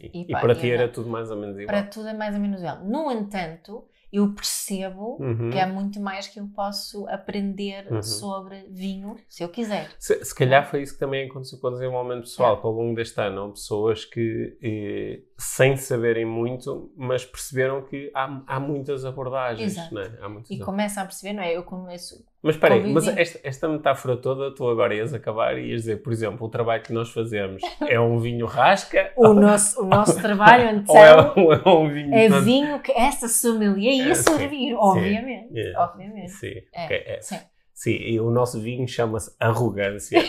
E, 0.00 0.20
E 0.20 0.22
e 0.22 0.32
pá, 0.32 0.40
para 0.40 0.52
e 0.54 0.56
ti 0.56 0.70
era- 0.70 0.84
era 0.84 0.92
tudo 0.92 1.08
mais 1.10 1.30
ou 1.30 1.36
menos 1.36 1.56
igual. 1.58 1.66
Para 1.68 1.86
tudo 1.86 2.08
é 2.08 2.14
mais 2.14 2.34
ou 2.34 2.40
menos 2.40 2.60
igual. 2.60 2.82
No 2.84 3.10
entanto, 3.12 3.84
eu 4.10 4.32
percebo 4.34 5.16
Uhum. 5.20 5.50
que 5.50 5.58
há 5.58 5.66
muito 5.66 6.00
mais 6.00 6.28
que 6.28 6.38
eu 6.40 6.46
posso 6.48 7.06
aprender 7.08 7.90
Uhum. 7.90 8.02
sobre 8.02 8.64
vinho, 8.70 9.16
se 9.28 9.42
eu 9.42 9.48
quiser. 9.50 9.90
Se, 9.98 10.22
se 10.24 10.34
calhar 10.34 10.68
foi 10.70 10.82
isso 10.82 10.94
que 10.94 10.98
também 11.00 11.28
aconteceu 11.28 11.58
com 11.60 11.68
o 11.68 11.70
desenvolvimento 11.72 12.22
pessoal, 12.22 12.56
É. 12.56 12.60
que 12.60 12.66
ao 12.66 12.72
longo 12.72 12.94
deste 12.94 13.20
ano 13.20 13.44
há 13.44 13.48
pessoas 13.50 14.04
que, 14.06 14.56
eh, 14.62 15.22
sem 15.38 15.76
saberem 15.76 16.24
muito, 16.26 16.90
mas 16.96 17.24
perceberam 17.24 17.82
que 17.82 18.10
há, 18.14 18.42
há 18.46 18.60
muitas 18.60 19.04
abordagens. 19.04 19.72
Exato. 19.78 19.98
É? 19.98 20.18
há 20.22 20.28
muitas 20.28 20.50
E 20.50 20.58
começam 20.58 21.02
a 21.02 21.06
perceber, 21.06 21.32
não 21.34 21.42
é? 21.42 21.54
Eu 21.56 21.62
começo. 21.64 22.24
Mas 22.42 22.56
espera 22.56 22.74
aí, 22.74 22.92
mas 22.92 23.06
esta, 23.06 23.38
esta 23.44 23.68
metáfora 23.68 24.16
toda, 24.16 24.52
tu 24.52 24.68
agora 24.68 24.92
ias 24.94 25.14
acabar 25.14 25.56
e 25.56 25.68
ias 25.70 25.82
dizer, 25.82 26.02
por 26.02 26.12
exemplo, 26.12 26.44
o 26.46 26.50
trabalho 26.50 26.82
que 26.82 26.92
nós 26.92 27.08
fazemos 27.10 27.62
é 27.86 28.00
um 28.00 28.18
vinho 28.18 28.46
rasca 28.46 29.12
O 29.16 29.32
nosso, 29.32 29.80
o 29.80 29.86
nosso 29.86 30.20
trabalho, 30.20 30.82
ou 30.88 30.96
é, 30.96 31.10
então, 31.12 31.34
um- 31.36 31.52
é 31.52 31.68
um 31.68 31.88
vinho 31.88 32.14
é 32.14 32.40
vinho 32.40 32.80
que 32.80 32.90
essa 32.92 33.28
sommelier 33.28 33.94
ia 33.94 34.10
É, 34.10 34.14
sim, 34.14 34.36
servir, 34.36 34.74
obviamente. 34.74 35.56
É. 35.56 35.72
Obviamente. 35.78 36.30
Sim, 36.32 36.54
É, 36.74 36.84
ok, 36.84 36.96
é. 37.06 37.20
Sim. 37.20 37.38
Sim, 37.74 37.96
e 37.96 38.20
o 38.20 38.30
nosso 38.30 38.60
vinho 38.60 38.86
chama-se 38.88 39.34
arrogância. 39.40 40.20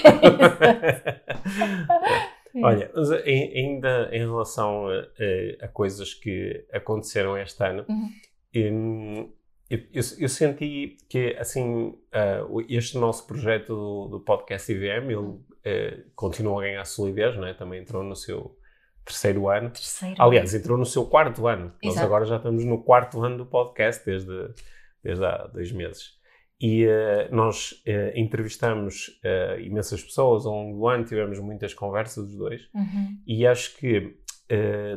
Olha, 2.63 2.91
mas 2.95 3.09
em- 3.25 3.51
ainda 3.57 4.09
em 4.11 4.19
relação 4.19 4.87
a, 4.87 5.65
a- 5.65 5.67
coisas 5.69 6.13
que 6.13 6.63
aconteceram 6.71 7.37
este 7.37 7.63
ano, 7.63 7.83
Uhum. 7.89 8.09
hum, 8.55 9.29
eu, 9.69 9.79
eu- 9.93 10.03
eu 10.19 10.29
senti 10.29 10.97
que, 11.09 11.35
assim, 11.39 11.93
o- 12.49 12.61
este 12.69 12.97
nosso 12.97 13.25
projeto 13.27 13.73
do, 13.75 14.07
do 14.09 14.19
podcast 14.21 14.71
IVM, 14.71 15.09
ele 15.11 15.39
eh, 15.65 16.03
continua 16.15 16.61
a 16.61 16.65
ganhar 16.65 16.85
solidez, 16.85 17.35
não 17.37 17.47
é? 17.47 17.53
também 17.53 17.81
entrou 17.81 18.03
no 18.03 18.15
seu 18.15 18.57
terceiro 19.05 19.49
ano. 19.49 19.69
Terceiro. 19.69 20.15
Aliás, 20.21 20.53
entrou 20.53 20.77
no 20.77 20.85
seu 20.85 21.05
quarto 21.05 21.47
ano. 21.47 21.73
Nós 21.83 21.93
Exato. 21.93 22.05
agora 22.05 22.25
já 22.25 22.37
estamos 22.37 22.63
no 22.65 22.83
quarto 22.83 23.21
ano 23.23 23.37
do 23.37 23.45
podcast, 23.45 24.05
desde, 24.05 24.49
desde 25.03 25.25
há 25.25 25.47
dois 25.47 25.71
meses. 25.71 26.21
E 26.61 26.85
eh, 26.85 27.27
nós 27.31 27.81
eh, 27.85 28.13
entrevistamos 28.15 29.19
imensas 29.61 30.01
pessoas 30.03 30.45
ao 30.45 30.53
longo 30.53 30.77
do 30.77 30.87
ano, 30.87 31.03
tivemos 31.05 31.39
muitas 31.39 31.73
conversas 31.73 32.25
os 32.29 32.35
dois. 32.37 32.61
Uhum. 32.73 33.17
E 33.27 33.45
acho 33.47 33.75
que, 33.77 34.17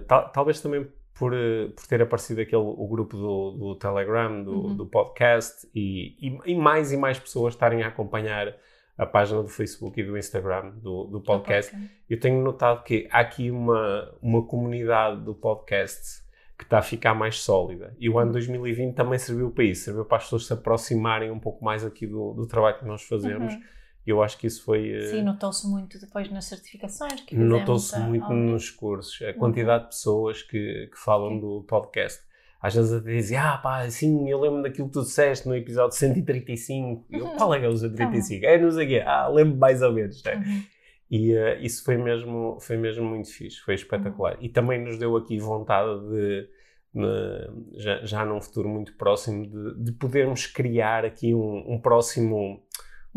tal- 0.07 0.31
talvez 0.33 0.61
também 0.61 0.87
por, 1.19 1.33
eh, 1.35 1.69
por 1.75 1.87
ter 1.87 2.03
aparecido 2.03 2.41
aquele, 2.41 2.63
o 2.63 2.87
grupo 2.89 3.17
do, 3.17 3.51
do 3.53 3.75
Telegram, 3.77 4.43
do, 4.43 4.53
Uhum. 4.53 4.77
do 4.77 4.87
podcast, 4.87 5.67
e, 5.75 6.17
e, 6.21 6.53
e 6.53 6.55
mais 6.55 6.93
e 6.93 6.97
mais 6.97 7.19
pessoas 7.19 7.55
estarem 7.55 7.83
a 7.83 7.89
acompanhar 7.89 8.55
a 8.99 9.05
página 9.05 9.43
do 9.43 9.49
Facebook 9.49 10.01
e 10.01 10.05
do 10.05 10.17
Instagram 10.17 10.71
do, 10.77 11.05
do 11.05 11.21
podcast, 11.21 11.75
eu 12.09 12.19
tenho 12.19 12.43
notado 12.43 12.83
que 12.83 13.07
há 13.11 13.21
aqui 13.21 13.51
uma, 13.51 14.11
uma 14.23 14.43
comunidade 14.47 15.21
do 15.23 15.35
podcast 15.35 16.25
que 16.57 16.65
está 16.65 16.79
a 16.79 16.83
ficar 16.83 17.13
mais 17.15 17.41
sólida. 17.41 17.95
E 17.99 18.09
o 18.09 18.19
ano 18.19 18.33
2020 18.33 18.95
também 18.95 19.19
serviu 19.19 19.51
para 19.51 19.65
isso, 19.65 19.85
serviu 19.85 20.07
para 20.07 20.17
as 20.17 20.25
pessoas 20.25 20.47
se 20.47 20.53
aproximarem 20.55 21.31
um 21.31 21.39
pouco 21.39 21.63
mais 21.63 21.85
aqui 21.85 22.07
do, 22.07 22.33
do 22.33 22.47
trabalho 22.47 22.79
que 22.79 22.87
nós 22.87 23.03
fazemos. 23.03 23.53
Uhum. 23.53 23.61
Eu 24.07 24.23
acho 24.23 24.39
que 24.39 24.47
isso 24.47 24.63
foi. 24.63 24.91
eh, 24.93 25.01
Sim, 25.11 25.23
notou-se 25.23 25.67
muito 25.67 25.99
depois 26.01 26.31
nas 26.31 26.45
certificações 26.45 27.21
que. 27.23 27.35
Notou-se 27.35 27.99
muito 27.99 28.33
nos 28.33 28.71
cursos, 28.71 29.21
a 29.23 29.33
quantidade 29.35 29.85
de 29.85 29.91
pessoas 29.91 30.43
que, 30.43 30.89
que 30.93 30.99
falam 30.99 31.31
Sim. 31.31 31.41
do 31.41 31.65
podcast. 31.69 32.25
Às 32.63 32.75
vezes 32.75 32.93
até 32.93 33.13
dizem, 33.13 33.37
ah 33.37 33.59
pá, 33.59 33.89
sim, 33.91 34.29
eu 34.31 34.41
lembro 34.41 34.63
daquilo 34.63 34.87
que 34.89 34.95
tu 34.95 35.03
disseste 35.03 35.47
no 35.47 35.55
episódio 35.55 35.97
135. 35.97 37.07
E 37.11 37.17
eu, 37.17 37.27
Uhum. 37.27 37.37
qual 37.37 37.55
é 37.55 37.59
que 37.61 37.67
é 37.67 37.69
o 37.69 37.77
135? 37.77 38.45
É, 38.47 38.59
não 38.59 38.71
sei 38.71 38.87
o 38.87 38.89
quê. 38.89 39.03
Ah, 39.07 39.29
lembro 39.29 39.57
mais 39.59 39.83
ou 39.83 39.93
menos. 39.93 40.23
né? 40.25 40.35
Uhum. 40.37 40.63
E 41.11 41.33
eh, 41.35 41.59
isso 41.61 41.85
foi 41.85 41.97
mesmo, 41.97 42.59
foi 42.61 42.77
mesmo 42.77 43.05
muito 43.05 43.31
fixe, 43.33 43.59
foi 43.61 43.75
espetacular. 43.75 44.37
E 44.41 44.49
também 44.49 44.83
nos 44.83 44.99
deu 44.99 45.17
aqui 45.17 45.39
vontade 45.39 46.01
de, 46.09 46.49
ne- 46.95 47.49
já, 47.77 48.05
já 48.05 48.25
num 48.25 48.41
futuro 48.41 48.69
muito 48.69 48.97
próximo, 48.97 49.47
de, 49.47 49.85
de 49.85 49.93
podermos 49.93 50.47
criar 50.47 51.05
aqui 51.05 51.33
um, 51.35 51.75
um 51.75 51.79
próximo 51.81 52.63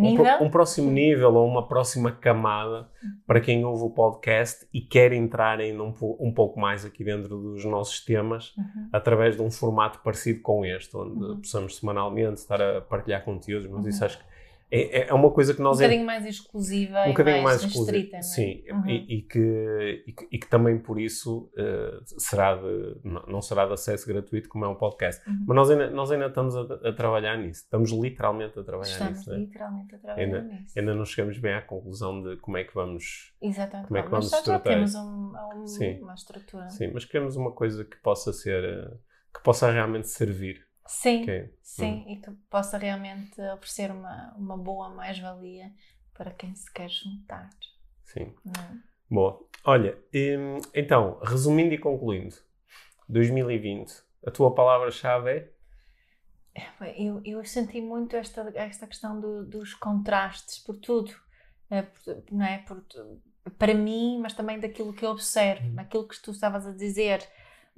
Nível? 0.01 0.37
um 0.41 0.49
próximo 0.49 0.89
nível 0.91 1.33
ou 1.33 1.47
uma 1.47 1.67
próxima 1.67 2.11
camada 2.11 2.87
para 3.27 3.39
quem 3.41 3.63
ouve 3.65 3.83
o 3.83 3.89
podcast 3.89 4.67
e 4.73 4.81
quer 4.81 5.11
entrar 5.13 5.59
em 5.59 5.79
um, 5.79 5.93
um 6.19 6.33
pouco 6.33 6.59
mais 6.59 6.85
aqui 6.85 7.03
dentro 7.03 7.37
dos 7.37 7.65
nossos 7.65 8.03
temas 8.03 8.53
Uhum. 8.57 8.89
através 8.93 9.35
de 9.35 9.41
um 9.41 9.51
formato 9.51 9.99
parecido 10.03 10.41
com 10.41 10.65
este, 10.65 10.95
onde 10.95 11.23
Uhum. 11.23 11.37
possamos 11.41 11.77
semanalmente 11.77 12.35
estar 12.39 12.61
a 12.61 12.81
partilhar 12.81 13.23
conteúdos, 13.25 13.67
mas 13.69 13.85
isso 13.85 13.99
Uhum. 13.99 14.05
acho 14.05 14.17
que 14.19 14.28
é, 14.71 15.09
é 15.09 15.13
uma 15.13 15.31
coisa 15.31 15.53
que 15.53 15.61
Um 15.61 15.63
nós 15.63 15.77
bocadinho 15.77 16.05
mais 16.05 16.25
exclusiva 16.25 16.99
um 17.01 17.05
e 17.05 17.07
bocadinho 17.09 17.43
mais, 17.43 17.61
mais, 17.61 17.73
restrita, 17.75 18.17
é? 18.17 18.21
Sim, 18.21 18.63
Uhum. 18.71 18.87
e, 18.87 19.17
e 19.17 19.21
que, 19.23 20.03
e, 20.07 20.11
que, 20.13 20.27
e 20.31 20.37
que 20.39 20.47
também 20.47 20.77
por 20.77 20.99
isso 20.99 21.51
eh, 21.57 21.99
será 22.17 22.55
de, 22.55 22.99
não 23.03 23.23
não 23.27 23.41
será 23.41 23.65
de 23.65 23.73
acesso 23.73 24.07
gratuito 24.07 24.47
como 24.49 24.65
é 24.65 24.67
um 24.67 24.75
podcast. 24.75 25.27
Uhum. 25.27 25.43
Mas 25.47 25.55
nós 25.55 25.69
ainda, 25.71 25.89
nós 25.89 26.11
ainda 26.11 26.27
estamos 26.27 26.55
a, 26.55 26.61
a 26.61 26.93
trabalhar 26.93 27.37
nisso. 27.37 27.61
Estamos 27.63 27.91
literalmente 27.91 28.59
a 28.59 28.63
trabalhar 28.63 28.91
Estamos 28.91 29.17
nisso. 29.19 29.29
né? 29.31 29.37
literalmente 29.37 29.95
a 29.95 29.97
trabalhar 29.99 30.23
Ainda- 30.25 30.41
nisso. 30.41 30.79
Ainda 30.79 30.93
não 30.95 31.05
chegamos 31.05 31.37
bem 31.39 31.53
à 31.53 31.61
conclusão 31.61 32.21
de 32.21 32.37
como 32.37 32.57
é 32.57 32.63
que 32.63 32.73
vamos. 32.75 33.33
Exatamente. 33.41 33.87
como 33.87 33.97
é 33.97 34.03
que 34.03 34.09
Mas 34.11 34.29
vamos 34.29 34.45
já, 34.45 34.53
já 34.53 34.59
temos 34.59 34.95
um, 34.95 35.33
um- 35.55 35.67
Sim. 35.67 35.99
uma 36.01 36.13
estrutura. 36.13 36.69
Sim, 36.69 36.91
mas 36.93 37.05
queremos 37.05 37.35
uma 37.35 37.51
coisa 37.51 37.83
que 37.83 37.97
possa 38.01 38.31
ser. 38.31 38.63
eh, 38.63 38.91
que 39.33 39.43
possa 39.43 39.71
realmente 39.71 40.07
servir. 40.09 40.67
Sim, 40.89 41.23
ok? 41.23 41.49
sim, 41.61 42.03
e 42.07 42.17
que 42.17 42.31
possa 42.49 42.77
realmente 42.77 43.39
oferecer 43.53 43.91
uma, 43.91 44.33
uma 44.35 44.57
boa 44.57 44.89
mais-valia 44.89 45.71
para 46.13 46.31
quem 46.31 46.53
se 46.55 46.71
quer 46.73 46.89
juntar. 46.89 47.49
Sim. 48.03 48.33
é? 48.45 48.89
Boa. 49.09 49.39
Olha, 49.63 49.97
hum, 50.13 50.57
então, 50.73 51.19
resumindo 51.23 51.73
e 51.73 51.77
concluindo, 51.77 52.35
2020, 53.07 53.93
a 54.25 54.31
tua 54.31 54.53
palavra-chave 54.53 55.29
é? 55.31 55.49
Eu, 56.97 57.21
eu 57.23 57.45
senti 57.45 57.79
muito 57.81 58.15
esta, 58.15 58.51
esta 58.55 58.87
questão 58.87 59.19
do- 59.19 59.45
dos 59.45 59.73
contrastes 59.73 60.59
por 60.59 60.75
tudo, 60.77 61.13
por- 61.69 62.23
não 62.31 62.45
é? 62.45 62.59
Por 62.59 62.83
para 63.57 63.73
mim, 63.73 64.19
mas 64.21 64.33
também 64.33 64.59
daquilo 64.59 64.93
que 64.93 65.03
eu 65.05 65.09
observo, 65.11 65.65
Uhum. 65.67 65.73
naquilo 65.75 66.07
que 66.07 66.21
tu 66.21 66.31
estavas 66.31 66.67
a 66.67 66.71
dizer, 66.71 67.25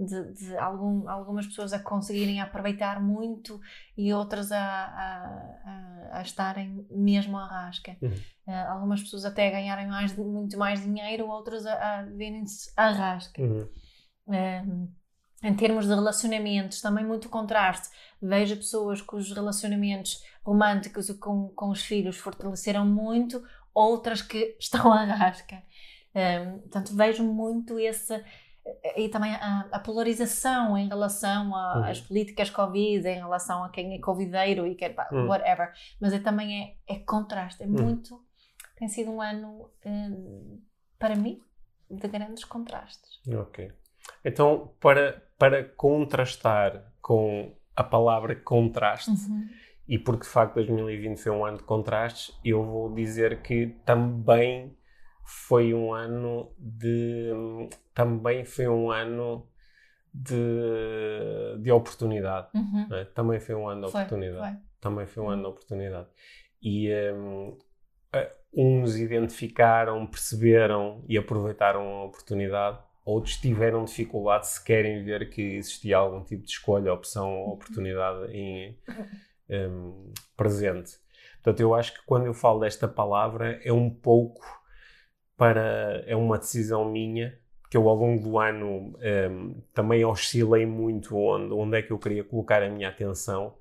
de, 0.06 0.34
de 0.34 0.58
algum- 0.58 1.08
algumas 1.10 1.46
pessoas 1.48 1.74
a 1.74 1.80
conseguirem 1.80 2.42
aproveitar 2.42 3.02
muito 3.02 3.60
e 3.98 4.14
outras 4.14 4.52
a, 4.52 4.58
a, 4.60 5.26
a- 5.66 6.18
a 6.20 6.22
estarem 6.22 6.86
mesmo 6.92 7.38
à 7.38 7.46
rasca. 7.48 7.96
Uhum. 8.02 8.12
Eh, 8.48 8.62
algumas 8.68 9.02
pessoas 9.02 9.24
até 9.26 9.48
a 9.48 9.52
ganharem 9.52 9.88
mais, 9.88 10.16
muito 10.16 10.58
mais 10.58 10.82
dinheiro, 10.84 11.28
outras 11.28 11.66
a, 11.66 12.00
a 12.00 12.04
verem-se 12.04 12.72
à 12.76 12.90
rasca. 12.92 13.42
Uhum. 13.42 13.68
Um, 14.28 14.94
em 15.44 15.56
termos 15.56 15.88
de 15.88 15.94
relacionamentos, 15.94 16.82
também 16.82 17.04
muito 17.06 17.28
contraste. 17.30 17.90
Vejo 18.22 18.58
pessoas 18.58 19.02
cujos 19.02 19.34
relacionamentos 19.36 20.22
românticos 20.44 21.10
com, 21.20 21.50
com 21.50 21.70
os 21.70 21.82
filhos 21.82 22.18
fortaleceram 22.18 22.86
muito, 22.86 23.44
outras 23.74 24.22
que 24.22 24.56
estão 24.60 24.92
à 24.94 25.04
rasca. 25.06 25.64
Um, 26.14 26.60
portanto, 26.60 26.96
vejo 26.96 27.24
muito 27.24 27.80
esse. 27.80 28.24
E 28.96 29.10
também 29.10 29.34
a, 29.36 29.68
a 29.72 29.80
polarização 29.80 30.78
em 30.78 30.88
relação 30.88 31.48
Uhum. 31.48 31.84
às 31.86 32.00
políticas 32.02 32.50
Covid, 32.50 33.08
em 33.08 33.16
relação 33.20 33.64
a 33.64 33.70
quem 33.70 33.94
é 33.96 34.00
covideiro 34.00 34.66
e 34.68 34.76
quer, 34.76 34.96
Uhum. 35.12 35.28
whatever. 35.28 35.72
Mas 36.00 36.14
é, 36.14 36.20
também 36.20 36.78
é, 36.88 36.94
é 36.96 37.00
contraste, 37.00 37.64
é 37.64 37.66
Uhum. 37.66 37.72
muito. 37.74 38.24
Tem 38.78 38.88
sido 38.88 39.12
um 39.12 39.22
ano, 39.22 39.70
hum, 39.86 40.60
para 40.98 41.16
mim, 41.16 41.42
de 41.90 42.08
grandes 42.08 42.44
contrastes. 42.46 43.20
Ok. 43.34 43.72
Então, 44.26 44.74
para, 44.80 45.22
para 45.38 45.64
contrastar 45.64 46.92
com 47.02 47.56
a 47.76 47.84
palavra 47.84 48.36
contraste, 48.36 49.12
Uhum. 49.12 49.48
e 49.88 49.98
porque 50.00 50.24
de 50.24 50.30
facto 50.30 50.56
2020 50.56 51.18
foi 51.18 51.32
um 51.32 51.46
ano 51.46 51.58
de 51.58 51.64
contrastes, 51.64 52.36
eu 52.44 52.64
vou 52.64 52.94
dizer 52.94 53.42
que 53.42 53.68
também 53.86 54.76
foi 55.24 55.74
um 55.74 55.94
ano 55.94 56.54
de. 56.58 57.32
Também 57.94 58.46
foi 58.46 58.68
um 58.68 58.92
ano 58.92 59.48
de, 60.14 61.58
de 61.60 61.72
oportunidade. 61.72 62.48
Uhum. 62.54 62.88
não 62.90 62.98
é? 62.98 63.06
Também 63.06 63.40
foi 63.40 63.56
um 63.56 63.68
ano 63.68 63.86
de 63.86 63.92
Foi, 63.92 64.02
oportunidade. 64.02 64.56
foi. 64.58 64.64
também 64.80 65.06
foi 65.06 65.24
um 65.24 65.30
ano 65.30 65.42
de 65.44 65.48
oportunidade. 65.48 66.08
E 66.62 66.90
eh, 66.90 67.14
uns 68.54 68.98
identificaram, 68.98 70.06
perceberam 70.06 71.04
e 71.08 71.18
aproveitaram 71.18 71.82
a 71.82 72.04
oportunidade, 72.06 72.80
outros 73.06 73.38
tiveram 73.38 73.86
dificuldade 73.86 74.48
se 74.48 74.64
querem 74.64 75.04
ver 75.04 75.30
que 75.30 75.42
existia 75.42 75.98
algum 75.98 76.24
tipo 76.24 76.44
de 76.44 76.52
escolha, 76.52 76.94
opção 76.94 77.32
ou 77.34 77.54
oportunidade 77.54 78.32
em, 78.34 78.78
hum, 79.50 80.14
presente. 80.36 81.00
Portanto, 81.42 81.60
eu 81.62 81.74
acho 81.74 81.94
que 81.94 82.06
quando 82.06 82.26
eu 82.26 82.34
falo 82.34 82.60
desta 82.60 82.88
palavra 82.88 83.60
é 83.64 83.72
um 83.74 83.90
pouco 83.90 84.42
para. 85.42 86.04
é 86.06 86.16
uma 86.16 86.38
decisão 86.38 86.86
minha, 86.92 87.34
que 87.70 87.76
eu 87.78 87.88
ao 87.90 87.96
longo 87.96 88.22
do 88.24 88.38
ano 88.38 88.94
hum, 89.32 89.56
também 89.74 90.06
oscilei 90.06 90.66
muito 90.66 91.16
onde, 91.18 91.54
onde 91.54 91.78
é 91.78 91.82
que 91.82 91.92
eu 91.92 91.98
queria 92.00 92.24
colocar 92.24 92.62
a 92.62 92.70
minha 92.70 92.90
atenção 92.90 93.56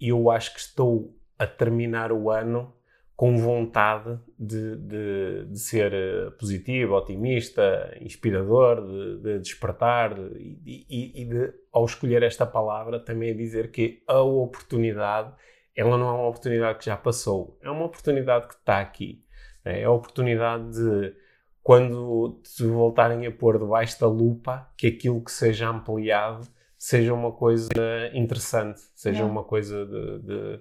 e 0.00 0.08
eu 0.08 0.30
acho 0.30 0.54
que 0.54 0.60
estou 0.60 1.14
a 1.38 1.46
terminar 1.46 2.12
o 2.12 2.30
ano 2.30 2.72
com 3.16 3.36
vontade 3.36 4.16
de, 4.38 4.76
de, 4.76 5.44
de 5.46 5.58
ser 5.58 5.92
eh, 5.92 6.30
positivo, 6.38 6.94
otimista, 6.94 7.92
inspirador, 8.00 8.86
de, 8.86 9.18
de 9.22 9.38
despertar 9.40 10.14
de- 10.14 10.60
e, 10.64 10.86
e- 10.88 11.22
e 11.22 11.24
de, 11.26 11.52
ao 11.72 11.84
escolher 11.84 12.22
esta 12.22 12.46
palavra 12.46 13.00
também 13.00 13.36
dizer 13.36 13.70
que 13.72 14.02
a 14.06 14.20
oportunidade 14.20 15.32
ela 15.76 15.96
não 15.98 16.08
é 16.08 16.12
uma 16.12 16.28
oportunidade 16.28 16.78
que 16.78 16.86
já 16.86 16.96
passou, 16.96 17.58
é 17.62 17.70
uma 17.70 17.84
oportunidade 17.86 18.48
que 18.48 18.54
está 18.54 18.80
aqui. 18.80 19.22
É 19.70 19.84
a 19.84 19.90
oportunidade 19.90 20.72
de, 20.72 21.14
quando 21.62 22.40
te 22.42 22.64
voltarem 22.64 23.26
a 23.26 23.30
pôr 23.32 23.58
debaixo 23.58 24.00
da 24.00 24.06
lupa, 24.06 24.72
que 24.76 24.86
aquilo 24.86 25.22
que 25.22 25.30
seja 25.32 25.68
ampliado 25.68 26.46
seja 26.76 27.12
uma 27.12 27.32
coisa 27.32 27.68
interessante, 28.14 28.80
seja 28.94 29.22
É. 29.22 29.24
uma 29.26 29.42
coisa 29.44 29.84
de, 29.84 30.18
de- 30.20 30.60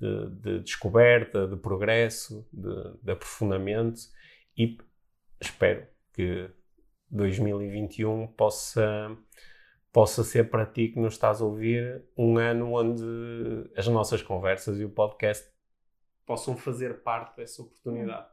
de- 0.00 0.30
de 0.40 0.60
descoberta, 0.60 1.46
de 1.46 1.56
progresso, 1.56 2.48
de, 2.52 3.02
de 3.02 3.12
aprofundamento 3.12 4.00
e 4.56 4.78
espero 5.40 5.86
que 6.14 6.48
2021 7.10 8.26
possa, 8.28 9.16
possa 9.92 10.22
ser 10.24 10.50
para 10.50 10.64
ti 10.66 10.88
que 10.88 11.00
nos 11.00 11.14
estás 11.14 11.40
a 11.40 11.44
ouvir 11.44 12.04
um 12.16 12.38
ano 12.38 12.72
onde 12.74 13.04
as 13.76 13.86
nossas 13.88 14.22
conversas 14.22 14.78
e 14.78 14.84
o 14.84 14.90
podcast 14.90 15.48
possam 16.26 16.56
fazer 16.56 17.02
parte 17.02 17.36
dessa 17.36 17.62
oportunidade. 17.62 18.28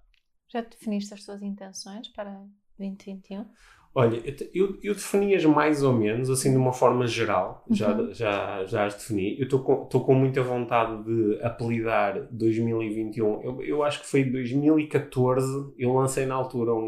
Já 0.47 0.61
definiste 0.61 1.13
as 1.13 1.23
tuas 1.25 1.41
intenções 1.41 2.07
para 2.09 2.31
2021? 2.77 3.45
Olha, 3.97 4.21
eu, 4.53 4.77
eu, 4.83 4.93
defini-as 4.93 5.45
mais 5.45 5.81
ou 5.81 5.93
menos, 5.93 6.29
assim, 6.29 6.51
de 6.51 6.57
uma 6.57 6.73
forma 6.73 7.07
geral. 7.07 7.63
Já, 7.71 7.93
Uhum. 7.93 8.13
já, 8.13 8.65
já 8.65 8.85
as 8.85 8.93
defini. 8.95 9.39
Eu 9.39 9.45
estou 9.45 9.61
com, 9.61 9.85
com 9.87 10.13
muita 10.13 10.43
vontade 10.43 11.01
de 11.05 11.41
apelidar 11.41 12.27
2021. 12.29 13.41
Eu, 13.41 13.61
eu 13.63 13.83
acho 13.83 14.01
que 14.01 14.07
foi 14.07 14.19
em 14.19 14.31
2014. 14.33 15.73
Eu 15.77 15.93
lancei 15.93 16.25
na 16.25 16.35
altura 16.35 16.73
um, 16.73 16.81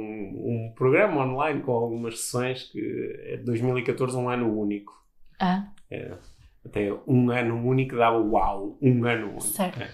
um 0.67 0.73
programa 0.75 1.25
online 1.25 1.61
com 1.61 1.71
algumas 1.71 2.19
sessões 2.19 2.63
que 2.63 3.15
é 3.23 3.37
2014 3.37 4.17
um 4.17 4.27
ano 4.27 4.53
único. 4.59 4.93
Ah, 5.39 5.69
É, 5.89 6.11
até 6.65 6.91
um 7.07 7.29
ano 7.31 7.55
único 7.65 7.95
dava 7.95 8.19
uau, 8.19 8.77
um 8.81 9.05
ano 9.05 9.27
único. 9.27 9.41
Certo. 9.43 9.81
É. 9.81 9.89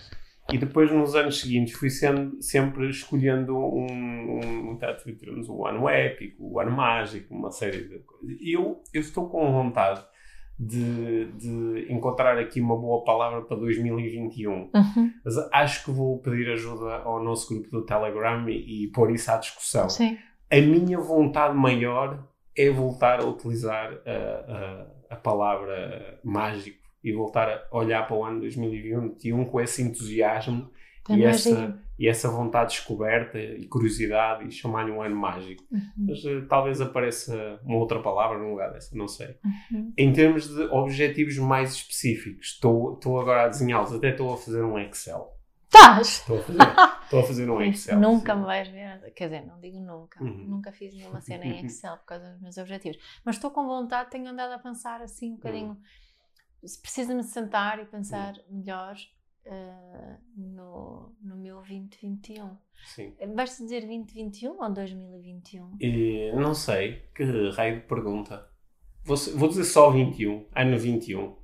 E 0.52 0.58
depois 0.58 0.92
nos 0.92 1.16
anos 1.16 1.40
seguintes 1.40 1.74
fui 1.74 1.90
sendo, 1.90 2.42
sempre 2.42 2.90
escolhendo 2.90 3.56
um, 3.56 4.40
um 4.40 4.78
portanto, 4.78 5.04
tivemos 5.16 5.48
o 5.48 5.66
ano 5.66 5.88
épico, 5.88 6.44
o 6.44 6.60
ano 6.60 6.72
mágico, 6.72 7.34
uma 7.34 7.50
série 7.50 7.88
de 7.88 8.00
coisas. 8.00 8.38
E 8.42 8.54
eu, 8.54 8.82
eu 8.94 9.02
estou 9.02 9.30
com 9.30 9.52
vontade 9.52 10.04
de, 10.60 11.32
de 11.34 11.88
encontrar 11.90 12.38
aqui 12.38 12.60
uma 12.62 12.78
boa 12.78 13.04
palavra 13.04 13.42
para 13.42 13.58
2021. 13.58 14.52
uhum. 14.52 15.12
Mas 15.24 15.38
acho 15.52 15.86
que 15.86 15.92
vou 15.92 16.20
pedir 16.20 16.50
ajuda 16.52 16.98
ao 16.98 17.24
nosso 17.24 17.48
grupo 17.54 17.70
do 17.70 17.86
Telegram 17.86 18.48
e, 18.50 18.86
e 18.86 18.88
pôr 18.92 19.12
isso 19.12 19.32
à 19.32 19.38
discussão 19.38 19.90
sim. 19.90 20.18
a 20.52 20.58
minha 20.58 21.00
vontade 21.00 21.56
maior 21.56 22.28
é 22.56 22.70
voltar 22.70 23.20
a 23.20 23.26
utilizar 23.26 23.94
a, 24.06 25.12
a, 25.12 25.14
a 25.14 25.16
palavra 25.16 26.20
mágico 26.24 26.83
e 27.04 27.12
voltar 27.12 27.50
a 27.50 27.78
olhar 27.78 28.08
para 28.08 28.16
o 28.16 28.24
ano 28.24 28.40
2021 28.42 29.46
com 29.46 29.60
esse 29.62 29.82
entusiasmo 29.82 30.70
e 31.10 31.24
essa, 31.26 31.78
e 32.00 32.08
essa 32.08 32.30
vontade 32.30 32.70
de 32.72 32.78
descoberta 32.78 33.38
e 33.38 33.66
curiosidade 33.68 34.48
e 34.48 34.52
chamar-lhe 34.52 34.90
um 34.92 35.02
ano 35.02 35.16
mágico. 35.18 35.64
Uhum. 35.70 35.82
Mas 35.98 36.24
eh, 36.26 36.42
talvez 36.48 36.80
apareça 36.80 37.60
uma 37.64 37.78
outra 37.78 38.02
palavra 38.02 38.38
no 38.38 38.52
lugar 38.52 38.72
dessa, 38.72 38.96
não 38.96 39.08
sei. 39.08 39.36
Uhum. 39.72 39.94
Em 39.98 40.14
termos 40.14 40.48
de 40.48 40.62
objetivos 40.72 41.38
mais 41.38 41.74
específicos, 41.74 42.48
estou 42.54 42.94
estou 42.94 43.20
agora 43.20 43.44
a 43.44 43.48
desenhá-los, 43.50 43.92
até 43.94 44.12
estou 44.12 44.34
a 44.34 44.38
fazer 44.38 44.64
um 44.64 44.80
Excel. 44.80 45.30
Estás! 45.66 46.20
Estou 46.20 46.38
a 46.38 46.42
fazer, 46.44 46.60
estou 47.04 47.20
a 47.20 47.24
fazer 47.24 47.50
um 47.50 47.62
Excel. 47.64 48.00
nunca 48.00 48.34
sim. 48.34 48.40
me 48.40 48.46
vais 48.46 48.68
ver, 48.70 49.12
quer 49.16 49.26
dizer, 49.26 49.46
não 49.46 49.60
digo 49.60 49.80
nunca, 49.80 50.24
Uhum. 50.24 50.46
nunca 50.48 50.72
fiz 50.72 50.94
nenhuma 50.96 51.20
cena 51.20 51.46
em 51.46 51.66
Excel 51.66 51.98
por 51.98 52.06
causa 52.06 52.30
dos 52.32 52.40
meus 52.42 52.58
objetivos, 52.58 52.98
mas 53.26 53.36
estou 53.36 53.52
com 53.52 53.66
vontade, 53.66 54.10
tenho 54.12 54.28
andado 54.30 54.54
a 54.54 54.60
pensar 54.60 55.02
assim 55.02 55.32
um 55.34 55.36
bocadinho, 55.36 55.70
Uhum. 55.72 55.78
Precisa-me 56.82 57.24
sentar 57.24 57.80
e 57.80 57.86
pensar 57.86 58.36
melhor 58.50 58.96
eh, 59.46 60.18
no, 60.38 61.14
no 61.22 61.36
meu 61.36 61.58
2021. 61.58 62.58
Sim. 62.86 63.14
Vais 63.36 63.58
dizer 63.58 63.82
2021 63.82 64.62
ou 64.62 64.74
2021? 64.74 65.78
E 65.80 66.32
não 66.36 66.54
sei, 66.54 67.04
que 67.14 67.24
raio 67.50 67.82
de 67.82 67.88
pergunta. 67.88 68.48
Vou, 69.04 69.18
vou 69.36 69.50
dizer 69.50 69.66
só 69.66 69.92
21, 69.92 70.48
ano 70.56 70.78
21. 70.78 71.36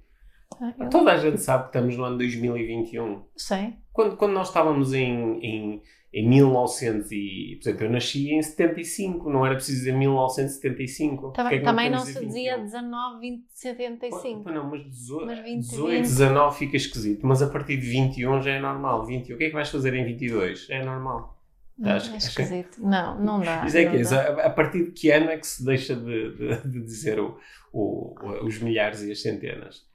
Ah, 0.61 0.73
eu 0.79 0.89
Toda 0.89 1.13
a 1.13 1.17
gente 1.17 1.41
sabe 1.41 1.63
que 1.63 1.69
estamos 1.69 1.97
no 1.97 2.05
ano 2.05 2.17
2021. 2.17 3.25
sei. 3.35 3.77
Quando, 3.91 4.15
quando 4.15 4.33
nós 4.33 4.47
estávamos 4.47 4.93
em, 4.93 5.39
em, 5.43 5.83
em 6.11 6.27
1900 6.27 7.11
e... 7.11 7.59
Por 7.61 7.69
exemplo, 7.69 7.85
eu 7.85 7.91
nasci 7.91 8.31
em 8.31 8.41
75, 8.41 9.29
não 9.29 9.45
era 9.45 9.55
preciso 9.55 9.77
dizer 9.79 9.91
1975. 9.93 11.31
Também, 11.31 11.33
Porquê 11.33 11.55
é 11.55 11.59
que 11.59 11.63
também 11.65 11.89
não 11.89 11.99
podemos 11.99 12.19
se 12.19 12.25
dizia 12.25 12.57
21? 12.57 12.65
19, 12.65 13.19
20, 13.19 13.45
75. 13.49 14.43
Pô, 14.43 14.51
Não, 14.51 14.69
mas 14.69 14.83
18, 14.89 15.25
Mas 15.25 15.39
20, 15.39 15.59
18 15.69 15.89
20. 15.91 16.01
19 16.03 16.57
fica 16.57 16.77
esquisito. 16.77 17.25
Mas 17.27 17.41
a 17.41 17.47
partir 17.49 17.77
de 17.77 17.87
21 17.87 18.41
já 18.41 18.51
é 18.51 18.59
normal. 18.59 19.05
20, 19.05 19.33
o 19.33 19.37
que 19.37 19.43
é 19.43 19.47
que 19.47 19.53
vais 19.53 19.69
fazer 19.69 19.93
em 19.93 20.03
22? 20.05 20.67
É 20.69 20.83
normal. 20.83 21.37
Não, 21.77 21.91
Acho- 21.91 22.11
é 22.11 22.17
acho 22.17 22.35
que- 22.35 22.41
esquisito. 22.41 22.81
Não, 22.81 23.19
não 23.23 23.39
dá. 23.39 23.61
Mas 23.63 23.73
é 23.75 23.85
não 23.85 23.91
que 23.91 23.97
é 23.97 24.03
dá. 24.03 24.21
a, 24.21 24.45
a 24.47 24.49
partir 24.49 24.85
de 24.85 24.91
que 24.91 25.11
ano 25.11 25.29
é 25.29 25.37
que 25.37 25.47
se 25.47 25.63
deixa 25.63 25.95
de, 25.95 26.31
de- 26.35 26.67
de 26.67 26.81
dizer 26.81 27.19
o, 27.19 27.37
o- 27.71 28.15
os 28.45 28.59
milhares 28.59 29.01
e 29.03 29.11
as 29.11 29.21
centenas? 29.21 29.87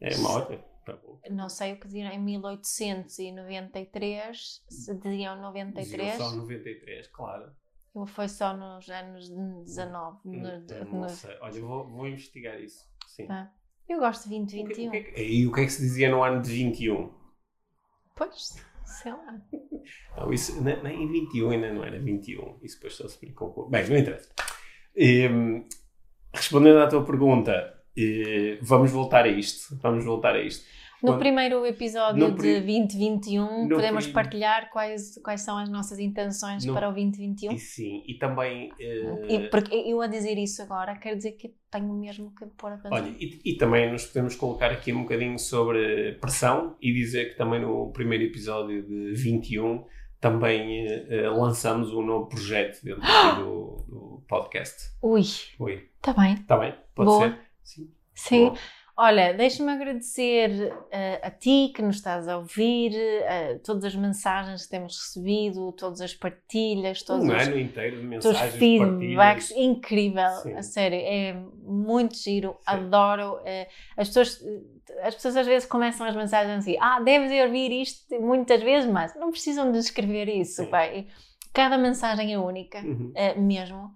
É 0.00 0.16
uma 0.16 0.30
hora. 0.32 0.64
Não 1.30 1.48
sei 1.48 1.72
o 1.74 1.80
que 1.80 1.86
diziam 1.86 2.10
em 2.12 2.18
1893, 2.18 4.62
se 4.68 4.94
diziam 4.94 5.40
93, 5.40 6.12
Diziam 6.12 6.30
Só 6.30 6.36
93, 6.36 7.06
claro. 7.08 7.52
foi 8.06 8.28
só 8.28 8.56
nos 8.56 8.88
anos 8.88 9.28
19. 9.64 10.18
Hum, 10.24 10.42
no- 10.42 10.84
não 10.84 11.00
no- 11.02 11.08
sei. 11.08 11.36
Olha, 11.40 11.60
vou, 11.60 11.88
vou 11.88 12.08
investigar 12.08 12.60
isso. 12.60 12.84
Sim. 13.08 13.26
Tá. 13.26 13.52
Eu 13.88 13.98
gosto 13.98 14.28
de 14.28 14.36
O 14.36 14.46
que- 14.46 14.62
o 14.62 14.64
2021. 14.64 14.90
que 14.90 14.96
é 14.96 15.02
que- 15.02 15.22
e 15.22 15.46
o 15.46 15.52
que 15.52 15.60
é 15.60 15.64
que 15.64 15.72
se 15.72 15.82
dizia 15.82 16.10
no 16.10 16.22
ano 16.22 16.40
de 16.42 16.50
21? 16.50 17.12
Pois, 18.16 18.54
sei 18.84 19.12
lá. 19.12 19.40
Não, 20.16 20.32
isso, 20.32 20.62
nem, 20.62 21.02
em 21.02 21.08
21 21.10 21.50
ainda 21.50 21.72
não 21.72 21.84
era 21.84 21.98
21. 22.00 22.58
Isso 22.62 22.76
depois 22.76 22.94
só 22.94 23.06
se 23.08 23.14
explicou. 23.14 23.52
com- 23.52 23.68
Bem, 23.68 23.86
não 23.88 23.96
interessa. 23.98 24.30
Ehm, 24.96 25.64
respondendo 26.32 26.78
à 26.78 26.86
tua 26.88 27.04
pergunta, 27.04 27.73
vamos 28.62 28.90
voltar 28.90 29.24
a 29.24 29.28
isto. 29.28 29.76
Vamos 29.82 30.04
voltar 30.04 30.34
a 30.34 30.42
isto. 30.42 30.64
No 31.02 31.10
Quando- 31.10 31.18
primeiro 31.18 31.66
episódio 31.66 32.18
no 32.18 32.30
de 32.34 32.36
2021, 32.36 33.68
no 33.68 33.76
podemos 33.76 34.04
prim- 34.04 34.14
partilhar 34.14 34.70
quais, 34.70 35.20
quais 35.22 35.42
são 35.42 35.58
as 35.58 35.68
nossas 35.68 35.98
intenções 35.98 36.64
No- 36.64 36.72
para 36.72 36.88
o 36.88 36.92
2021. 36.92 37.52
E 37.52 37.58
sim, 37.58 38.02
e 38.06 38.14
também. 38.14 38.72
eh, 38.80 39.26
E 39.28 39.38
porque 39.50 39.74
eu 39.74 40.00
a 40.00 40.06
dizer 40.06 40.38
isso 40.38 40.62
agora, 40.62 40.96
quer 40.96 41.14
dizer 41.14 41.32
que 41.32 41.52
tenho 41.70 41.92
mesmo 41.92 42.32
que 42.34 42.46
pôr 42.56 42.72
a 42.72 42.76
pensar. 42.78 42.94
Olha, 42.94 43.08
e, 43.20 43.38
e 43.44 43.56
também 43.58 43.92
nos 43.92 44.06
podemos 44.06 44.34
colocar 44.34 44.70
aqui 44.70 44.94
um 44.94 45.02
bocadinho 45.02 45.38
sobre 45.38 46.12
pressão 46.22 46.74
e 46.80 46.90
dizer 46.94 47.30
que 47.32 47.36
também 47.36 47.60
no 47.60 47.92
primeiro 47.92 48.24
episódio 48.24 48.82
de 48.82 49.12
21 49.12 49.84
também 50.18 50.86
eh, 50.86 51.28
lançamos 51.28 51.92
um 51.92 52.00
novo 52.00 52.30
projeto 52.30 52.82
dentro 52.82 53.02
do, 53.36 53.84
do 53.86 54.22
podcast. 54.26 54.90
Ui, 55.02 55.20
Oi, 55.58 55.86
está 55.96 56.14
bem. 56.14 56.32
está 56.34 56.56
bem? 56.56 56.74
Pode 56.94 57.10
Boa. 57.10 57.28
ser? 57.28 57.38
Sim. 57.64 57.90
Sim. 58.14 58.48
Boa. 58.50 58.58
Olha, 58.96 59.32
deixa-me 59.34 59.72
agradecer 59.72 60.72
eh, 60.92 61.18
a 61.20 61.28
ti 61.28 61.72
que 61.74 61.82
nos 61.82 61.96
estás 61.96 62.28
a 62.28 62.38
ouvir, 62.38 62.92
eh, 62.94 63.58
todas 63.64 63.84
as 63.86 63.96
mensagens 63.96 64.62
que 64.64 64.70
temos 64.70 64.96
recebido, 64.96 65.72
todas 65.72 66.00
as 66.00 66.14
partilhas, 66.14 67.02
todos 67.02 67.24
Um 67.26 67.34
os, 67.34 67.42
ano 67.42 67.58
inteiro 67.58 67.96
de 67.96 68.02
todos 68.20 68.26
mensagens, 68.38 68.54
feedbacks. 68.56 69.48
partilhas. 69.48 69.50
Incrível, 69.50 70.30
Sim. 70.42 70.54
a 70.54 70.62
sério, 70.62 70.98
é 71.02 71.32
muito 71.64 72.14
giro, 72.16 72.50
Sim. 72.60 72.64
adoro. 72.66 73.40
eh, 73.44 73.68
as, 73.96 74.06
pessoas, 74.08 74.40
as 75.02 75.14
pessoas 75.16 75.36
às 75.38 75.46
vezes 75.48 75.68
começam 75.68 76.06
as 76.06 76.14
mensagens 76.14 76.58
assim: 76.58 76.76
Ah, 76.80 77.00
deves 77.00 77.32
ouvir 77.44 77.72
isto 77.72 78.14
muitas 78.20 78.62
vezes, 78.62 78.88
mas 78.88 79.12
não 79.16 79.32
precisam 79.32 79.72
de 79.72 79.78
escrever 79.78 80.28
isso. 80.28 80.62
Cada 81.52 81.76
mensagem 81.76 82.32
é 82.32 82.38
única 82.38 82.78
Uhum. 82.78 83.12
mesmo, 83.38 83.92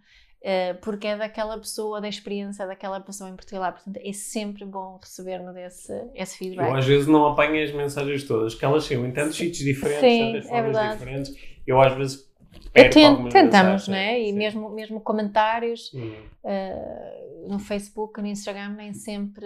porque 0.83 1.07
é 1.09 1.17
daquela 1.17 1.59
pessoa, 1.59 2.01
da 2.01 2.09
experiência 2.09 2.67
daquela 2.67 3.01
pessoa 3.01 3.29
em 3.31 3.37
particular. 3.37 3.73
Portanto, 3.73 3.99
é 4.03 4.13
sempre 4.13 4.65
bom 4.65 4.99
recebermos 5.03 5.57
esse, 5.57 5.93
esse 6.15 6.35
Eu 6.35 6.39
feedback. 6.39 6.77
às 6.77 6.87
vezes 6.87 7.07
não 7.07 7.27
apanho 7.27 7.63
as 7.63 7.73
mensagens 7.73 8.25
todas, 8.25 8.55
que 8.55 8.65
elas 8.65 8.85
chegam 8.87 9.07
em 9.07 9.13
tantos 9.13 9.37
sítios 9.37 9.59
diferentes, 9.59 10.01
Sim, 10.01 10.33
tantas 10.33 10.47
é 10.47 10.49
formas 10.49 10.65
verdade. 10.65 10.99
diferentes. 10.99 11.35
Eu 11.67 11.81
às 11.81 11.95
vezes 11.95 12.29
Eu 12.75 12.91
tentamos, 13.31 13.89
né? 13.89 14.21
E 14.21 14.27
Sim. 14.27 14.33
mesmo, 14.39 14.71
mesmo 14.71 15.01
comentários 15.01 15.93
Uhum. 15.93 16.17
eh, 16.45 17.45
no 17.49 17.59
Facebook, 17.59 18.21
no 18.21 18.27
Instagram, 18.27 18.71
nem 18.71 18.93
sempre. 18.95 19.45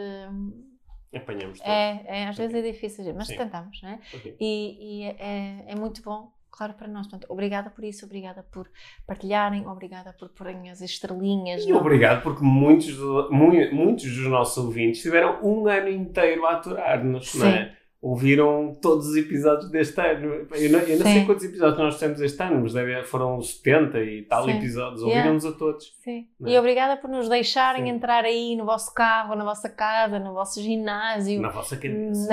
Apanhamos 1.15 1.59
tudo. 1.59 1.69
É, 1.71 2.05
é, 2.07 2.27
às 2.29 2.37
vezes 2.37 2.55
Ok. 2.55 2.69
é 2.69 2.73
difícil, 2.73 3.15
mas 3.15 3.29
Sim. 3.29 3.37
tentamos, 3.37 3.83
né? 3.83 4.01
Ok. 4.15 4.37
E, 4.41 5.01
e 5.01 5.05
é, 5.19 5.65
é 5.69 5.75
muito 5.75 6.03
bom, 6.03 6.33
claro, 6.53 6.75
para 6.75 6.87
nós. 6.87 7.07
Portanto, 7.09 7.27
obrigada 7.31 7.71
por 7.71 7.83
isso, 7.83 8.05
obrigada 8.05 8.43
por 8.53 8.69
partilharem, 9.07 9.67
obrigada 9.67 10.13
por 10.13 10.29
porem 10.29 10.71
as 10.71 10.81
estrelinhas. 10.81 11.65
E 11.65 11.71
no- 11.71 11.79
obrigado, 11.79 12.23
porque 12.23 12.45
muitos, 12.45 12.95
do- 12.97 13.29
muitos 13.33 14.05
dos 14.05 14.27
nossos 14.29 14.63
ouvintes 14.63 15.03
tiveram 15.03 15.39
um 15.43 15.67
ano 15.67 15.89
inteiro 15.89 16.47
a 16.47 16.53
aturar-nos, 16.53 17.35
não 17.35 17.47
é? 17.47 17.77
Ouviram 18.03 18.77
todos 18.83 19.07
os 19.07 19.17
episódios 19.17 19.71
deste 19.71 20.01
ano. 20.01 20.47
Eu 20.57 20.71
não, 20.73 20.79
eu 20.81 20.97
não 20.99 21.07
sei 21.07 21.21
Sim. 21.21 21.25
quantos 21.25 21.45
episódios 21.45 21.79
nós 21.79 21.99
temos 22.01 22.21
este 22.21 22.43
ano, 22.43 22.61
mas 22.63 22.73
deve, 22.73 23.05
foram 23.05 23.41
70 23.41 24.01
e 24.01 24.23
tal 24.23 24.45
Sim. 24.45 24.57
episódios. 24.59 25.03
Yeah. 25.03 25.19
Ouviram-nos 25.21 25.45
a 25.47 25.53
todos. 25.53 25.95
Sim. 26.03 26.27
Não 26.41 26.51
E 26.51 26.55
é? 26.57 26.59
obrigada 26.59 26.97
por 27.01 27.09
nos 27.09 27.29
deixarem 27.29 27.85
Sim. 27.85 27.91
entrar 27.91 28.25
aí 28.25 28.57
no 28.57 28.65
vosso 28.65 28.93
carro, 28.93 29.37
na 29.37 29.45
vossa 29.45 29.69
casa, 29.69 30.19
no 30.19 30.33
vosso 30.35 30.61
ginásio. 30.61 31.41
Na 31.41 31.51
vossa 31.51 31.77
cabeça. 31.79 32.29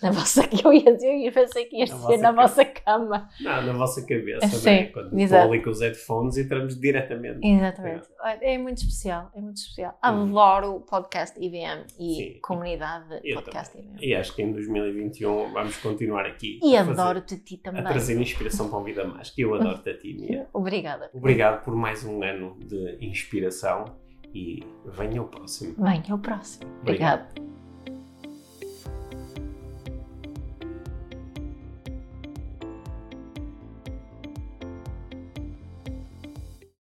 Na 0.00 0.10
vossa 0.12 0.48
eu 0.64 0.72
ia 0.72 0.94
dizer, 0.94 1.26
eu 1.26 1.32
pensei 1.32 1.64
que 1.64 1.76
ia 1.78 1.86
Na 1.86 1.96
ser 1.98 2.18
na 2.18 2.32
ca- 2.32 2.42
vossa 2.42 2.64
cama. 2.64 3.28
não, 3.40 3.62
na 3.62 3.72
vossa 3.72 4.02
cabeça. 4.06 4.46
Sim, 4.46 4.66
não 4.66 4.72
é? 4.72 4.84
Quando 4.84 5.18
exato. 5.18 5.48
ali 5.52 5.62
com 5.64 5.70
os 5.70 5.80
headphones 5.80 6.36
entramos 6.36 6.78
diretamente. 6.78 7.40
Exatamente. 7.44 8.08
É 8.40 8.56
muito 8.56 8.78
especial, 8.78 9.30
é 9.34 9.40
muito 9.40 9.56
especial. 9.56 9.98
Uhum. 10.04 10.38
Adoro 10.38 10.76
o 10.76 10.80
podcast 10.80 11.36
IBM 11.44 11.84
e 11.98 12.14
Sim. 12.14 12.38
comunidade 12.40 13.20
Eu 13.24 13.34
podcast 13.42 13.76
IBM. 13.76 13.96
E 14.00 14.14
acho 14.14 14.32
que 14.34 14.43
em 14.44 14.52
2021 14.52 15.52
vamos 15.52 15.76
continuar 15.78 16.26
aqui 16.26 16.60
E 16.62 16.76
a 16.76 16.82
adoro-te 16.82 17.34
a 17.34 17.38
ti 17.38 17.60
a 17.62 17.70
também. 17.70 17.84
trazer 17.84 18.20
inspiração 18.20 18.68
para 18.68 18.78
a 18.78 18.82
vida 18.82 19.04
mágica. 19.06 19.40
Eu 19.40 19.54
adoro-te 19.54 19.90
a 19.90 19.98
ti, 19.98 20.14
Mia. 20.14 20.46
Obrigada. 20.54 21.10
Obrigado 21.12 21.64
por 21.64 21.74
mais 21.74 22.04
um 22.04 22.22
ano 22.22 22.56
de 22.64 22.98
inspiração 23.00 23.84
e 24.34 24.62
venha 24.96 25.22
o 25.22 25.26
próximo. 25.28 25.74
Venha 25.78 26.14
o 26.14 26.18
próximo. 26.18 26.70
Obrigado. 26.82 27.28
Obrigada. 27.30 27.63